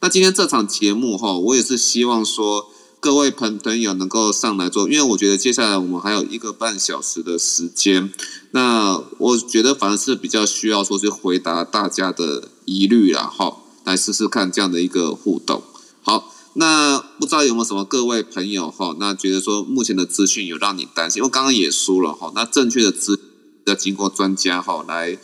[0.00, 2.68] 那今天这场节目哈，我也是希望说。
[3.04, 8.10] 各位朋朋友能够上来做，因为我觉得接下来我们还有一个半小时的时间，
[8.52, 15.62] 那我觉得反而是比较需要说去回答大家的疑虑啦，哈，来试试看这样的一个互动。
[16.00, 21.20] 好，那不知道有没有什么各位朋友哈，那觉得说目前的资讯有让你担心？
[21.20, 23.20] 因为刚刚也说了哈，那正确的资
[23.66, 25.18] 要经过专家哈来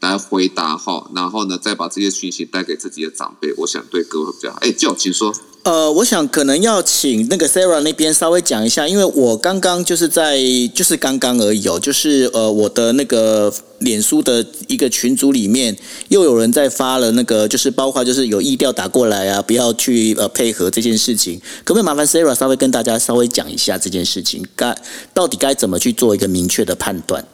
[0.00, 4.58] 来回答哈，然后呢再把这些讯息带给自己的长辈，我想对各位比较好。
[4.60, 5.34] 哎，就请说。
[5.64, 10.36] 呃，我想可能要请那个 Sarah 那边稍微讲一下，因为我刚刚就是在
[10.74, 15.76] 就是刚刚而已哦，就是呃我的那个脸书的一个群组里面
[16.08, 24.76] 又有人在发了那个，就是包括就是有意调打过来啊，不要去呃配合这件事情，可不可以麻烦 Sarah 稍微跟大家稍微讲一下这件事情，该
[25.14, 27.24] 到底该怎么去做一个明确的判断？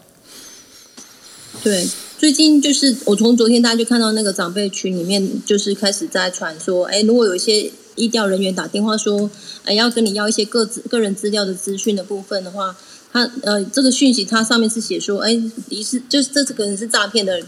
[1.65, 7.71] 对，最近就是我从昨天大家就看到那个长辈群里面就是开始在传说，哎，如果有一些。
[7.99, 9.29] 医调人员打电话说
[9.67, 12.77] ：“哎，要跟你要一些个资个人资料的资讯的部分的话，
[13.13, 15.37] 他呃，这个讯息它上面是写说，哎，
[15.69, 17.43] 疑似就是这可能是诈骗的，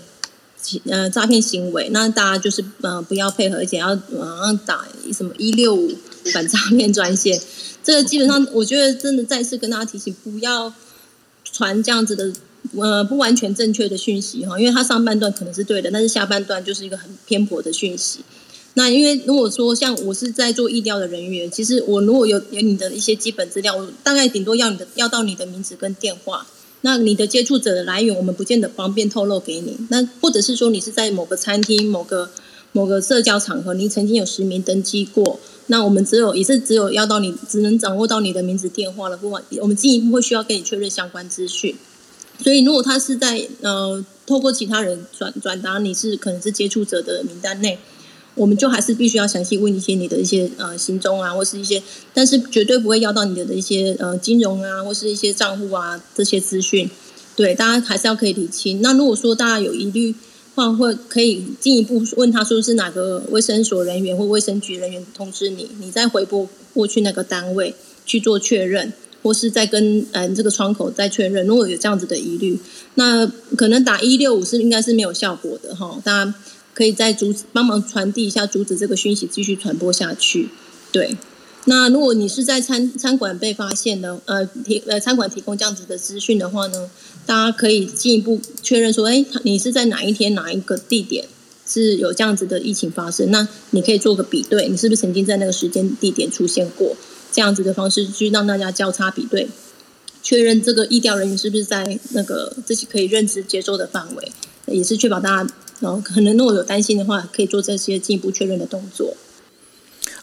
[0.86, 1.88] 呃，诈骗行为。
[1.90, 5.92] 那大家就是呃不要配合，而且要马上打什么一六五
[6.32, 7.40] 反诈骗专线。
[7.84, 10.74] 这个基本上，我觉得真的再次跟大家提醒，不要
[11.44, 12.32] 传这样子的
[12.76, 18.20] 呃不完全正确的讯息哈，因为它上半段可能是对的，但是下半段就是一个很偏颇的讯息。”
[18.74, 26.46] 那因为如果说像我是在做意调的人员，其实我如果有有你的一些基本资料，我大概顶多要你的要到你的名字跟电话。
[26.82, 29.76] 那你的接触者的来源，我们不见得方便透露给你。
[29.88, 32.30] 那或者是说你是在某个餐厅、某个
[32.70, 39.16] 某个社交场合，你曾经有实名登记过，那我们只有也是只有要到你只能掌握到你的名字、电话了。
[39.16, 41.74] 不管我们进一步会需要跟你确认相关资讯。
[42.42, 47.78] 所以如果他是在呃透过其他人转转达你是可能是接触者的名单内。
[48.36, 51.82] 我们就还是必须要详细问一些你的一些呃行踪啊，或是一些，
[52.14, 56.88] 但是绝对不会要到你的的一些呃金融啊，或是一些账户啊这些资讯。
[57.34, 58.80] 对，大家还是要可以理清。
[58.80, 60.14] 那如果说大家有疑虑，
[60.54, 67.74] 话会可以进一步问他说是哪个卫生所人员或卫生局人员通知你，你再回拨过去那个单位
[68.06, 68.92] 去做确认，
[69.22, 71.46] 或是再跟嗯这个窗口再确认。
[71.46, 72.58] 如果有这样子的疑虑，
[72.94, 73.26] 那
[73.56, 76.00] 可能打一六五是应该是没有效果的哈。
[76.04, 76.34] 大家
[76.74, 80.48] 可以再阻止帮忙传递一下，阻止这个讯息继续传播下去。
[80.92, 81.16] 对，
[81.66, 86.90] 那如果你是在餐餐馆被发现的，呃提呃餐馆提供这样子的资讯的话呢？
[87.26, 91.26] 大家可以进一步确认说，哎，你是在哪一天哪一个地点
[91.66, 93.30] 是有这样子的疫情发生？
[93.30, 96.96] 那你可以做个比对，你是不是曾经在那个时间地点出现过？
[97.32, 99.48] 这样子的方式去让大家交叉比对，
[100.22, 104.32] 确认这个意调人员是不是在那个自己可以认知接受的范围，
[104.66, 109.16] 也是确保大家，然后可能如果有担心的话，可以做这些进一步确认的动作。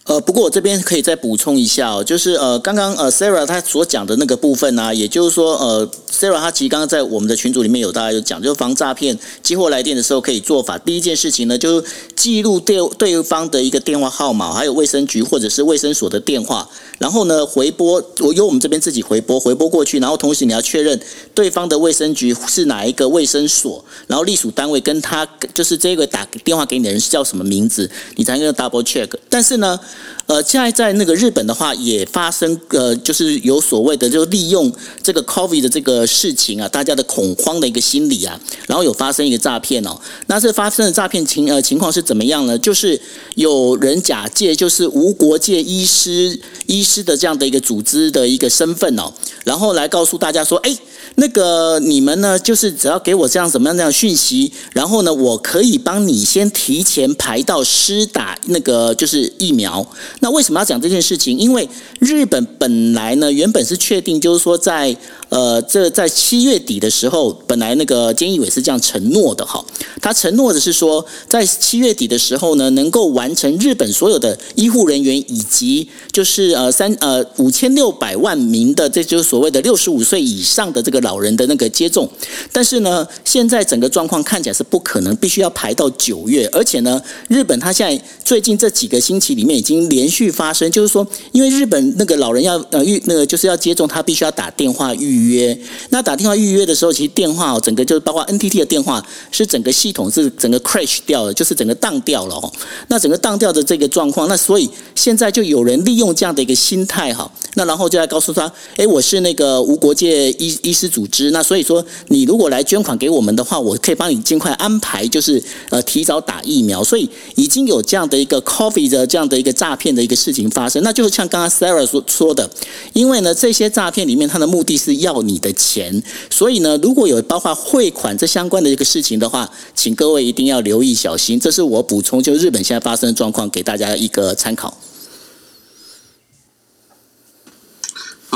[0.07, 10.77] 呃，不过我这边可以再补充一下哦，就是呃，刚刚呃，Sarah 她所讲的那个部分呢，也就是说，呃，Sarah 她其实刚刚在我们的群组里面有大家有讲，就是防诈骗激活来电的时候可以做法。
[10.77, 16.65] 第一件事情呢，就是记录对对方的一个电话号码，还有卫生局或者是卫生所的电话，
[16.99, 20.97] 然后呢回拨，我由我们这边自己回拨，回拨过去，然后同时你要确认
[21.35, 29.09] 对方的卫生局是哪一个卫生所，然后隶属单位跟他就是这个打电话给你的人是叫什么名字，你才能 double check。
[29.29, 29.77] 但是呢。
[30.25, 34.71] 呃，现在在那个日本的话，也发生呃，就是有所谓的，就利用
[35.01, 38.37] 这个 COVID 的这个事情啊，大家的恐慌的一个心理啊，
[38.67, 39.97] 然后有发生一个诈骗哦。
[40.25, 42.57] 那这发生的诈骗情呃情况是怎么样呢？
[42.57, 42.99] 就是
[43.35, 49.13] 有人假借就是无国界医师医师的这样的一个组织的一个身份哦，
[49.45, 50.77] 然后来告诉大家说，哎。
[51.19, 59.85] 那个你们呢，就是只要给我这样怎么样这样讯息，然后呢，我可以帮你先提前排到施打那个就是疫苗。
[60.19, 61.37] 那为什么要讲这件事情？
[61.37, 61.67] 因为
[61.99, 64.95] 日本本来呢，原本是确定就是说在。
[65.29, 69.61] 呃，这在七月底的时候，本来那个监义委是这样承诺的哈，
[70.01, 82.09] 他承诺的是说，在七月底的时候呢，能够完成日本所有的医护人员以及就是呃三呃五千六百万名的，这就是所谓的六十五岁以上的这个老人的那个接种。
[82.51, 95.27] 但是呢，现在整个状况看起来是不可能，必须要排到九月，而且呢，日本他现在最近这几个星期里面已经连续发生，就是说，因为日本那个老人要呃预那个就是要接种，他必须要打电话预。
[95.27, 95.57] 约，
[95.89, 102.51] 那打电话预约的时候，其实电话哦，整个就是包括 NTT 的电话，是整个系统是整个 crash 掉了，就是整个当掉了哦。
[102.87, 116.83] 那整个当掉的这个状况，那所以现在就有人利用这样的一个心态哈，那然后就来告诉他，哎，我是那个无国界医医师组织，那所以说你如果来捐款给我们的话，我可以帮你尽快安排，就是呃提早打疫苗。
[116.83, 122.49] 所以已经有这样的一个 coffee 的这样的一个诈骗的一个事情发生，那就是像刚刚 Sarah 所说的，
[122.93, 124.97] 因为呢这些诈骗里面，它的目的是。
[124.97, 131.39] 要你的钱，所以呢，如果有包括汇款这相关的一个事情的话，请各位一定要留意小心。
[131.39, 134.75] 这是我补充，就日本现在发生的状况，给大家一个参考。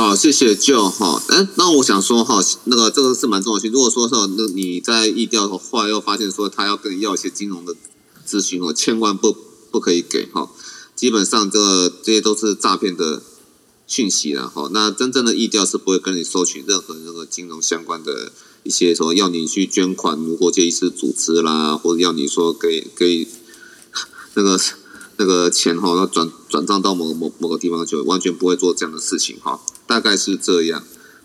[0.01, 1.21] 好，谢谢 Joe 哈。
[1.27, 3.69] 哎，那我想说哈，那个这个是蛮重要的。
[3.69, 7.75] 如果说是那你在意调的话，又发现说他要跟你要一些金融的
[8.27, 9.37] 咨询哦，千万不
[9.69, 10.49] 不可以给哈。
[10.95, 13.21] 基本上，这个这些都是诈骗的。
[13.85, 18.31] 讯息了哈，那真正的意调是不会跟你收取任何那个金融相关的
[18.63, 23.27] 一些什么，要你去捐款如果这一次组织啦，或者要你说给给
[24.35, 24.57] 那个
[25.17, 29.59] 那个钱哈，要转转账到某某某个地方去，完全不会做这样的事情哈，
[29.91, 30.81] 大概是这样。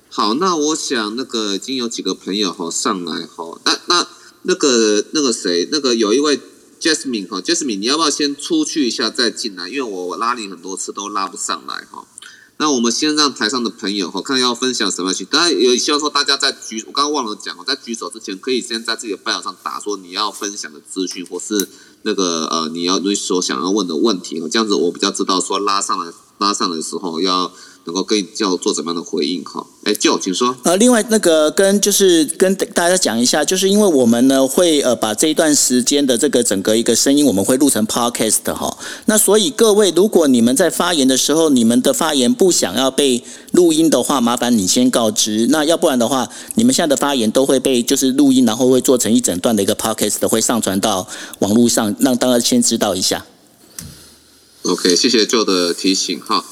[0.08, 4.08] 好，那我想那个已经有几个朋友哈上来哈，那那
[4.42, 6.40] 那个那个谁，那个有一位
[6.80, 9.68] Jasmine 哈，Jasmine 你要不要先出去一下再进来？
[9.68, 12.04] 因为我拉你很多次都拉不上来哈。
[12.56, 15.24] 那我们先让台上的朋友哈，看要分享什么去。
[15.24, 21.68] 当然有希望说大家在举，我刚刚忘了讲哦，在举手之前可以先在自己的班表上打说你要分享的资讯，或是
[22.02, 27.50] 那个呃你要你所想要问的问题，这样子我比较知道说拉上来拉上的时候要。
[27.86, 29.64] 能够跟叫做怎么样的回应哈？
[29.84, 30.56] 哎，就请说。
[30.64, 38.76] 呃，另外那个跟就是跟大家讲一下，就是因为我们呢会呃把这一段时间的这个整个一个声音我们会录成 podcast 哈。
[39.04, 43.22] 那所以各位，如果你们在发言的时候，你们的发言不想要被
[43.52, 45.46] 录音的话，麻烦你先告知。
[45.50, 51.06] 那要不然的话，你们现在的发言都会被就是录音，然后会做成一整段的一个 podcast 会上传到
[51.38, 53.24] 网络上，让大家先知道一下。
[54.68, 56.44] OK，谢谢 Joe 的提醒哈。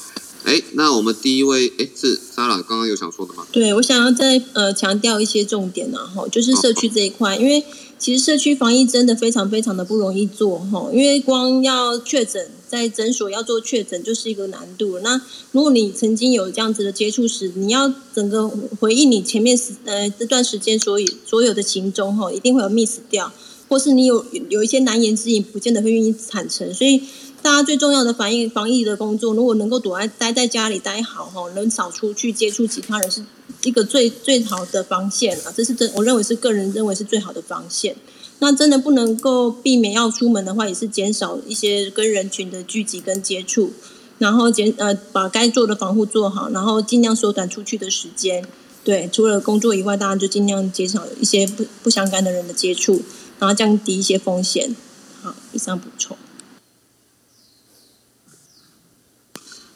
[0.45, 3.45] 哎，那我们第一位，哎，是 Sarah 刚刚有想说的吗？
[3.51, 7.61] 对，我想要再呃强调一些重点呢，哈，就是社区这一块，因为
[7.97, 14.99] 其实社区防疫真的非常非常的不容易做哈，因为光要确诊，在诊所要做确诊就是一个难度。
[14.99, 15.19] 那
[15.51, 18.47] 如果你曾经有这样子的接触史，你要整个
[18.79, 23.33] 回忆你前面时呃这段时间所以所有的行踪哈，一定会有 miss 掉，
[23.75, 26.73] 或是你有有一些难言之隐，不见得会愿意坦诚。
[26.73, 27.01] 所以
[27.41, 33.21] 大家最重要的防疫防疫的工作，如果能够躲在待在家里待好哈，能少出去接触其他人是。
[33.63, 37.95] 一个最最好的防线啊，这是真，我认为是个人认为是最好的防线。
[38.37, 43.73] 那真的不能够避免要出门的话，也是减少一些跟人群的聚集跟接触，
[44.19, 48.45] 然后减呃把该做的防护做好，然后尽量缩短出去的时间。
[48.83, 53.01] 对，除了工作以外，大家就尽量减少一些不不相干的人的接触，
[53.39, 54.75] 然后降低一些风险。
[55.21, 56.17] 好，以上补充。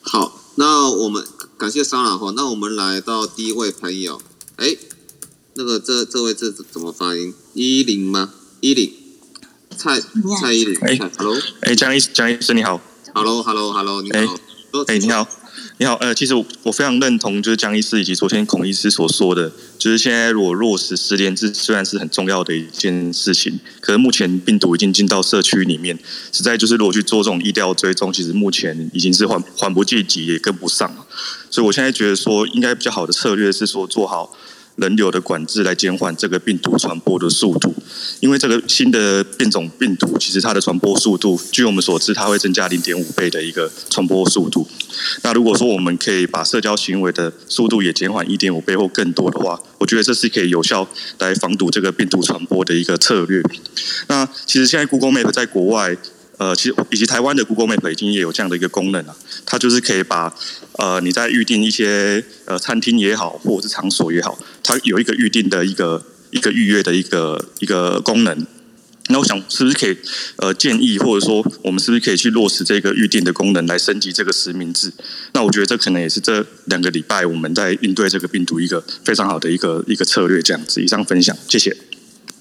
[0.02, 1.26] 好，那我们。
[1.60, 4.22] 感谢商老哈，那我们来到第一位朋友，
[4.56, 4.78] 哎，
[5.56, 7.34] 那个这这位这怎么发音？
[7.54, 8.34] 依林吗？
[8.62, 8.94] 依林，
[9.76, 10.00] 蔡
[10.40, 12.80] 蔡依林，哎，Hello，哎，江医江医师你好
[13.14, 14.36] ，Hello，Hello，Hello，你好，
[14.88, 15.28] 哎，你好。
[15.82, 25.98] 你好，呃，其实我我非常认同，就是江医师以及昨天孔医师所说的，就是现在如果落实十连制，虽然是很重要的一件事情，可是目前病毒已经进到社区里面，
[26.34, 30.94] 实在就是如果去做这种医疗追踪，其实目前已经是缓缓不济急，也跟不上
[31.50, 34.36] 所以我现在觉得说，应该比较好的策略是说做好。
[34.80, 37.74] 人流的管制来减缓这个病毒传播的速度，
[38.20, 44.68] 因为这个新的变种病毒其实它的传播速度，据我们所知，它会增加零点五倍的一个传播速度。
[45.24, 50.88] 那如果说我们可以把社交行为的速度也减缓一点五倍或更多的话，我觉得这是可以有效
[51.20, 53.42] 来防堵这个病毒传播的一个策略。
[54.08, 55.98] 那其实现在 Google Map 在国外。
[56.40, 59.14] 呃，其实以及台湾的 Google Map 已经也有这样的一个功能了，
[59.46, 60.34] 它就是可以把
[60.78, 66.02] 呃你在预定一些呃餐厅也好，或者是场所也好，它有一个预定的一个
[66.32, 68.48] 一个预约的一个一个功能。
[69.12, 69.98] 那我想是不是可以
[70.38, 74.94] 呃建议，或者说我们是不是可以去落实这个预定的功能来升级这个实名制？
[75.34, 80.42] 那我觉得这可能也是这两个礼拜我们在应对这个病毒一个非常好的一个一个策略。
[80.42, 81.76] 这样子，以上分享，谢谢。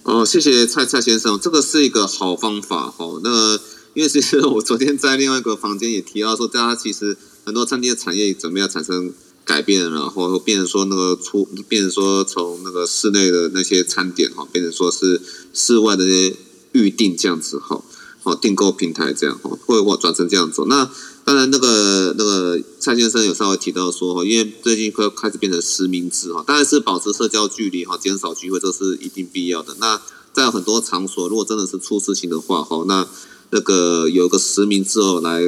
[0.03, 3.19] 哦，谢谢蔡蔡先生，这个是一个好方法哈。
[3.25, 3.59] 那
[3.95, 9.13] 因为其实我昨天在另外一个房间也提到说，大家其实很多餐厅的产业准备要产生
[9.45, 15.21] 改变，然后变成说那个出，变成说从那个室内的那些餐点哈，变成说是
[15.55, 16.37] 室外的那些
[16.73, 17.83] 预订这样子哈，
[18.23, 20.63] 好订购平台这样哈，会往转成这样子。
[20.67, 20.91] 那
[21.25, 29.75] 当然那个那个蔡先生有稍微提到说哈，因为最近快开始变成实名制哈，当然是保持社交距离哈，减少聚会，这是一定必要的。
[29.81, 30.01] 那
[30.33, 33.09] 在很多场所，如果真的是出事情的话哈，那
[33.51, 35.41] 那个有个实名之后来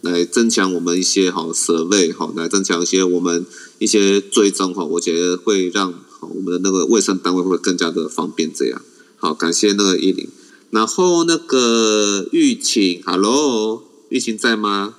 [0.00, 3.46] 来增强我们一些好设备好来增强一些我们
[3.78, 8.82] 一些追踪哈，我觉得会让好我们的那个卫生单位会更加的方便这样。
[9.16, 10.28] 好，感谢那个依林。
[10.70, 14.96] 然后那个玉琴，Hello，玉琴在吗？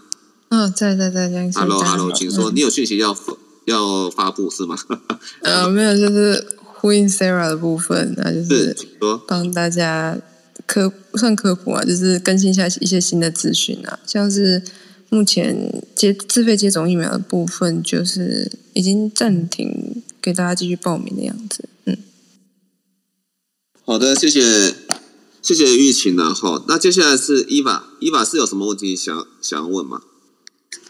[0.49, 1.51] 嗯，在在在在。
[1.53, 3.15] Hello，Hello，请说，你有讯息要
[3.65, 4.77] 要发布是吗？
[5.41, 8.75] 呃，没有，就是呼应 Sarah 的部分，那就是
[9.27, 10.17] 帮大家。
[10.67, 14.61] 科算科普啊，就是更新一下一些新的资讯啊，像是
[15.09, 21.69] 目前接自费接种疫苗的部分，就是已经暂停给大家继续报名的样子。
[21.85, 21.97] 嗯，
[23.85, 24.75] 好的，谢谢
[25.41, 26.33] 谢谢玉琴啊。
[26.33, 30.01] 好，那接下来是伊娃，伊娃是有什么问题想想要问吗？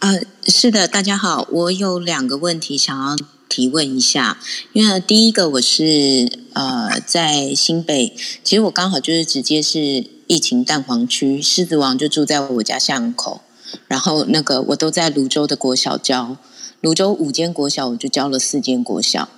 [0.00, 0.12] 啊，
[0.48, 3.16] 是的，大家好，我有两个问题想要。
[3.48, 4.38] 提问一下，
[4.72, 8.14] 因为第一个我是呃在新北，
[8.44, 13.40] 其实我刚好就是直接是疫情蛋黄区，狮子王就住在我家巷口，
[13.86, 16.36] 然后那个我都在泸州的国小教，
[16.80, 19.28] 泸州五间国小我就教了四间国小。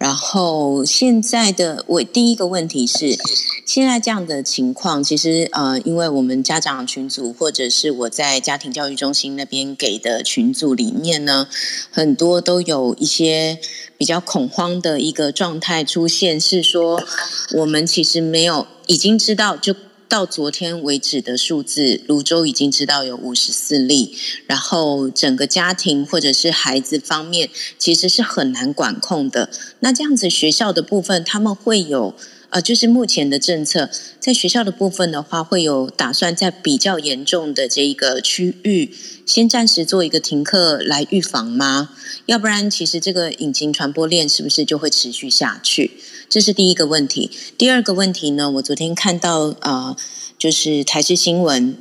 [0.00, 3.18] 然后现在的我第一个问题是，
[3.66, 11.46] 现在这样的情况，其实呃，因为我们家长群组或者是我在家庭教育中心那边给的群组里面呢，
[11.90, 13.58] 很多都有一些
[13.98, 17.02] 比较恐慌的一个状态出现，是说
[17.58, 19.76] 我们其实没有已经知道就。
[20.10, 24.16] 到昨天为止的数字，泸州已经知道有五十四例，
[24.48, 29.48] 然后整个家庭或者是孩子方面其实是很难管控的。
[29.78, 32.16] 那这样子学校的部分，他们会有
[32.48, 33.88] 呃，就是目前的政策，
[34.18, 38.92] 在学校的部分的话，会有打算在比较严重的这一个区域，
[39.24, 41.90] 先暂时做一个停课来预防吗？
[42.26, 45.92] 要不然，其实这个隐形传播链是不是就会持续下去？
[46.30, 47.28] 这是第一个问题。
[47.58, 48.48] 第二个问题呢？
[48.52, 49.96] 我昨天看到啊，
[50.38, 51.76] 就是台视新闻，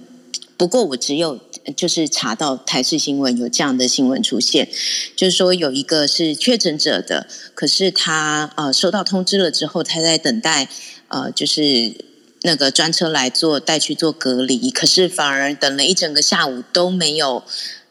[0.57, 1.39] 不过我只有
[1.77, 4.67] 就是查到台视新闻有这样的新闻出现，
[5.15, 10.67] 就是说有一个是确诊者的，可是他呃收到通知了之后，他在等待
[11.09, 11.93] 呃就是
[12.41, 17.43] 那个专车来做带去做隔离，可是反而等了一整个下午都没有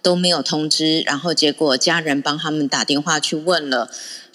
[0.03, 3.89] 都没有通知，然后结果家人帮他们打电话去问了，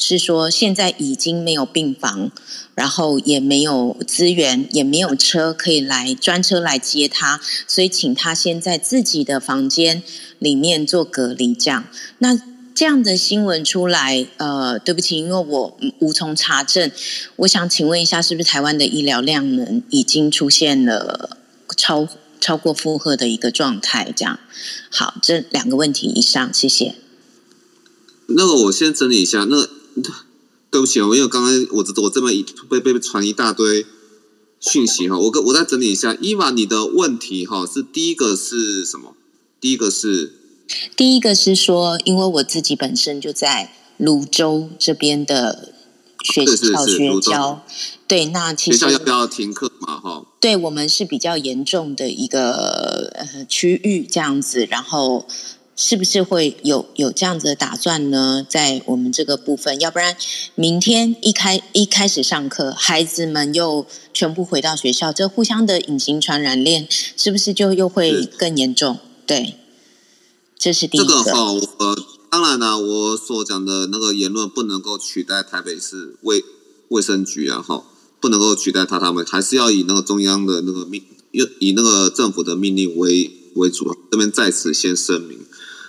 [0.07, 2.31] 是说现在已经没有病房，
[2.75, 10.03] 然后也没有资源，也没有车可以来专车来接他，所以请他先在自己的房间
[10.39, 11.85] 里面做隔离，这样
[12.19, 12.39] 那。
[12.75, 16.89] 这样的新闻出来，呃，对不起，因为我无从查证。
[17.35, 21.37] 我想请问一下，是不是台湾的医疗量能已经出现了
[21.77, 22.07] 超
[22.41, 24.11] 超过负荷的一个状态？
[24.15, 24.39] 这样，
[24.89, 26.95] 好，这两个问题以上，谢谢。
[28.29, 29.45] 那个，我先整理一下。
[29.47, 29.69] 那
[30.71, 33.85] 对不起哦，因为刚刚我我这边被被传一大堆
[34.59, 36.17] 讯息哈，我跟我再整理一下。
[36.19, 39.15] 伊娃，你的问题哈是第一个是什么？
[39.59, 40.33] 第一个是。
[40.95, 45.73] 第一个是说，因为我自己本身就在泸州这边的
[46.23, 47.63] 学校学教，
[48.07, 49.99] 对，那其实学校要不要停课嘛？
[49.99, 55.27] 哈，对我们是比较严重的一个呃区域这样子，然后
[55.75, 58.45] 是不是会有有这样子的打算呢？
[58.47, 60.15] 在我们这个部分，要不然
[60.55, 68.99] 明天一开一开始上课，孩子们又全部回到学校，这互相的隐形传染链是不是就又会更严重？
[69.25, 69.55] 对。
[70.55, 71.41] 这是第一个这个哈，
[71.79, 71.97] 呃，
[72.29, 76.41] 当然了，我所讲的那个言论不能够取代台北市卫
[76.87, 77.83] 卫生局啊，哈，
[78.21, 83.93] 不能够取代他，他们还是要以那个中央的那个命，以以那个政府的命令为为主。
[84.09, 85.39] 这边在此先声明。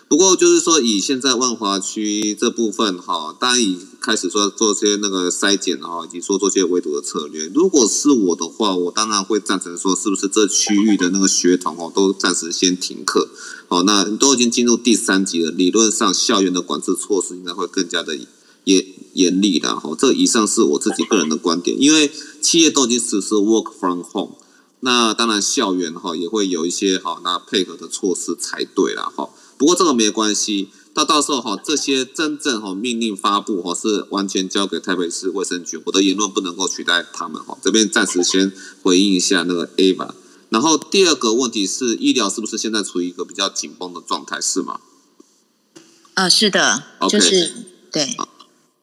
[0.06, 7.51] 不过就是说，以现在万华区这部分哈，当然已开始说做些那个筛检哈，以及说做些围堵的策略。
[7.55, 13.28] 如果是我的话，我当然会赞成说，是不是这区域的那个学童哦，都暂时先停课。
[13.66, 18.16] 好，那都已经进入第三级了，理论上校园的管制措施应该会更加的
[18.64, 19.81] 严严厉了。
[19.81, 24.36] 哈，这以上是我自己个人的观点，因为企业都已经实施 work from home，
[24.81, 29.10] 那当然校园哈也会有一些哈那配合的措施才对了。
[29.16, 29.31] 哈。
[29.56, 37.59] 不过这个没关系，到到时候哈，这些真正哈命令发布哈是完全交给台北市卫生局，我的言论不能够取代他们哈。
[37.62, 38.52] 这边暂时先
[38.82, 40.14] 回应一下那个 A 吧。
[40.51, 44.78] 然后第二个问题是，医疗是不是现在处于一个比较紧绷的状态，是吗？
[46.14, 47.52] 啊，是的，就是
[47.90, 48.16] 对。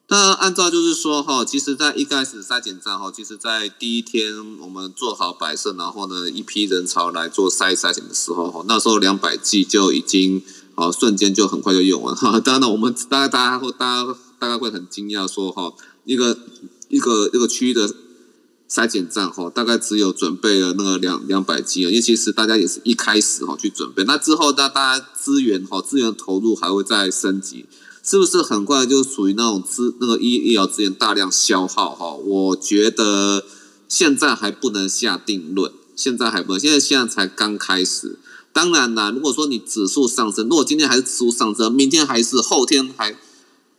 [0.08, 10.42] 那按照就是说哈，其实，在一开始筛检站哈，其实，在第一天我们做好摆设，然后呢，一批人潮来做筛筛检的时候哈，那时候两百 G 就已经。
[10.74, 12.38] 好，瞬间就很快就用完哈。
[12.40, 15.72] 当然了，我们大概大家会大家大家会很惊讶说哈，
[16.04, 16.38] 一个
[16.88, 17.94] 一个一个区域的
[18.70, 21.90] 筛检站哈，大概只有准备了那个两两百 G 啊。
[21.90, 27.66] 因为其实大家也是一开始哈去准备，那之后大大家资源哈资源投入还会再升级，
[28.02, 32.14] 是不是很快就属于那种资那个医医疗资源大量消耗哈？
[32.14, 33.44] 我觉得
[33.86, 38.18] 现在还不能下定论，现在还不能，现在现在才刚开始。
[38.52, 43.16] 当然啦，如果说你指数上升，如果今天还是指数上升，明天还是后天还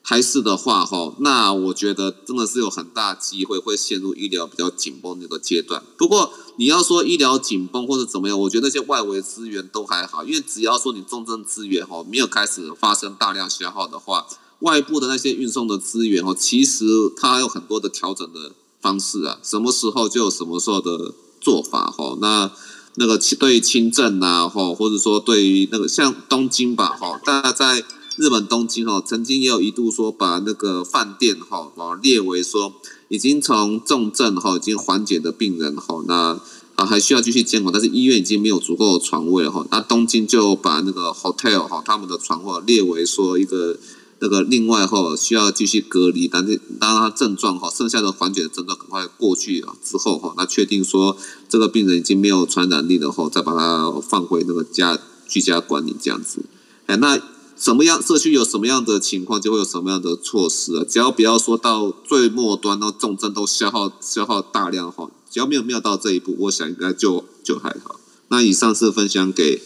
[0.02, 5.84] 还是的话，哈，那我觉得真的是有很大机会会陷入医疗比较紧绷那个阶段。
[5.96, 14.26] 不过你要说医疗紧绷或者怎么样，我觉得那些外围资源都还好，因为只要说你重症资源哈没有开始发生大量消耗的话，
[14.60, 16.86] 外部的那些运送的资源哦，其实
[17.16, 18.52] 它有很多的调整的
[18.82, 22.52] 方式啊，什么时候就有什么时候的做法哈，那。
[22.96, 27.84] 那个对轻症呐，吼，或者说对于那个像东京吧，哈，大家在
[28.18, 32.74] 日本东京哈，曾经也有一度说把那个饭店哈，啊列为说
[33.08, 36.40] 已经从重症哈已经缓解的病人哈，那
[36.76, 43.78] 啊还需要继续监管，但是医院已经没有足够的床位了哈，那东京就把那个 hotel 哈他们的床位列为说一个。
[44.24, 51.18] 这个另外哈需要继续隔离，但是当他症状哈剩下的缓解的症状很快过去了之后哈，那确定说
[51.50, 54.98] 这个病人已经没有传染力了后，再把他放回那个家
[55.28, 56.46] 居家管理这样子。
[56.86, 57.22] 哎，那
[57.58, 60.86] 什么样社区有什么样的情况，就会有什么样的措施啊？
[60.88, 68.00] 只要不要说到最末端，那重症都消耗消耗大量哈，只要没有没有到这一步，我想应该就就还好。
[68.30, 69.62] 那以上是分享给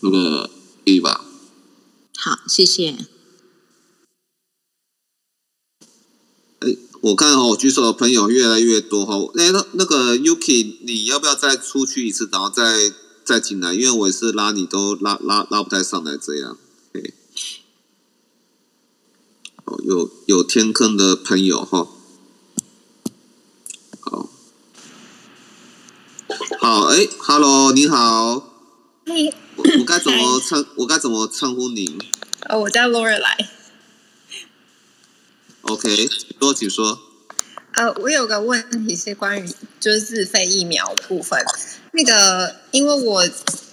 [0.00, 0.50] 那个
[0.84, 1.18] Eva。
[2.14, 3.06] 好，谢谢。
[7.02, 9.16] 我看哦，举手的朋友越来越多哈。
[9.36, 12.92] 哎，那那个 Yuki，你要不要再出去一次，然后再
[13.24, 13.74] 再进来？
[13.74, 16.56] 因为我也是拉你都拉拉拉不太上来这样。
[19.64, 21.88] 哦，有有天坑的朋友哈。
[23.98, 24.28] 好，
[26.60, 28.48] 好，哎，Hello，你好。
[29.06, 29.34] 嘿。
[29.56, 30.64] 我该怎么称？
[30.76, 31.98] 我该怎么称呼您？
[32.48, 33.50] 哦，我叫 Laura 来。
[35.62, 36.08] OK，
[36.38, 36.98] 多请说。
[37.74, 39.48] 呃，我有个问题是关于
[39.80, 41.42] 就是自费疫苗部分。
[41.92, 43.26] 那个，因为我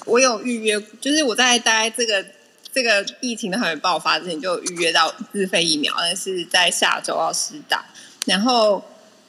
[0.05, 2.25] 我有预约，就是我在大概这个
[2.73, 7.85] 这个疫情的还没爆发之前就预约到自费疫苗，但是在下周要施打。
[8.25, 8.83] 然后，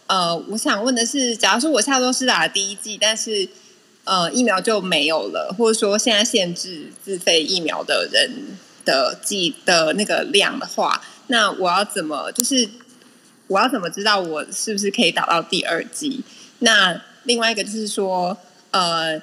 [0.06, 3.48] 呃，我想问的是，假如说我下周施打第一剂，但是
[4.04, 8.30] 呃疫苗就没有了，或者说现在限制自费疫苗的人
[8.84, 12.68] 的剂的那个量的话，那我要怎么就是？
[13.50, 16.22] 我要怎么知道我是不是可以打到第二季？
[16.60, 18.38] 那另外一个就是说，
[18.70, 19.20] 呃，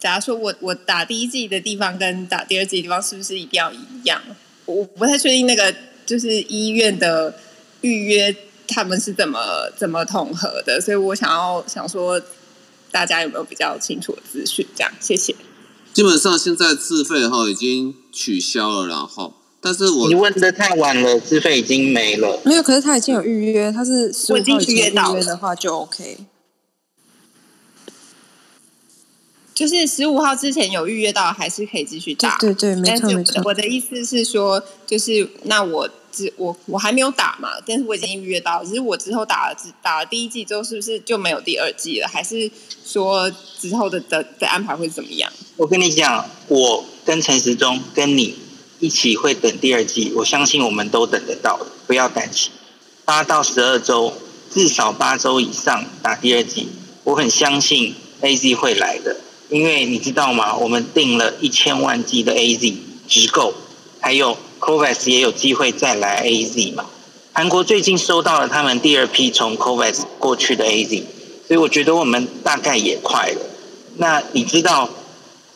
[0.00, 4.18] 假如说我我打第一季的地方跟打第二季的地方是不是一定要一样？
[4.64, 5.74] 我不太确定那个
[6.06, 7.38] 就是医院的
[7.82, 8.34] 预约
[8.66, 12.18] 他们是怎么怎么统合的，所以我想要想说，
[12.90, 14.66] 大家有没有比较清楚的资讯？
[14.74, 15.36] 这样，谢谢。
[15.92, 19.35] 基本上现在自费哈已经取消了，然后。
[19.60, 22.40] 但是我你问的太晚了，资费已经没了。
[22.44, 26.18] 没有，可是他已经有预约，他是十五号预约到的话就 OK。
[29.52, 32.36] 就是十五号之前有预约到，还是可以继续打。
[32.38, 33.40] 对对，没错没错。
[33.44, 38.62] 我的意思是说，就是那我只我我还没有打嘛，但是我已经预约到。
[38.62, 42.06] 只是我之后打了打了第一季之后，是不是就没有第二季了？
[42.06, 42.50] 还是
[42.84, 45.32] 说之后的的的安排会怎么样？
[45.56, 48.45] 我跟你讲，我跟陈时中跟你。
[48.78, 52.52] 一起会等第二季，我相信我们都等得到的，不要担心。
[53.04, 54.12] 八到十二周，
[54.52, 56.68] 至少八周以上打第二季，
[57.04, 59.16] 我很相信 A Z 会来的，
[59.48, 60.54] 因为你知道吗？
[60.56, 62.74] 我们订了一千万剂的 A Z
[63.08, 63.54] 直购，
[64.00, 66.84] 还有 COVAX 也有机会再来 A Z 嘛。
[67.32, 71.06] 韩国最近收到了他们第二批从 COVAX 过去的 A Z，
[71.48, 73.40] 所以我觉得我们大概也快了。
[73.96, 74.90] 那你知道？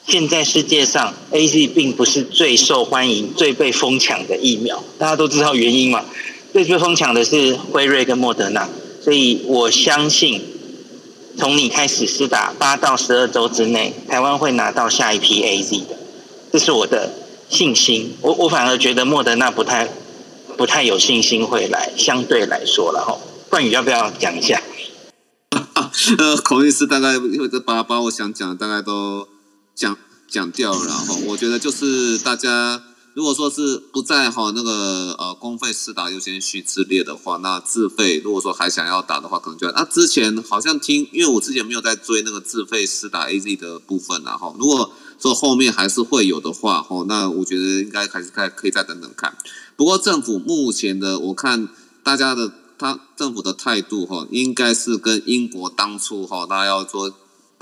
[0.07, 6.05] 现在世界上，A Z 并不是最受欢迎、最被疯抢的疫苗，大家都知道原因嘛？
[6.53, 8.69] 最被疯抢的是辉瑞跟莫德纳，
[9.01, 10.43] 所以我相信，
[11.37, 15.97] 从你开始施打八到十二周之内，台湾会拿到下一批 A Z 的，
[16.53, 17.13] 这是我的
[17.49, 18.15] 信心。
[18.21, 19.89] 我我反而觉得莫德纳不太
[20.57, 24.61] 不太有信心会来，相对来说，然后冠宇要不要讲一下？
[26.19, 29.29] 呃，孔律师大概或者把把我想讲的大概都。
[29.81, 29.97] 讲
[30.29, 32.83] 讲掉，然后我觉得就是大家
[33.15, 49.35] 如果说是不在哈那个呃公费私打优先序之列的话，那自费如果说还想要打的话，可能就啊之前好像听，因为我之前没有在追那个自费私打 A Z 的部分然后如果说后面还是会有的话，哈，那我觉得应该还是可可以再等等看。
[49.77, 51.71] 不过政府目前的我看
[52.03, 57.11] 大家的他政府的态度哈，应该是跟英国当初哈大家要做。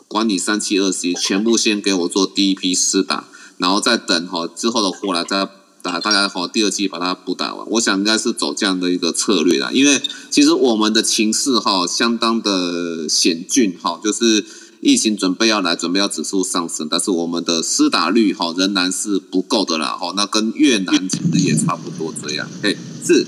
[0.09, 3.29] 管你三七二十一，全部先给我做第一批施打，
[3.59, 5.47] 然后再等哈之后的货来再
[5.83, 7.67] 打，大家好第二季把它补打完。
[7.73, 14.43] 我想应该是走这样的一个策略啦，因为其实我们的情势哈相当的险峻哈，就是
[14.81, 22.49] 疫情准备要来，准备要指数上升，但是我们的施打率哈仍然是不够的啦哈，那跟越南其实也差不多这样。
[22.63, 22.75] 嘿，
[23.05, 23.27] 是，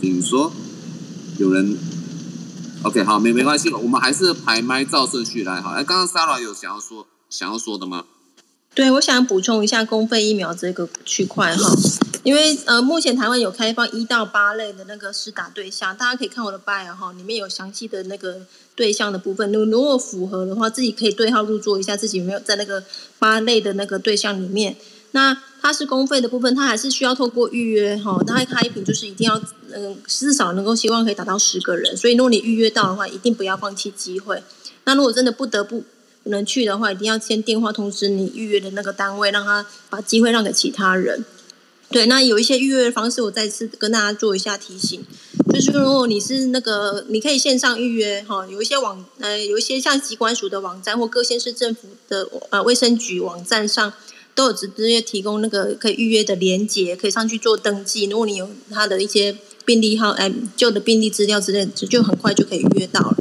[0.00, 0.52] 请说，
[1.38, 1.76] 有人。
[2.82, 5.74] OK，好，没没关系，我们还是排麦照顺序来哈。
[5.74, 8.06] 哎，刚刚 Sara 有想要说想要说的吗？
[8.74, 11.74] 对，我想补充一下公费疫苗这个区块哈，
[12.22, 19.52] 因为呃，目前台湾有开放一到八类的那个施打对象，大家可以看我的 bio 哈，里面有详细的那个对象的部分。
[19.52, 22.82] 如如果符合的话，自己可以对号入座一下，自己有没有在那个
[23.18, 24.74] 八类的那个对象里面。
[25.12, 28.22] 那它是公费的部分，它还是需要透过预约哈。
[28.24, 29.40] 大概开瓶就是一定要，
[29.72, 31.96] 嗯，至少能够希望可以达到十个人。
[31.96, 34.40] 所以如果你预约到的话，一定不要放弃机会。
[34.84, 35.82] 那如果真的不得不
[36.22, 41.24] 不能去的话，一定要先电话通知你预约的那个单位，让他把机会让给其他人。
[41.90, 45.04] 对，那有一些预约的方式，我再次跟大家做一下提醒，
[45.52, 53.92] 就是如果你是那个，你可以线上预约哈，有一些网呃，有一些像机关署的网站或各县市政府的呃卫生局网站上。
[54.40, 58.06] 都有直接提供那个可以预约的连接，可以上去做登记。
[58.06, 59.36] 如果你有他的一些
[59.66, 63.16] 病历号、哎旧的病历资料之类，就很快就可以预约到了。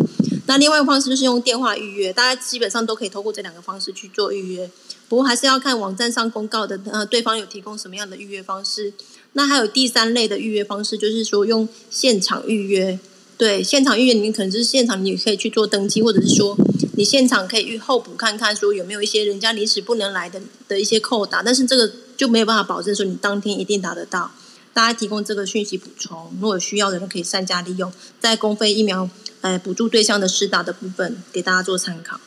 [0.45, 4.71] 那另外一个方式就是用电话预约，大家基本上都可以通过这两个方式去做预约。
[5.09, 8.93] 不过还是要看网站上公告的，呃，对方有提供什么样的预约方式。
[9.33, 12.97] 那还有第三类的预约方式，就是说用现场预约。
[13.39, 16.57] 对，现场预约你可能就是现场你可以去做登记，或者是说。
[16.97, 24.31] 你现场可以预候补看看，说有没有一些人家临时不能来的的一些扣打，但是这个就没有办法保证说你当天一定打得到。
[24.73, 27.89] 大家提供这个讯息补充，如果需要的人可以善加利用，
[28.19, 29.09] 在公费疫苗
[29.39, 32.19] 呃补助对象的施打的部分，给大家做参考。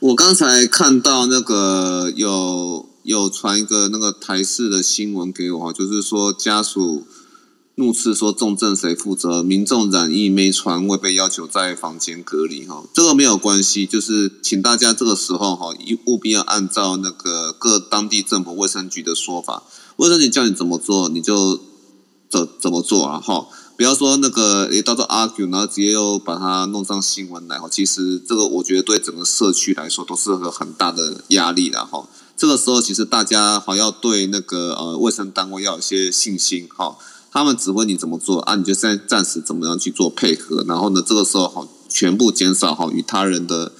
[0.00, 7.06] 我刚才看到那个有有传一个那个台式的新闻给我，就是说家属。
[7.78, 9.40] 怒斥说重症谁负责？
[9.40, 19.62] 民众染疫没传未被要求在房间隔离哈，这个没有关系，就是请大家这个时候哈，一务必要按照那个各当地政府卫生局的说法，
[19.94, 21.60] 卫生局叫你怎么做你就
[22.28, 23.46] 怎怎么做啊哈。
[23.76, 27.68] 不要说那个诶，到时候 argue，然后直接又把它弄上新闻来哈。
[27.70, 32.08] 其实这个我觉得对整个社区来说都是个很大的压力的哈。
[32.36, 36.96] 这个时候其实大家好要对那个呃卫生单位要有一些信心哈。
[37.30, 40.64] 他们指挥你怎么做啊，你就暂暂时怎么样去做配合。
[40.66, 43.72] 然后呢，这个时候哈，全部减少哈与他人的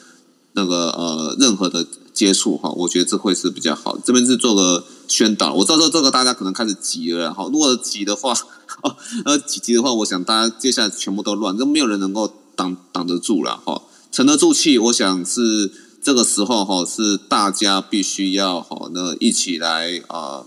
[0.52, 2.70] 那个呃任何的接触哈。
[2.70, 3.98] 我觉得这会是比较好。
[3.98, 7.48] 这边是做个宣导，我知道这个大家可能开始急了哈。
[7.52, 8.34] 如果急的话。
[8.82, 8.94] 哦，
[9.24, 14.78] 呃，几级的话，我想大家接下来全部都乱，都没有人能够挡挡得住了哈，沉得住气。
[14.78, 20.44] 我想是这个时候哈，是大家必须要哈，那一起来啊，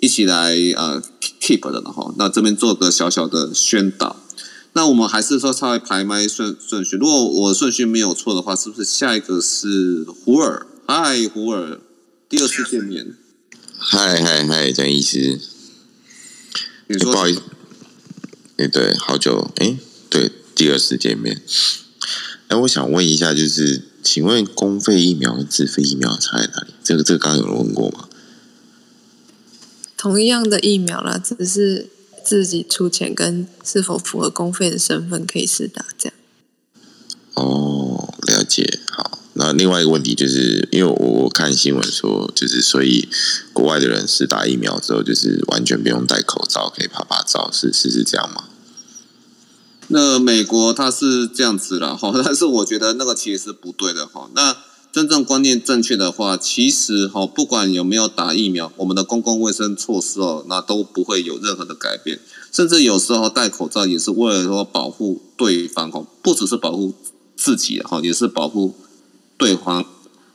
[0.00, 1.02] 一起来呃
[1.40, 2.12] keep 的了哈。
[2.18, 4.16] 那这边做个小小的宣导。
[4.72, 10.66] 那我们还是说稍微排麦顺顺序，如果我顺序没有错的话，是不是下一个是胡尔？
[10.86, 11.80] 嗨，胡尔，
[12.28, 13.14] 第二次见面。
[13.78, 15.40] 嗨嗨嗨，张医师。
[16.98, 17.42] 不好意思，
[18.56, 19.78] 哎，对，好久，哎，
[20.08, 21.40] 对，第二次见面。
[22.48, 26.74] 哎，我想问一下，就是，请问公费疫苗和自费疫苗差在哪里？
[26.82, 28.08] 这个，这个刚刚有人问过吗？
[30.00, 31.90] 同一样的疫苗啦，只是
[32.24, 36.14] 自己出钱跟是否符合公费的身份可以试打，这样。
[37.34, 39.18] 哦，了解，好。
[39.34, 43.10] 那另外一个问题就是，因为我看新闻说，就是所以
[43.52, 48.44] 国外的人是打疫苗之后，就是完全不用戴口罩，可以拍拍照，是是是这样吗？
[49.88, 54.30] 那美国它是这样子了哈，但是我觉得那个其实是不对的哈。
[54.34, 54.56] 那
[54.92, 62.20] 真正观念正确的话，其实哈，不管有没有打疫苗，我们的公共卫生措施哦，那都不会有任何的改变。
[62.52, 66.92] 甚至有时候戴口罩也是为了说保护对方哈，不只是保护
[67.36, 68.74] 自己哈，也是保护。
[69.38, 69.86] 对方，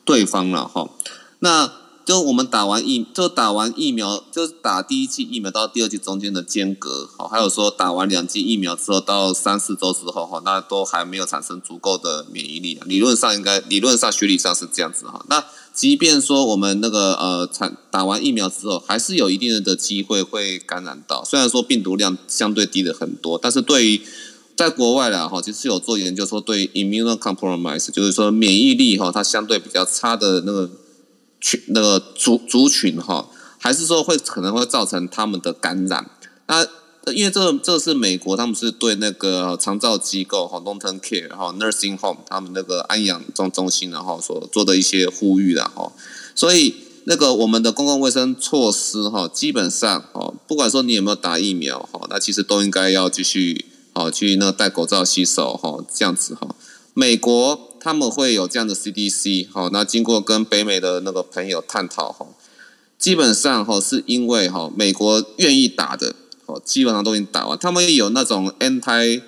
[0.04, 0.90] 对方了哈，
[1.38, 1.72] 那
[2.06, 15.26] 就我们打完疫，就打完疫苗，就打第一剂疫苗到第二剂中间的间隔，好，还有说打完两剂疫苗之后到三四周之后哈，那都还没有产生足够的免疫力，理论上应该，理论上学理上是这样子哈。
[15.28, 24.02] 那即便说我们那个呃产打完疫苗之后，还是有一定的机会会感染到，虽然说病毒量相对低了很多，但是对于
[24.56, 30.70] 在国外啦，哈，其实有做研究说，对 immunocompromise，就是说免疫力哈，它相对比较差的那个
[31.42, 36.10] 群那个族族群哈，还是说会可能会造成他们的感染。
[36.48, 36.66] 那
[37.14, 45.92] 因为这这是美国，他们是对那个长照机构哈，long term care 哈，nursing home，他们那个安养中中心然后所做的一些呼吁的哈，
[46.34, 46.76] 所以
[47.06, 53.66] 那个我们的公共卫生措施哈，基本上哈，不管说你有没有打疫苗哈，那其实都应该要继续。
[53.98, 56.54] 哦，去那戴口罩、洗手，哈，这样子哈。
[56.94, 62.26] 美国他们会有这样的 CDC，好，那经过跟北美的那个朋友探讨，哈，
[62.98, 66.16] 基本上哈是因为哈美国愿意打的，
[66.48, 67.56] 哦，基本上都已经打完。
[67.60, 69.22] 他们也有那种 anti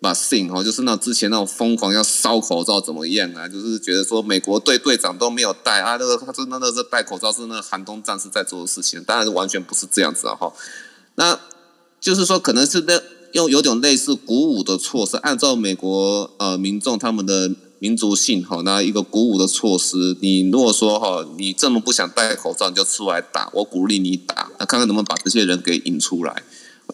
[0.00, 3.46] vaccine，哈，就是那之前那种疯狂要烧口罩怎么样啊？
[3.46, 10.52] 就是觉得说美国队队长都没有戴啊，那个他真的那个戴口罩是那个寒冬战士在做的事情，当然完全不是这样子啊，哈。
[11.14, 11.38] 那
[12.00, 13.00] 就是说可能是那。
[13.32, 17.50] 用有点类似鼓舞的措施，按照美国呃民众他们的
[17.82, 20.16] 民族性哈，那一个鼓舞的措施。
[20.20, 26.44] 你如果说哈，你这么不想戴口罩，你就出来打，我鼓励你打，那看看能不能把这些人给引出来。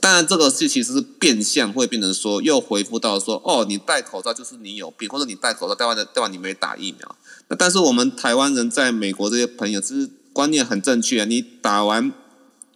[0.01, 7.17] 当然，这个事其实是变相会变成说，又回复到说，哦，你戴口罩就是你有病，或者你戴口罩戴完的戴完你没打疫苗。
[7.49, 12.11] 那但是我们台湾人在美国这些朋友，其实观念很正确啊，你打完。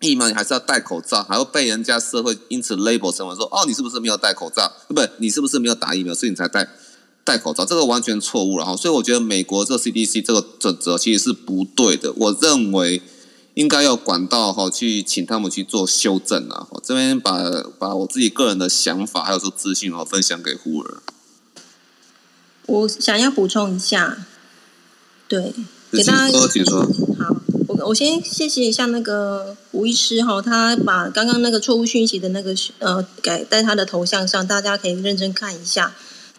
[0.00, 4.70] 疫苗你还是要戴口罩，还要被人家社会因此 label 成为说哦，你是不是没有戴口罩？
[4.88, 6.68] 不，你是不是没有打疫苗，所以你才戴
[7.24, 7.64] 戴口罩？
[7.64, 8.76] 这个完全错误了哈。
[8.76, 12.12] 所以我觉得美国这 CDC 这个准则其实是不对的。
[12.16, 13.02] 我认为
[13.54, 16.66] 应该要管道哈去请他们去做修正啊。
[16.70, 17.38] 我这边把
[17.78, 21.02] 把我自己个人的想法还有说资讯哦分享给胡儿。
[22.66, 24.26] 我想要补充一下，
[25.28, 25.52] 对，
[25.90, 26.82] 给大家请说。
[27.18, 27.36] 好。
[27.86, 35.92] 我先谢谢一下那个吴医师哈，他把刚刚那个错误讯息的那个呃改在他的头像上，大家可以认真看一下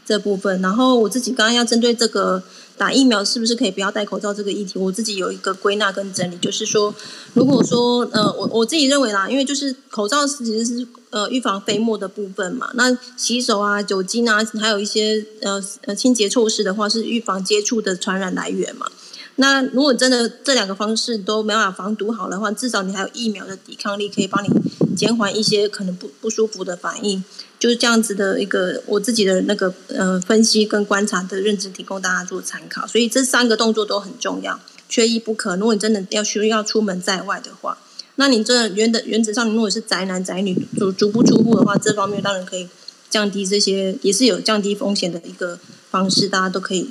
[0.06, 0.62] 这部分。
[0.62, 2.42] 然后我自己刚刚要针对这个
[2.78, 6.94] 打疫苗是不是可以不要戴口罩这个议题，我自己有一个归纳跟整理，就是说，
[7.34, 18.88] 如果说呃我我自己认为啦，因为就是口罩其实是呃预防飞沫的部分嘛，那洗手啊、酒精啊，还有一些呃呃清洁措施的话，是预防接触的传染来源嘛。
[19.36, 24.50] 那如果真的这两个方式都没办法防堵好的话，至少你还有疫苗的抵抗力，可以帮你
[24.96, 27.24] 减缓一些可能不不舒服的反应。
[27.64, 32.86] 就是这样子的一个我自己的那个呃分析跟观察的认知，提供大家做参考。
[32.86, 34.60] 所以这三个动作都很重要，
[34.90, 35.56] 缺一不可。
[35.56, 37.78] 如果你真的要需要出门在外的话，
[38.16, 42.68] 那你这原的原则上，你如果是宅男宅女，足足不出户的话，这方面当然可以
[43.10, 45.58] 降低这些，也是有降低风险的一个
[45.90, 46.90] 方式，大家都可以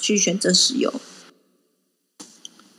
[0.00, 0.94] 去选择使用。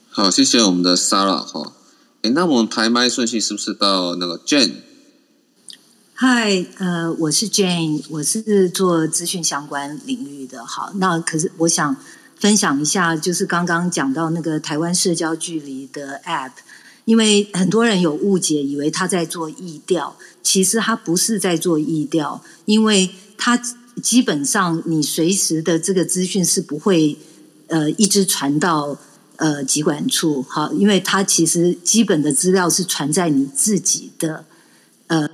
[0.10, 1.74] 好，谢谢我们的 Sara 哈。
[2.22, 4.85] 哎，那我们排麦顺序是不是到那个 Jane？
[6.17, 10.65] 嗨，呃，我是 Jane，我是做资讯相关领域的。
[10.65, 11.93] 好，那可是我想
[12.39, 16.53] 分享一下，就是刚刚讲到那个台湾社交距离的 App，
[17.03, 23.61] 因为很多人有误解，以为他在做疫调，其实他不是在做疫调，因为他
[24.01, 27.17] 基本上你随时的这个资讯是不会
[27.67, 28.97] 呃一直传到
[29.35, 34.45] 呃疾管处，好，因为它其实基本的资料是传在你自己的
[35.07, 35.29] 呃。